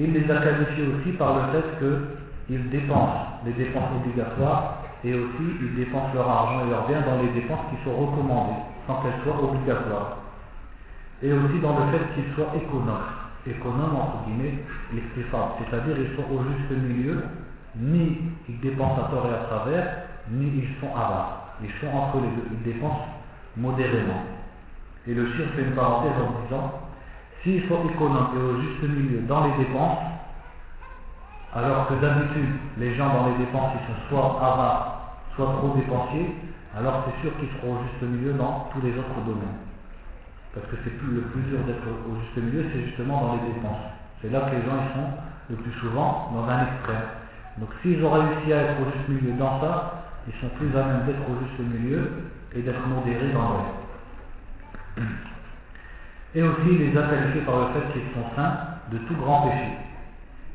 Il 0.00 0.12
les 0.14 0.28
a 0.28 0.40
qualifiés 0.40 0.88
aussi 0.88 1.12
par 1.12 1.36
le 1.36 1.52
fait 1.52 1.78
qu'ils 2.48 2.70
dépensent 2.70 3.38
les 3.46 3.52
dépenses 3.52 3.90
obligatoires 4.04 4.83
et 5.04 5.14
aussi 5.14 5.46
ils 5.60 5.74
dépensent 5.76 6.14
leur 6.14 6.28
argent 6.28 6.66
et 6.66 6.70
leur 6.70 6.86
bien 6.86 7.00
dans 7.02 7.22
les 7.22 7.28
dépenses 7.40 7.66
qui 7.70 7.84
sont 7.84 7.96
recommandées 7.96 8.60
sans 8.86 9.02
qu'elles 9.02 9.20
soient 9.22 9.42
obligatoires. 9.42 10.18
Et 11.22 11.32
aussi 11.32 11.58
dans 11.60 11.78
le 11.78 11.92
fait 11.92 12.14
qu'ils 12.14 12.34
soient 12.34 12.52
économes 12.56 13.24
économes, 13.46 13.96
entre 13.96 14.24
guillemets, 14.26 14.58
c'est-à-dire 14.90 15.96
ils 15.98 16.16
sont 16.16 16.32
au 16.32 16.42
juste 16.44 16.70
milieu, 16.70 17.24
ni 17.76 18.18
ils 18.48 18.60
dépensent 18.60 19.04
à 19.04 19.10
tort 19.10 19.26
et 19.30 19.34
à 19.34 19.44
travers, 19.48 19.96
ni 20.30 20.46
ils 20.46 20.80
sont 20.80 20.94
avares. 20.94 21.56
Ils 21.62 21.70
sont 21.80 21.94
entre 21.94 22.16
les 22.16 22.28
deux, 22.28 22.48
ils 22.52 22.72
dépensent 22.72 23.06
modérément. 23.56 24.24
Et 25.06 25.14
le 25.14 25.26
chien 25.32 25.46
fait 25.54 25.62
une 25.62 25.74
parenthèse 25.74 26.12
en 26.12 26.42
disant, 26.44 26.72
s'ils 27.42 27.68
sont 27.68 27.88
économes 27.88 28.28
et 28.36 28.40
au 28.40 28.60
juste 28.60 28.82
milieu 28.82 29.20
dans 29.28 29.44
les 29.46 29.64
dépenses, 29.64 29.98
alors 31.54 31.86
que 31.88 31.94
d'habitude 31.94 32.50
les 32.78 32.94
gens 32.96 33.08
dans 33.14 33.28
les 33.28 33.44
dépenses 33.44 33.72
ils 33.78 33.86
sont 33.86 34.00
soit 34.08 34.38
avares, 34.42 35.16
soit 35.36 35.46
trop 35.46 35.74
dépensiers, 35.76 36.34
alors 36.76 37.06
c'est 37.06 37.22
sûr 37.22 37.30
qu'ils 37.38 37.48
seront 37.56 37.78
au 37.78 37.82
juste 37.86 38.02
milieu 38.02 38.32
dans 38.34 38.68
tous 38.72 38.80
les 38.82 38.90
autres 38.98 39.22
domaines. 39.24 39.62
Parce 40.52 40.66
que 40.66 40.76
c'est 40.82 40.98
plus, 40.98 41.14
le 41.14 41.22
plus 41.30 41.42
dur 41.42 41.58
d'être 41.66 41.86
au 41.86 42.18
juste 42.20 42.36
milieu, 42.36 42.66
c'est 42.72 42.84
justement 42.86 43.20
dans 43.20 43.32
les 43.34 43.54
dépenses. 43.54 43.86
C'est 44.20 44.30
là 44.30 44.40
que 44.50 44.56
les 44.56 44.62
gens 44.62 44.78
ils 44.82 44.94
sont 44.94 45.08
le 45.50 45.56
plus 45.56 45.72
souvent 45.78 46.30
dans 46.34 46.48
un 46.50 46.66
extrême. 46.66 47.06
Donc 47.58 47.70
s'ils 47.82 48.04
ont 48.04 48.10
réussi 48.10 48.52
à 48.52 48.56
être 48.62 48.80
au 48.82 48.90
juste 48.90 49.08
milieu 49.08 49.38
dans 49.38 49.60
ça, 49.60 50.02
ils 50.26 50.34
sont 50.40 50.48
plus 50.58 50.74
à 50.76 50.82
même 50.82 51.06
d'être 51.06 51.22
au 51.22 51.38
juste 51.46 51.58
milieu 51.60 52.10
et 52.54 52.62
d'être 52.62 52.86
modérés 52.86 53.32
dans 53.32 53.42
leur. 53.42 53.66
Et 56.34 56.42
aussi 56.42 56.78
les 56.78 56.96
a 56.96 57.02
par 57.02 57.12
le 57.12 57.66
fait 57.74 57.92
qu'ils 57.92 58.10
sont 58.14 58.26
saints 58.34 58.58
de 58.90 58.98
tout 58.98 59.14
grand 59.14 59.42
péché 59.42 59.83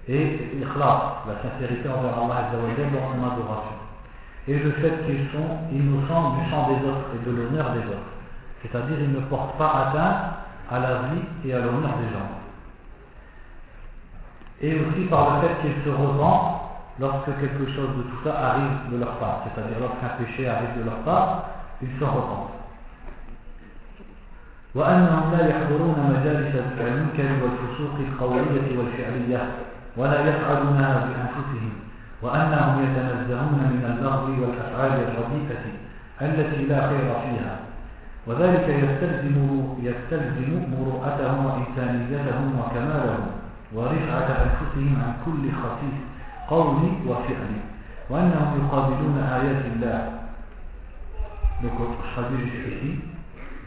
Et 0.09 0.51
l'ikhlas, 0.55 1.25
la 1.27 1.41
sincérité 1.43 1.89
envers 1.89 2.19
Allah 2.19 2.51
dans 2.53 3.13
son 3.13 3.33
adoration. 3.33 3.77
Et 4.47 4.59
le 4.59 4.73
fait 4.73 5.07
qu'ils 5.07 5.27
sont 5.33 5.73
innocents 5.73 6.37
du 6.37 6.51
sang 6.51 6.69
des 6.69 6.89
autres 6.89 7.09
et 7.15 7.25
de 7.25 7.35
l'honneur 7.35 7.73
des 7.73 7.81
autres. 7.89 8.13
C'est-à-dire 8.61 8.97
il 9.01 9.13
ne 9.13 9.21
porte 9.21 9.57
pas 9.57 9.89
atteinte 9.89 10.25
à 10.71 10.79
la 10.79 10.95
vie 11.09 11.49
et 11.49 11.55
à 11.55 11.61
l'honneur 11.61 11.93
des 11.97 12.13
gens. 12.13 12.29
Et 14.61 14.75
aussi 14.75 15.07
par 15.09 15.37
le 15.37 15.49
fait 15.49 15.55
qu'ils 15.63 15.85
se 15.85 15.91
revendent 15.91 16.61
lorsque 17.01 17.27
quelque 17.41 17.67
chose 17.75 17.89
de 17.97 18.03
tout 18.03 18.25
ça 18.25 18.39
arrive 18.51 18.93
de 18.93 18.99
leur 18.99 19.17
part. 19.17 19.45
C'est-à-dire 19.45 19.79
lorsqu'un 19.81 20.23
péché 20.23 20.49
arrive 20.49 20.79
de 20.79 20.85
leur 20.85 20.99
part, 20.99 21.45
ils 21.81 21.99
se 21.99 22.05
repentent. 22.05 22.51
وأنهم 24.75 25.33
لا 25.33 25.49
يحضرون 25.49 25.99
مجالس 26.11 26.55
المنكر 26.81 27.31
والفسوق 27.43 27.95
القولية 28.01 28.79
والفعلية 28.79 29.43
ولا 29.98 30.20
يفعلونها 30.30 30.94
بأنفسهم 31.06 31.72
وأنهم 32.22 32.76
يتنزهون 32.84 33.62
من 33.74 33.84
اللغو 33.92 34.28
والأفعال 34.42 34.92
الرديئة 34.92 35.64
التي 36.22 36.66
لا 36.66 36.90
خير 36.90 37.08
فيها. 37.24 37.56
وذلك 38.28 38.68
يستلزم 38.70 39.38
يستلزم 39.80 40.52
مروءتهم 40.72 41.46
وإنسانيتهم 41.46 42.60
وكمالهم 42.60 43.26
ورفعة 43.74 44.30
أنفسهم 44.46 44.92
عن 45.04 45.14
كل 45.26 45.44
خفيف 45.52 45.98
قول 46.50 46.78
وفعل 47.08 47.52
وأنهم 48.10 48.50
يقابلون 48.62 49.18
آيات 49.18 49.66
الله. 49.66 50.20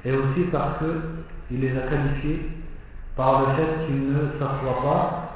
Et 0.05 0.13
aussi 0.13 0.45
parce 0.51 0.79
que 0.79 1.01
il 1.51 1.61
les 1.61 1.77
a 1.77 1.83
qualifiés 1.83 2.49
par 3.17 3.41
le 3.41 3.47
fait 3.55 3.87
qu'ils 3.87 4.13
ne 4.13 4.31
s'assoient 4.39 4.83
pas 4.83 5.29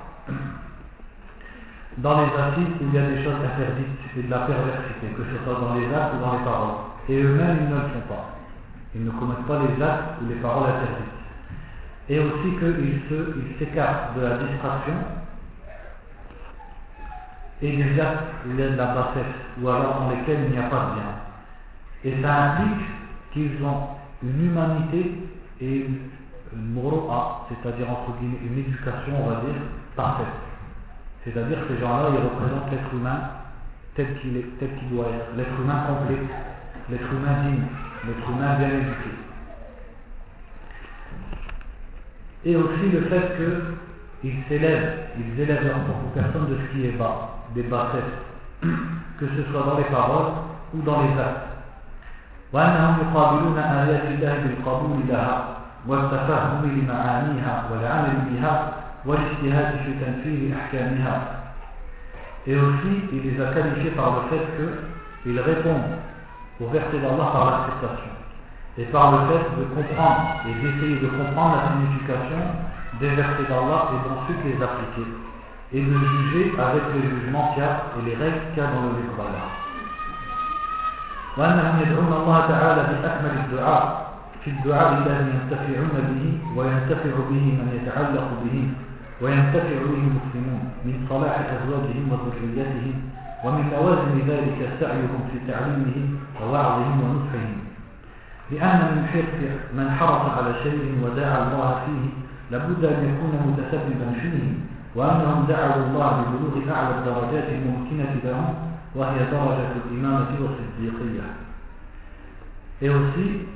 dans 1.98 2.20
les 2.20 2.32
assises 2.32 2.74
où 2.80 2.84
il 2.88 2.94
y 2.94 2.98
a 2.98 3.06
des 3.06 3.24
choses 3.24 3.40
interdites 3.44 4.00
et 4.16 4.22
de 4.22 4.30
la 4.30 4.40
perversité, 4.40 5.06
que 5.16 5.22
ce 5.24 5.44
soit 5.44 5.60
dans 5.60 5.74
les 5.74 5.86
actes 5.86 6.14
ou 6.16 6.24
dans 6.24 6.32
les 6.38 6.44
paroles. 6.44 6.76
Et 7.08 7.22
eux-mêmes, 7.22 7.58
ils 7.62 7.70
ne 7.70 7.74
le 7.74 7.88
font 7.88 8.06
pas. 8.08 8.36
Ils 8.94 9.04
ne 9.04 9.10
commettent 9.10 9.46
pas 9.46 9.60
les 9.60 9.82
actes 9.82 10.20
ou 10.22 10.28
les 10.28 10.36
paroles 10.36 10.68
interdites. 10.68 11.16
Et 12.08 12.18
aussi 12.18 12.56
qu'ils 12.58 13.58
s'écartent 13.58 14.16
de 14.16 14.22
la 14.22 14.38
distraction 14.38 14.94
et 17.62 17.76
des 17.76 18.00
actes 18.00 18.24
où 18.46 18.50
il 18.50 18.60
y 18.60 18.62
a 18.62 18.68
de 18.68 18.76
la 18.76 18.86
bassesse 18.86 19.34
ou 19.60 19.68
alors 19.68 20.00
dans 20.00 20.10
lesquels 20.10 20.44
il 20.46 20.52
n'y 20.52 20.58
a 20.58 20.68
pas 20.68 20.90
de 20.90 21.00
bien. 21.00 21.16
Et 22.04 22.22
ça 22.22 22.42
implique 22.42 22.86
qu'ils 23.32 23.64
ont 23.64 23.88
une 24.22 24.46
humanité 24.46 25.12
et 25.60 25.86
une 25.86 25.98
moroa, 26.74 27.46
c'est-à-dire 27.48 27.90
entre 27.90 28.18
guillemets 28.18 28.38
une 28.44 28.58
éducation, 28.58 29.14
on 29.24 29.30
va 29.30 29.36
dire, 29.36 29.60
parfaite. 29.96 30.26
C'est-à-dire 31.25 31.59
que 31.61 31.75
ces 31.75 31.81
gens-là, 31.81 32.09
ils 32.11 32.23
représentent 32.23 32.71
l'être 32.71 32.93
humain 32.93 33.19
tel 33.95 34.07
qu'il 34.19 34.37
est, 34.37 34.59
tel 34.59 34.69
qu'il 34.77 34.89
doit 34.89 35.07
être, 35.07 35.37
l'être 35.37 35.59
humain 35.61 35.83
complet, 35.87 36.17
l'être 36.89 37.13
humain 37.13 37.43
digne 37.43 37.63
l'être 38.07 38.29
humain 38.29 38.55
bien 38.57 38.69
éduqué. 38.69 39.11
Et 42.45 42.55
aussi 42.55 42.89
le 42.91 43.01
fait 43.01 43.37
qu'ils 44.21 44.43
s'élèvent, 44.49 45.09
ils 45.19 45.39
élèvent 45.39 45.67
leur 45.67 45.79
propre 45.81 46.09
personne 46.15 46.49
de 46.49 46.57
ce 46.57 46.73
qui 46.73 46.87
est 46.87 46.97
bas, 46.97 47.45
des 47.53 47.63
bassesses, 47.63 48.01
que 48.61 49.27
ce 49.27 49.51
soit 49.51 49.63
dans 49.63 49.77
les 49.77 49.83
paroles 49.85 50.33
ou 50.73 50.81
dans 50.81 51.01
les 51.01 51.19
actes. 51.19 51.47
وأنهم 52.53 52.95
يقابلون 53.01 53.57
آيات 53.57 54.05
الله 54.11 54.35
بالقبول 54.43 55.07
لها 55.07 55.57
والتفهم 55.87 56.61
لمعانيها 56.65 57.63
والعمل 57.71 58.15
بها 58.27 58.73
والاجتهاد 59.05 59.75
في 59.85 59.93
تنفيذ 60.05 60.53
أحكامها 60.57 61.41
Et 62.47 62.55
aussi, 62.55 63.05
il 63.13 63.21
les 63.21 63.39
a 63.39 63.53
qualifiés 63.53 63.91
par 63.91 64.15
le 64.15 64.21
fait 64.29 64.43
qu'ils 65.23 65.39
répondent 65.39 65.93
au 66.59 66.67
verset 66.69 66.97
d'Allah 66.97 67.29
par 67.31 67.45
l'acceptation. 67.45 68.11
Et 68.79 68.85
par 68.85 69.11
le 69.11 69.17
fait 69.29 69.45
de 69.59 69.65
comprendre 69.75 70.41
et 70.49 70.53
d'essayer 70.57 70.99
de 71.01 71.07
comprendre 71.07 71.57
la 71.57 71.69
signification 71.69 72.41
des 72.99 73.09
versets 73.09 73.45
d'Allah 73.47 73.93
et 73.93 74.09
d'ensuite 74.09 74.41
les 74.43 74.57
appliquer. 74.63 75.07
Et 75.73 75.81
de 75.81 75.93
juger 75.93 76.53
avec 76.57 76.81
les 76.95 77.09
jugements 77.09 77.53
qu'il 77.53 77.61
y 77.61 77.65
a 77.65 77.83
et 77.93 78.09
les 78.09 78.15
règles 78.15 78.41
qu'il 78.53 78.63
y 78.63 78.65
a 78.65 78.71
dans 78.71 78.89
le 78.89 79.01
livre 79.01 79.17
d'Allah. 79.17 79.47
وأنهم 81.37 81.79
يدعون 81.81 82.13
الله 82.13 82.39
تعالى 82.47 82.81
بأكمل 82.91 83.33
الدعاء 83.45 84.11
في 84.43 84.49
الدعاء 84.49 84.93
الذي 84.93 85.31
ينتفعون 85.31 85.95
به 86.09 86.23
وينتفع 86.59 87.13
به 87.29 87.45
من 87.59 87.67
يتعلق 87.81 88.27
به 88.43 88.69
وينتفع 89.20 89.76
به 89.82 89.98
المسلمون 90.06 90.62
من 90.84 91.06
صلاح 91.08 91.36
أزواجهم 91.56 92.04
وذريتهم 92.12 92.94
ومن 93.44 93.70
لوازم 93.72 94.14
ذلك 94.28 94.58
سعيهم 94.80 95.20
في 95.32 95.52
تعليمهم 95.52 96.16
ووعظهم 96.40 97.00
ونصحهم. 97.02 97.58
لأن 98.50 98.80
من 98.96 99.06
حرص 99.12 99.34
من 99.78 99.90
حرص 99.90 100.24
على 100.38 100.54
شيء 100.62 100.98
ودعا 101.02 101.38
الله 101.48 101.80
فيه 101.86 102.04
لابد 102.50 102.84
أن 102.84 103.00
يكون 103.10 103.32
متسببا 103.48 104.08
فيه 104.20 104.52
وأنهم 104.94 105.46
دعوا 105.48 105.84
الله 105.86 106.12
ببلوغ 106.22 106.76
أعلى 106.76 106.98
الدرجات 106.98 107.48
الممكنة 107.48 108.12
لهم 108.24 108.54
وهي 108.94 109.18
درجة 109.18 109.72
الإمامة 109.84 110.30
والصديقية. 110.40 111.26
Et 112.82 112.90
aussi, 112.90 113.46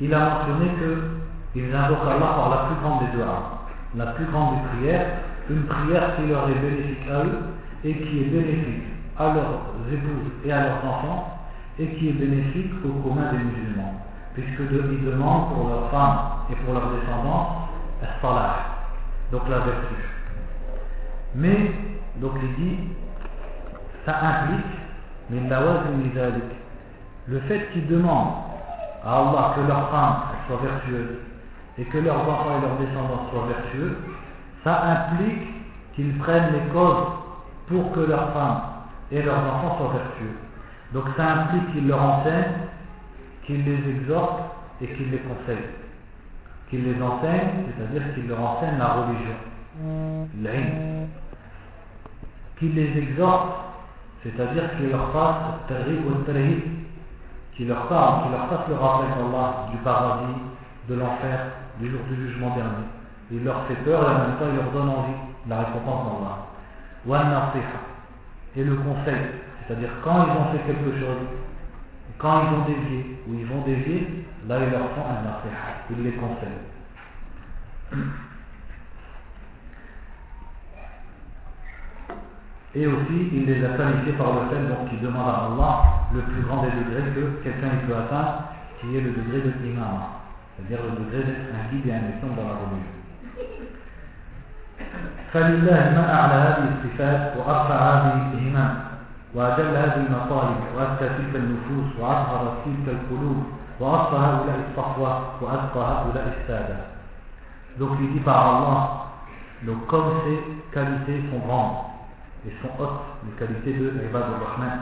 il 0.00 0.14
a 0.14 0.44
mentionné 0.46 1.17
qu'ils 1.52 1.74
invoquent 1.74 2.06
Allah 2.06 2.34
par 2.36 2.48
la 2.50 2.56
plus 2.66 2.76
grande 2.82 3.00
des 3.06 3.16
doigts, 3.16 3.66
la 3.94 4.06
plus 4.06 4.26
grande 4.26 4.56
des 4.56 4.68
prières, 4.68 5.06
une 5.50 5.64
prière 5.64 6.16
qui 6.16 6.26
leur 6.26 6.48
est 6.50 6.54
bénéfique 6.54 7.08
à 7.10 7.24
eux 7.24 7.38
et 7.84 7.94
qui 7.94 8.22
est 8.22 8.28
bénéfique 8.28 8.84
à 9.18 9.24
leurs 9.34 9.60
épouses 9.90 10.32
et 10.44 10.52
à 10.52 10.62
leurs 10.64 10.84
enfants 10.84 11.38
et 11.78 11.86
qui 11.94 12.08
est 12.10 12.12
bénéfique 12.12 12.72
au 12.84 13.02
commun 13.02 13.32
des 13.32 13.38
musulmans, 13.38 13.94
puisque 14.34 14.60
ils 14.70 15.04
demandent 15.04 15.54
pour 15.54 15.68
leurs 15.68 15.90
femmes 15.90 16.18
et 16.50 16.56
pour 16.56 16.74
leurs 16.74 16.90
descendants 16.90 17.68
salah, 18.20 18.56
donc 19.32 19.42
la 19.48 19.58
vertu. 19.58 19.94
Mais, 21.34 21.72
donc 22.16 22.32
il 22.42 22.64
dit, 22.64 22.78
ça 24.04 24.18
implique, 24.22 24.64
mais 25.30 25.40
le 27.26 27.40
fait 27.40 27.70
qu'ils 27.72 27.86
demandent 27.86 28.34
à 29.04 29.18
Allah 29.18 29.54
que 29.54 29.60
leurs 29.60 29.90
femmes 29.90 30.16
soient 30.46 30.60
vertueuses 30.62 31.18
et 31.78 31.84
que 31.84 31.98
leurs 31.98 32.20
enfants 32.28 32.58
et 32.58 32.62
leurs 32.62 32.76
descendants 32.78 33.28
soient 33.30 33.46
vertueux, 33.46 33.96
ça 34.64 34.82
implique 34.82 35.48
qu'ils 35.94 36.16
prennent 36.18 36.52
les 36.52 36.72
causes 36.72 37.06
pour 37.68 37.92
que 37.92 38.00
leurs 38.00 38.32
femmes 38.32 38.60
et 39.12 39.22
leurs 39.22 39.38
enfants 39.38 39.78
soient 39.78 39.92
vertueux. 39.92 40.36
Donc 40.92 41.04
ça 41.16 41.32
implique 41.32 41.72
qu'ils 41.72 41.86
leur 41.86 42.02
enseignent, 42.02 42.68
qu'ils 43.46 43.64
les 43.64 43.90
exhortent 43.90 44.42
et 44.80 44.86
qu'ils 44.88 45.10
les 45.10 45.18
conseillent. 45.18 45.68
Qu'ils 46.68 46.84
les 46.84 47.02
enseignent, 47.02 47.66
c'est-à-dire 47.66 48.14
qu'ils 48.14 48.28
leur 48.28 48.40
enseignent 48.40 48.78
la 48.78 48.92
religion, 48.94 50.28
l'ilm. 50.34 51.08
Qu'ils 52.58 52.74
les 52.74 52.98
exhortent, 52.98 53.64
c'est-à-dire 54.22 54.76
qu'ils 54.76 54.90
leur 54.90 55.12
fassent 55.12 55.68
tarib 55.68 56.04
ou 56.06 56.22
tarib, 56.24 56.60
qu'ils 57.56 57.68
leur 57.68 57.86
parlent, 57.86 58.22
qu'ils 58.22 58.32
leur 58.32 58.48
fassent 58.48 58.68
le 58.68 58.74
rappel 58.74 59.08
d'Allah, 59.10 59.68
du 59.70 59.76
paradis, 59.78 60.40
de 60.88 60.94
l'enfer, 60.94 61.38
du 61.80 61.90
jour 61.90 62.00
du 62.08 62.16
jugement 62.16 62.54
dernier. 62.54 62.86
Il 63.30 63.44
leur 63.44 63.64
fait 63.66 63.76
peur 63.84 64.02
et 64.02 64.06
en 64.06 64.18
même 64.18 64.36
temps 64.38 64.46
il 64.50 64.56
leur 64.56 64.70
donne 64.72 64.88
envie 64.88 65.12
la 65.48 65.58
récompense 65.64 66.06
d'Allah. 67.06 67.28
Et 68.56 68.64
le 68.64 68.74
conseil, 68.76 69.26
c'est-à-dire 69.66 69.90
quand 70.02 70.26
ils 70.26 70.32
ont 70.32 70.52
fait 70.52 70.64
quelque 70.66 70.98
chose, 70.98 71.22
quand 72.18 72.42
ils 72.42 72.54
ont 72.54 72.64
dévié, 72.64 73.20
ou 73.28 73.34
ils 73.34 73.46
vont 73.46 73.62
dévier, 73.62 74.24
là 74.48 74.56
ils 74.64 74.70
leur 74.70 74.90
font 74.90 75.04
un 75.08 75.22
nasiha, 75.22 75.86
ils 75.90 76.02
les 76.02 76.12
conseillent. 76.12 76.66
Et 82.74 82.86
aussi, 82.86 83.30
il 83.32 83.46
les 83.46 83.64
a 83.64 83.68
qualifiés 83.70 84.12
par 84.12 84.34
le 84.34 84.40
fait 84.50 84.68
donc 84.68 84.90
qu'ils 84.90 85.00
demandent 85.00 85.28
à 85.28 85.46
Allah 85.46 85.84
le 86.12 86.20
plus 86.20 86.42
grand 86.42 86.62
des 86.62 86.70
degrés 86.70 87.10
que 87.14 87.42
quelqu'un 87.42 87.70
peut 87.86 87.96
atteindre, 87.96 88.44
qui 88.80 88.96
est 88.96 89.00
le 89.00 89.10
degré 89.10 89.40
de 89.40 89.52
l'imam, 89.62 89.98
et 90.58 90.74
un 91.92 92.08
exemple 92.08 92.36
dans 92.36 92.48
la 92.48 92.54
religion. 92.54 92.98
فلله 95.32 95.80
ما 95.96 96.04
أعلى 96.14 96.34
هذه 96.34 96.64
الصفات 96.74 97.36
وأرفع 97.36 97.76
هذه 97.92 98.32
الإهمام 98.32 98.74
وأجل 99.34 99.76
هذه 99.76 100.06
المطالب 100.06 100.56
وأزكى 100.76 101.08
تلك 101.08 101.34
النفوس 101.34 102.00
وأطهر 102.00 102.54
تلك 102.64 102.86
القلوب 102.96 103.42
وأصفى 103.80 104.16
هؤلاء 104.16 104.58
الصفوة 104.70 105.42
وأزكى 105.42 105.78
هؤلاء 105.78 106.24
السادة 106.40 106.78
Donc 107.78 107.90
il 108.00 108.12
dit 108.12 108.20
par 108.20 108.56
Allah, 108.56 109.06
donc 109.62 109.86
comme 109.86 110.10
ces 110.24 110.74
qualités 110.74 111.22
sont 111.30 111.38
grandes 111.46 111.76
et 112.44 112.50
sont 112.60 112.82
hautes, 112.82 113.04
les 113.24 113.32
qualités 113.38 113.72
de 113.72 113.90
l'Ibad 113.90 114.22
al-Rahman, 114.22 114.80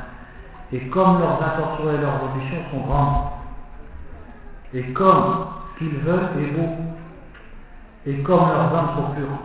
et 0.72 0.88
comme 0.88 1.18
leurs 1.18 1.42
intentions 1.42 1.92
et 1.92 1.98
leurs 1.98 2.24
ambitions 2.24 2.62
sont 2.70 2.86
grandes, 2.86 3.24
et 4.72 4.92
comme 4.94 5.46
qu'ils 5.77 5.97
veulent 5.99 6.29
est 6.39 6.51
beau, 6.57 6.69
et 8.05 8.23
comme 8.23 8.39
leurs 8.39 8.75
âmes 8.75 8.95
sont 8.95 9.11
pures, 9.15 9.39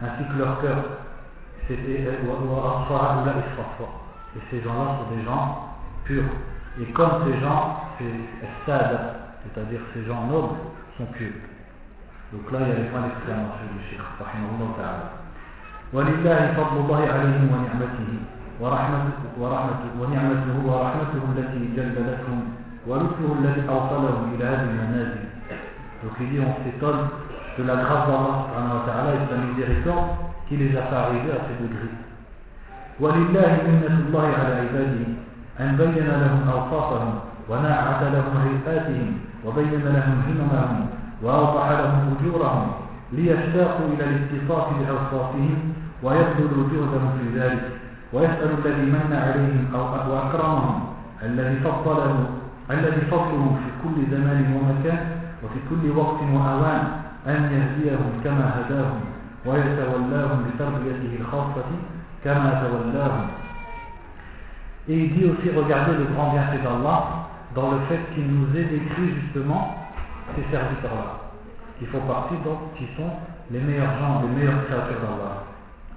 ainsi 0.00 0.24
que 0.28 0.38
leur 0.38 0.60
cœur, 0.60 0.76
c'était 1.66 2.04
et 4.36 4.40
ces 4.50 4.60
gens-là 4.62 4.98
sont 4.98 5.16
des 5.16 5.24
gens 5.24 5.76
purs. 6.04 6.24
Et 6.80 6.86
comme 6.92 7.22
ces 7.24 7.40
gens, 7.40 7.80
ces 7.98 8.10
stades, 8.62 9.14
c'est-à-dire 9.44 9.80
ces 9.94 10.04
gens 10.04 10.26
nobles, 10.26 10.56
sont 10.98 11.06
purs. 11.06 11.32
Donc 12.32 12.50
là, 12.50 12.58
il 12.62 12.68
y 12.68 12.72
a 12.72 12.74
les 12.74 12.88
points 12.90 13.02
d'exclamation 13.02 13.66
du 13.72 13.80
Cheikh, 13.88 14.00
rahimahullah 14.18 14.74
ta'ala. 14.76 15.10
ولله 15.94 16.40
فضل 16.58 16.76
الله 16.82 17.02
عليهم 17.14 17.46
ونعمته 17.54 18.10
ورحمته, 18.60 19.22
ورحمته 19.38 19.90
ونعمته 20.00 20.56
ورحمته 20.66 21.22
التي 21.36 21.60
جللتهم 21.76 22.40
ولطفه 22.87 23.29
الذي 23.39 23.69
أوصلهم 23.69 24.35
إلى 24.35 24.45
هذه 24.45 24.63
المنازل. 24.63 25.29
Donc 26.03 26.13
il 26.21 26.29
dit 26.29 26.39
on 26.39 26.55
s'étonne 26.63 27.09
de 27.57 27.63
la 27.63 27.75
grâce 27.75 28.07
d'Allah 28.07 29.13
et 29.15 29.19
de 29.19 29.29
sa 29.29 29.37
miséricorde 29.37 30.09
qui 30.47 30.55
les 30.57 30.77
a 30.77 30.83
fait 30.83 30.95
arriver 30.95 31.31
à. 31.31 32.09
ولله 32.99 33.51
منة 33.67 33.95
الله 34.07 34.27
على 34.39 34.53
عباده 34.63 35.05
أن 35.59 35.75
بين 35.77 36.07
لهم 36.07 36.49
أوصافهم 36.49 37.13
ونعت 37.49 38.01
لهم 38.03 38.33
هيئاتهم 38.43 39.17
وبين 39.45 39.83
لهم 39.95 40.15
هممهم 40.27 40.87
وأوضح 41.23 41.69
لهم 41.69 42.15
أجورهم 42.15 42.71
ليشتاقوا 43.11 43.87
إلى 43.93 44.03
الاتصاف 44.03 44.67
بأوصافهم 44.79 45.73
ويبذلوا 46.03 46.69
جهدهم 46.71 47.11
في 47.19 47.39
ذلك 47.39 47.63
ويسأل 48.13 48.49
الذي 48.65 48.81
من 48.81 49.13
عليهم 49.25 49.67
أو 49.75 50.17
أكرمهم 50.17 50.83
الذي 51.23 51.55
فضله 51.55 52.25
الذي 52.70 53.00
فضله 53.10 53.56
في 53.62 53.70
كل 53.82 54.16
زمان 54.16 54.40
ومكان 54.56 55.00
وفي 55.44 55.58
كل 55.70 55.90
وقت 55.98 56.20
وأوان 56.32 56.82
أن 57.26 57.40
يهديهم 57.52 58.12
كما 58.24 58.44
هداهم 58.56 59.00
ويتولاهم 59.46 60.44
بتربيته 60.44 61.12
الخاصة 61.20 61.64
Et 62.26 62.32
il 64.88 65.12
dit 65.12 65.24
aussi, 65.26 65.50
regardez 65.54 65.92
le 65.92 66.04
grand 66.14 66.32
bienfait 66.32 66.58
d'Allah 66.62 67.28
dans 67.54 67.72
le 67.72 67.80
fait 67.86 68.00
qu'il 68.14 68.26
nous 68.26 68.56
ait 68.56 68.64
décrit 68.64 69.14
justement 69.20 69.76
ces 70.34 70.50
serviteurs-là, 70.50 71.20
qui 71.78 71.84
font 71.86 72.00
partie 72.00 72.36
donc, 72.42 72.72
qui 72.78 72.86
sont 72.96 73.10
les 73.50 73.60
meilleurs 73.60 73.92
gens, 74.00 74.22
les 74.22 74.28
meilleurs 74.40 74.64
créatures 74.64 75.00
d'Allah. 75.02 75.44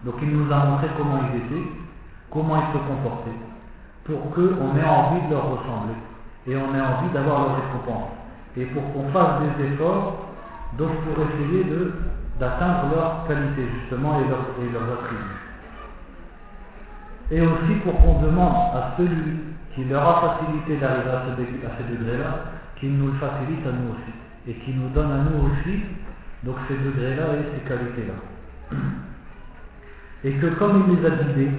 Donc 0.04 0.16
il 0.22 0.38
nous 0.38 0.52
a 0.52 0.58
montré 0.58 0.88
comment 0.98 1.22
ils 1.32 1.38
étaient, 1.38 1.68
comment 2.32 2.58
ils 2.58 2.74
se 2.74 2.84
comportaient, 2.86 3.40
pour 4.04 4.30
qu'on 4.32 4.78
ait 4.78 4.84
envie 4.84 5.26
de 5.28 5.32
leur 5.32 5.46
ressembler, 5.52 5.96
et 6.47 6.57
on 6.57 6.75
ait 6.75 6.81
envie 6.81 7.13
d'avoir 7.13 7.47
leur 7.47 7.57
récompense, 7.57 8.11
et 8.57 8.65
pour 8.67 8.83
qu'on 8.93 9.09
fasse 9.11 9.43
des 9.59 9.65
efforts 9.67 10.29
donc 10.79 10.91
pour 11.05 11.25
essayer 11.25 11.67
d'atteindre 12.41 12.95
leur 12.95 13.25
qualité 13.29 13.63
justement 13.81 14.21
et, 14.21 14.25
et 14.25 14.73
leurs 14.73 14.93
attributs 14.93 15.43
et 17.33 17.41
aussi 17.41 17.75
pour 17.83 17.95
qu'on 18.03 18.21
demande 18.21 18.55
à 18.75 18.95
celui 18.97 19.41
qui 19.75 19.85
leur 19.85 20.07
a 20.07 20.37
facilité 20.39 20.77
d'arriver 20.77 21.11
à 21.11 21.25
ce, 21.79 21.93
degré-là, 21.93 22.45
qu'il 22.79 22.97
nous 22.99 23.07
le 23.07 23.15
facilite 23.15 23.67
à 23.67 23.73
nous 23.73 23.93
aussi, 23.93 24.13
et 24.47 24.55
qu'il 24.63 24.79
nous 24.79 24.91
donne 24.91 25.11
à 25.11 25.17
nous 25.17 25.47
aussi 25.47 25.81
ces 26.69 26.75
degrés-là 26.77 27.25
et 27.35 27.45
ces 27.55 27.69
qualités-là. 27.69 28.79
Et 30.25 30.33
que 30.33 30.47
comme 30.59 30.85
il 30.89 30.97
les 30.97 31.07
a 31.07 31.11
guidés, 31.11 31.51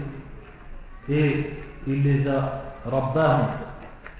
et 1.09 1.53
il 1.87 2.03
les 2.03 2.27
a 2.27 2.61
rabbahis, 2.85 3.47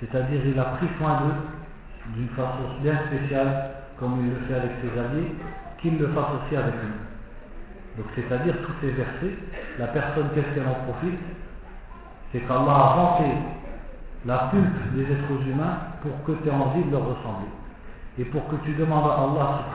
c'est-à-dire 0.04 0.42
il 0.46 0.60
a 0.60 0.66
pris 0.76 0.88
soin 0.98 1.22
d'eux 1.22 2.16
d'une 2.16 2.30
façon 2.30 2.82
bien 2.82 3.00
spéciale, 3.08 3.72
comme 4.00 4.20
il 4.20 4.30
le 4.32 4.40
fait 4.48 4.56
avec 4.56 4.72
ses 4.82 5.00
alliés, 5.00 5.36
qu'il 5.80 5.98
le 5.98 6.08
fasse 6.10 6.32
aussi 6.44 6.56
avec 6.56 6.74
nous. 6.74 8.04
Donc 8.04 8.08
c'est-à-dire 8.16 8.56
tous 8.66 8.74
ces 8.82 8.92
versets, 8.92 9.38
la 9.80 9.88
personne 9.88 10.30
qu'est-ce 10.36 10.54
qu'elle 10.56 10.68
en 10.68 10.92
profite? 10.92 11.20
C'est 12.32 12.40
qu'Allah 12.42 12.74
a 12.74 12.96
vanté 12.96 13.30
la 14.26 14.50
pulpe 14.50 14.94
des 14.96 15.04
êtres 15.04 15.48
humains 15.48 15.78
pour 16.02 16.24
que 16.26 16.42
tu 16.42 16.50
aies 16.50 16.52
envie 16.52 16.84
de 16.84 16.92
leur 16.92 17.06
ressembler. 17.06 17.48
Et 18.18 18.26
pour 18.26 18.48
que 18.48 18.56
tu 18.64 18.74
demandes 18.74 19.10
à 19.10 19.24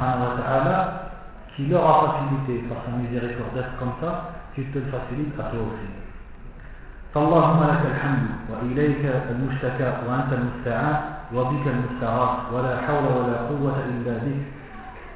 Allah 0.01 1.11
qui 1.55 1.67
leur 1.67 1.85
a 1.85 2.13
facilité 2.13 2.67
par 2.69 2.79
sa 2.85 2.97
miséricorde 2.97 3.55
d'être 3.55 3.77
comme 3.79 3.93
ça, 4.01 4.31
qu'il 4.55 4.71
te 4.71 4.79
le 4.79 4.85
facilite 4.87 5.39
à 5.39 5.45
toi 5.45 5.61
aussi. 5.61 5.98
فاللهم 7.19 7.63
لك 7.71 7.83
الحمد 7.95 8.29
وإليك 8.51 9.03
المشتكى 9.31 9.89
وأنت 10.07 10.31
المستعان 10.39 10.97
وبك 11.35 11.65
المستعان 11.75 12.35
ولا 12.53 12.75
حول 12.87 13.05
ولا 13.19 13.37
قوة 13.51 13.77
إلا 13.91 14.15
بك. 14.25 14.43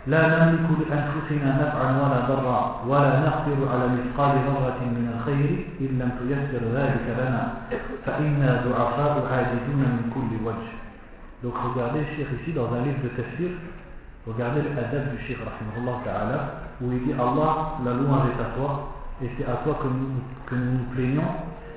لا 0.06 0.22
نملك 0.28 0.68
لأنفسنا 0.90 1.48
نفعا 1.62 1.88
ولا 2.02 2.20
ضرا 2.30 2.60
ولا 2.90 3.12
نقدر 3.26 3.58
على 3.72 3.86
مثقال 3.94 4.32
ذرة 4.46 4.80
من 4.98 5.06
الخير 5.14 5.50
إن 5.80 5.90
لم 6.00 6.10
تيسر 6.18 6.62
ذلك 6.78 7.06
لنا. 7.18 7.42
فإنا 8.06 8.50
ضعفاء 8.66 9.14
عاجزون 9.32 9.82
من 9.94 10.04
كل 10.14 10.30
وجه. 10.46 10.72
Donc 11.42 11.54
regardez 11.58 12.02
Cheikh 12.16 12.28
ici 12.42 12.52
dans 12.52 12.70
un 12.72 12.82
livre 12.82 13.02
de 13.02 13.08
tafsir, 13.18 13.50
regardez 14.26 14.62
l'adab 14.62 15.10
du 15.10 15.18
Cheikh 15.26 15.38
rahimahullah 15.38 15.98
ta'ala, 16.04 16.38
où 16.80 16.92
il 16.92 17.02
dit 17.04 17.14
Allah, 17.14 17.78
la 17.84 17.92
louange 17.94 18.30
est 18.30 18.42
à 18.42 18.56
toi, 18.56 18.94
et 19.22 19.30
c'est 19.36 19.46
à 19.46 19.56
toi 19.64 19.74
que 19.82 19.88
nous, 19.88 20.22
que 20.46 20.54
nous 20.54 20.72
nous 20.78 20.86
plaignons, 20.94 21.30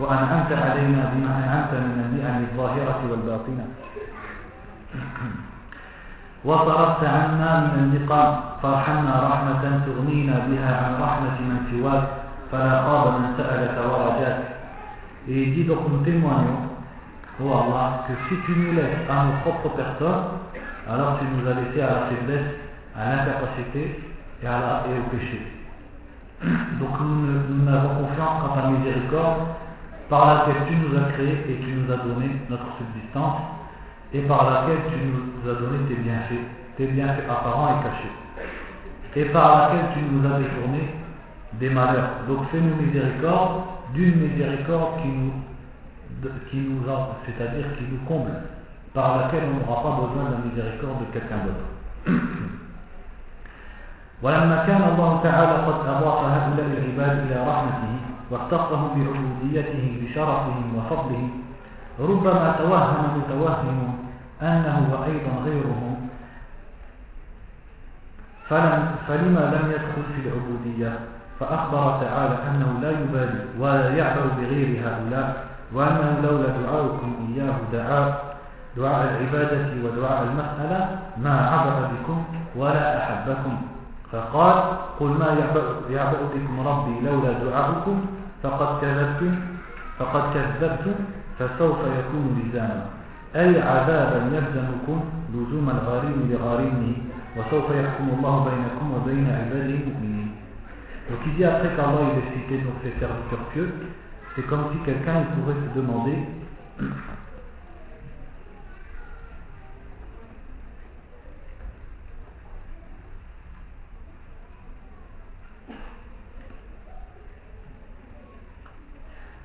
وأنعمت 0.00 0.52
علينا 0.52 1.12
بما 1.14 1.30
أنعمت 1.38 1.72
من 1.72 1.98
النعم 2.06 2.44
الظاهرة 2.50 3.00
والباطنة 3.10 3.66
وصرفت 6.44 7.04
عنا 7.04 7.50
من 7.60 7.78
النقام 7.84 8.40
فارحمنا 8.62 9.14
رحمة 9.30 9.62
تغنينا 9.86 10.36
بها 10.48 10.72
عن 10.84 10.92
رحمة 11.02 11.36
من 11.40 11.58
سواك 11.70 12.04
فلا 12.52 12.82
خاب 12.82 13.06
من 13.20 13.26
سألك 13.36 13.76
ورجاك 13.90 14.38
Et 15.26 15.42
il 15.42 15.54
dit 15.54 15.64
donc 15.64 15.88
nous 15.88 16.04
témoignons, 16.04 16.68
oh 17.40 17.48
Allah, 17.50 18.04
que 18.06 18.12
si 18.28 18.38
tu 18.44 18.52
nous 18.58 18.72
laisses 18.74 19.08
à 19.08 19.24
nos 19.24 19.40
propres 19.40 19.74
personnes, 19.74 20.24
alors 20.86 21.18
tu 21.18 21.24
nous 21.24 21.48
as 21.48 21.54
laissé 21.54 21.80
à 21.80 21.86
la 21.86 22.00
faiblesse, 22.10 22.52
à 22.94 23.08
l'incapacité 23.08 24.02
et, 24.42 24.46
à 24.46 24.50
la, 24.50 24.82
et 24.86 24.98
au 24.98 25.16
péché. 25.16 25.40
Donc 26.78 27.00
nous, 27.00 27.40
nous 27.48 27.74
avons 27.74 28.04
confiance 28.04 28.44
en 28.44 28.60
ta 28.60 28.68
miséricorde 28.68 29.63
par 30.09 30.25
laquelle 30.25 30.65
tu 30.67 30.75
nous 30.75 30.97
as 30.97 31.11
créés 31.13 31.45
et 31.47 31.55
tu 31.63 31.71
nous 31.71 31.91
as 31.93 31.97
donné 31.97 32.29
notre 32.49 32.65
subsistance 32.77 33.41
et 34.13 34.21
par 34.21 34.49
laquelle 34.49 34.79
tu 34.89 34.97
nous 35.05 35.49
as 35.49 35.55
donné 35.55 35.77
tes 35.87 35.95
bienfaits, 35.95 36.45
tes 36.77 36.87
bienfaits 36.87 37.29
apparents 37.29 37.79
et 37.79 37.83
cachés, 37.83 38.15
et 39.15 39.25
par 39.25 39.59
laquelle 39.59 39.85
tu 39.93 39.99
nous 40.01 40.25
as 40.25 40.39
détourné 40.39 40.89
des 41.53 41.69
malheurs. 41.69 42.25
Donc 42.27 42.49
fais-nous 42.51 42.75
miséricorde 42.75 43.61
d'une 43.93 44.15
miséricorde 44.15 45.01
qui 45.01 45.07
nous, 45.09 45.33
qui 46.49 46.57
nous 46.57 46.89
a, 46.89 47.17
c'est-à-dire 47.25 47.65
qui 47.77 47.83
nous 47.91 47.99
comble, 48.07 48.31
par 48.93 49.17
laquelle 49.19 49.43
on 49.45 49.59
n'aura 49.59 49.83
pas 49.83 50.07
besoin 50.07 50.29
de 50.29 50.31
la 50.33 50.49
miséricorde 50.49 50.99
de 51.01 51.13
quelqu'un 51.13 51.37
d'autre. 51.45 51.67
ولما 54.23 54.65
كان 54.67 54.83
الله 54.83 55.19
تعالى 55.23 55.55
قد 55.63 55.77
أضاف 55.87 56.19
هؤلاء 56.23 56.67
العباد 56.75 57.17
إلى 57.23 57.35
رحمته 57.39 58.02
واختصهم 58.30 58.88
بعبوديته 58.88 60.02
بشرفهم 60.02 60.76
وفضلهم. 60.76 61.30
ربما 62.00 62.54
توهم 62.58 63.18
متوهم 63.18 63.98
أنه 64.42 64.88
وأيضا 64.92 65.44
غيرهم. 65.44 66.08
فلم 68.48 68.94
فلما 69.08 69.40
لم 69.40 69.70
يدخل 69.70 70.02
في 70.14 70.28
العبودية؟ 70.28 70.98
فأخبر 71.40 72.00
تعالى 72.00 72.38
أنه 72.50 72.78
لا 72.82 72.90
يبالي 72.90 73.44
ولا 73.58 73.96
يعبأ 73.96 74.26
بغير 74.38 74.80
هؤلاء 74.84 75.46
وأنه 75.72 76.20
لولا 76.22 76.48
دعاؤكم 76.48 77.34
إياه 77.34 77.54
دعاء 77.72 78.34
دعاء 78.76 79.10
العبادة 79.10 79.66
ودعاء 79.84 80.22
المسألة 80.22 80.98
ما 81.16 81.48
عبأ 81.50 81.88
بكم 81.92 82.24
ولا 82.56 83.02
أحبكم. 83.02 83.73
فقال 84.14 84.56
قل 85.00 85.10
ما 85.18 85.28
يعبأ 85.90 86.18
بكم 86.34 86.56
ربي 86.68 86.94
لولا 87.02 87.32
دعاؤكم 87.42 87.96
فقد 88.42 88.70
كذبتم 88.80 89.34
فقد 89.98 90.22
كذبتم 90.34 90.94
فسوف 91.38 91.78
يكون 91.98 92.24
لزاما 92.38 92.86
أي 93.36 93.62
عذابا 93.62 94.18
يلزمكم 94.36 94.98
لزوم 95.34 95.66
الغريم 95.70 96.18
لغريمه 96.30 96.92
وسوف 97.36 97.66
يحكم 97.70 98.06
الله 98.16 98.34
بينكم 98.48 98.86
وبين 98.94 99.26
عباده 99.26 99.74
المؤمنين. 99.82 100.30
Donc 101.10 101.20
dit 101.36 101.44
après 101.44 101.74
qu'Allah 101.76 102.00
il 102.00 102.22
a 102.22 102.24
cité 102.32 102.64
donc 102.64 102.80
ses 102.82 102.94
serviteurs 102.98 103.44
pieux, 103.52 103.74
c'est 104.34 104.46
comme 104.46 104.64
si 104.72 104.78
quelqu'un 104.86 105.26
se 105.34 105.78
demander 105.78 106.16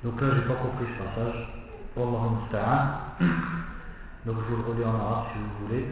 Donc 0.04 0.20
là 0.20 0.28
j'ai 0.34 0.48
pas 0.48 0.54
compris 0.54 0.86
ce 0.88 1.02
passage. 1.02 1.48
Wallahu 1.96 2.40
musta'an. 2.40 2.80
Donc 4.26 4.36
je 4.48 4.54
vous 4.54 4.62
le 4.62 4.68
relis 4.68 4.84
en 4.84 4.94
arabe 4.94 5.24
si 5.32 5.38
vous 5.38 5.66
voulez. 5.66 5.86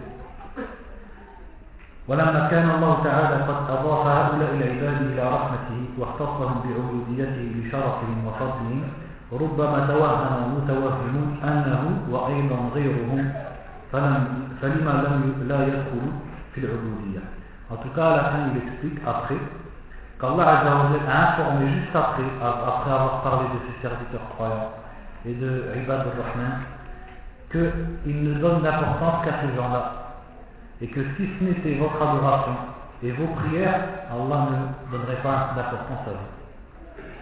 ولما 2.08 2.48
كان 2.48 2.70
الله 2.70 2.94
تعالى 3.04 3.36
قد 3.44 3.58
أضاف 3.68 4.06
هؤلاء 4.06 4.50
العباد 4.56 4.98
إلى 5.12 5.22
رحمته 5.28 5.80
واختصهم 5.98 6.52
بعبوديته 6.64 7.44
بشرفهم 7.56 8.16
وفضلهم 8.26 8.80
ربما 9.32 9.78
توهم 9.86 10.54
متوهم 10.56 11.16
أنه 11.44 11.82
وأيضا 12.10 12.58
غيرهم 12.74 13.32
فلم 13.92 14.14
فلما 14.62 14.94
لم 15.04 15.48
لا 15.48 15.58
يدخل 15.68 16.04
في 16.54 16.58
العبودية 16.64 17.20
En 17.70 17.76
tout 17.76 17.90
cas, 17.94 18.08
à 18.08 18.16
la 18.16 18.24
fin, 18.24 18.38
il 18.50 18.56
explique 18.64 18.98
après 19.06 19.36
qu'Allah 20.20 20.48
a 20.48 21.32
informé 21.32 21.70
juste 21.70 21.94
après, 21.94 22.22
après 22.42 22.90
avoir 22.90 23.22
parlé 23.22 23.46
de 23.48 23.58
ses 23.66 23.82
serviteurs 23.82 24.28
croyants 24.34 24.72
et 25.26 25.34
de 25.34 25.64
Ibad 25.82 26.00
al-Rahman, 26.00 26.60
qu'il 27.50 28.22
ne 28.24 28.34
donne 28.38 28.62
d'importance 28.62 29.24
qu'à 29.24 29.40
ces 29.42 29.56
gens-là 29.56 30.08
et 30.80 30.86
que 30.88 31.00
si 31.16 31.28
ce 31.38 31.44
n'était 31.44 31.74
votre 31.74 32.00
adoration 32.00 32.54
et 33.02 33.12
vos 33.12 33.26
prières, 33.28 33.80
Allah 34.10 34.48
ne 34.50 34.96
donnerait 34.96 35.22
pas 35.22 35.54
d'importance 35.56 36.06
à 36.06 36.10
vous. 36.10 36.38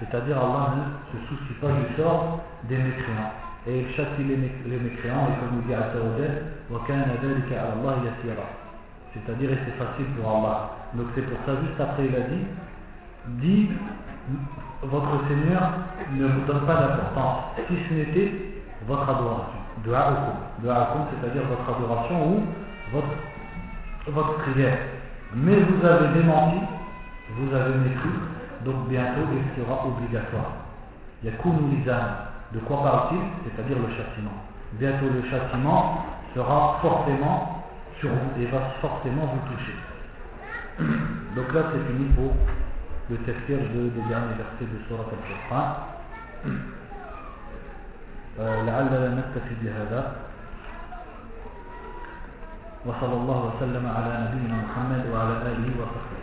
C'est-à-dire 0.01 0.37
Allah 0.37 0.75
ne 0.77 1.19
se 1.19 1.27
soucie 1.27 1.55
pas 1.61 1.69
du 1.69 1.97
sort 1.97 2.41
des 2.65 2.77
mécréants. 2.77 3.33
Et 3.67 3.81
il 3.81 3.89
châtie 3.97 4.23
les, 4.23 4.37
mécréants, 4.37 5.27
et 5.27 5.41
comme 5.41 5.61
il 5.61 5.67
dit 5.67 5.75
à 5.75 5.79
Allah 5.79 6.35
C'est-à-dire, 9.13 9.51
et 9.51 9.59
c'est 9.65 9.77
facile 9.85 10.07
pour 10.17 10.31
Allah. 10.31 10.71
Donc 10.95 11.07
c'est 11.15 11.23
pour 11.23 11.39
ça, 11.45 11.53
juste 11.63 11.81
après, 11.81 12.07
il 12.07 12.15
a 12.15 12.21
dit, 12.21 12.45
dit, 13.41 13.71
votre 14.83 15.29
Seigneur 15.29 15.63
ne 16.13 16.27
vous 16.27 16.47
donne 16.47 16.67
pas 16.67 16.75
d'importance, 16.75 17.45
si 17.69 17.75
ce 17.89 17.95
n'était 17.95 18.33
votre 18.87 19.09
adoration. 19.09 19.59
Du'a'ukum, 19.85 21.03
c'est-à-dire 21.11 21.43
votre 21.49 21.77
adoration 21.77 22.29
ou 22.29 22.43
votre 24.11 24.35
prière. 24.39 24.79
Mais 25.35 25.57
vous 25.57 25.85
avez 25.85 26.09
démenti, 26.21 26.59
vous 27.37 27.55
avez 27.55 27.75
mécru, 27.75 28.11
donc 28.65 28.89
bientôt 28.89 29.23
il 29.33 29.63
sera 29.63 29.87
obligatoire. 29.87 30.53
Il 31.23 31.31
y 31.31 31.33
a 31.33 32.29
De 32.53 32.59
quoi 32.61 32.83
parle-t-il? 32.83 33.21
C'est-à-dire 33.45 33.77
le 33.77 33.89
châtiment. 33.97 34.37
Bientôt 34.75 35.07
le 35.07 35.29
châtiment 35.29 36.05
sera 36.35 36.79
forcément 36.81 37.65
sur 37.99 38.11
vous 38.11 38.43
et 38.43 38.47
va 38.47 38.59
forcément 38.81 39.27
vous 39.27 39.55
toucher. 39.55 39.75
Donc 41.35 41.53
là 41.55 41.63
c'est 41.73 41.93
fini 41.93 42.07
pour 42.11 42.33
le 43.11 43.17
tafsir 43.19 43.59
de, 43.59 43.89
des 43.89 44.05
derniers 44.09 44.35
versets 44.35 44.67
de 44.67 44.79
Surah 44.89 45.07
al-Furqan. 45.11 45.97
لعلنا 48.39 49.15
نكتفي 49.15 49.55
بهذا 49.63 50.17
وصلى 52.87 53.13
الله 53.13 53.41
وسلم 53.57 53.85
على 53.97 54.13
نبينا 54.29 54.57
محمد 54.63 55.03
وعلى 55.13 55.35
آله 55.43 55.73
وصحبه 55.81 56.21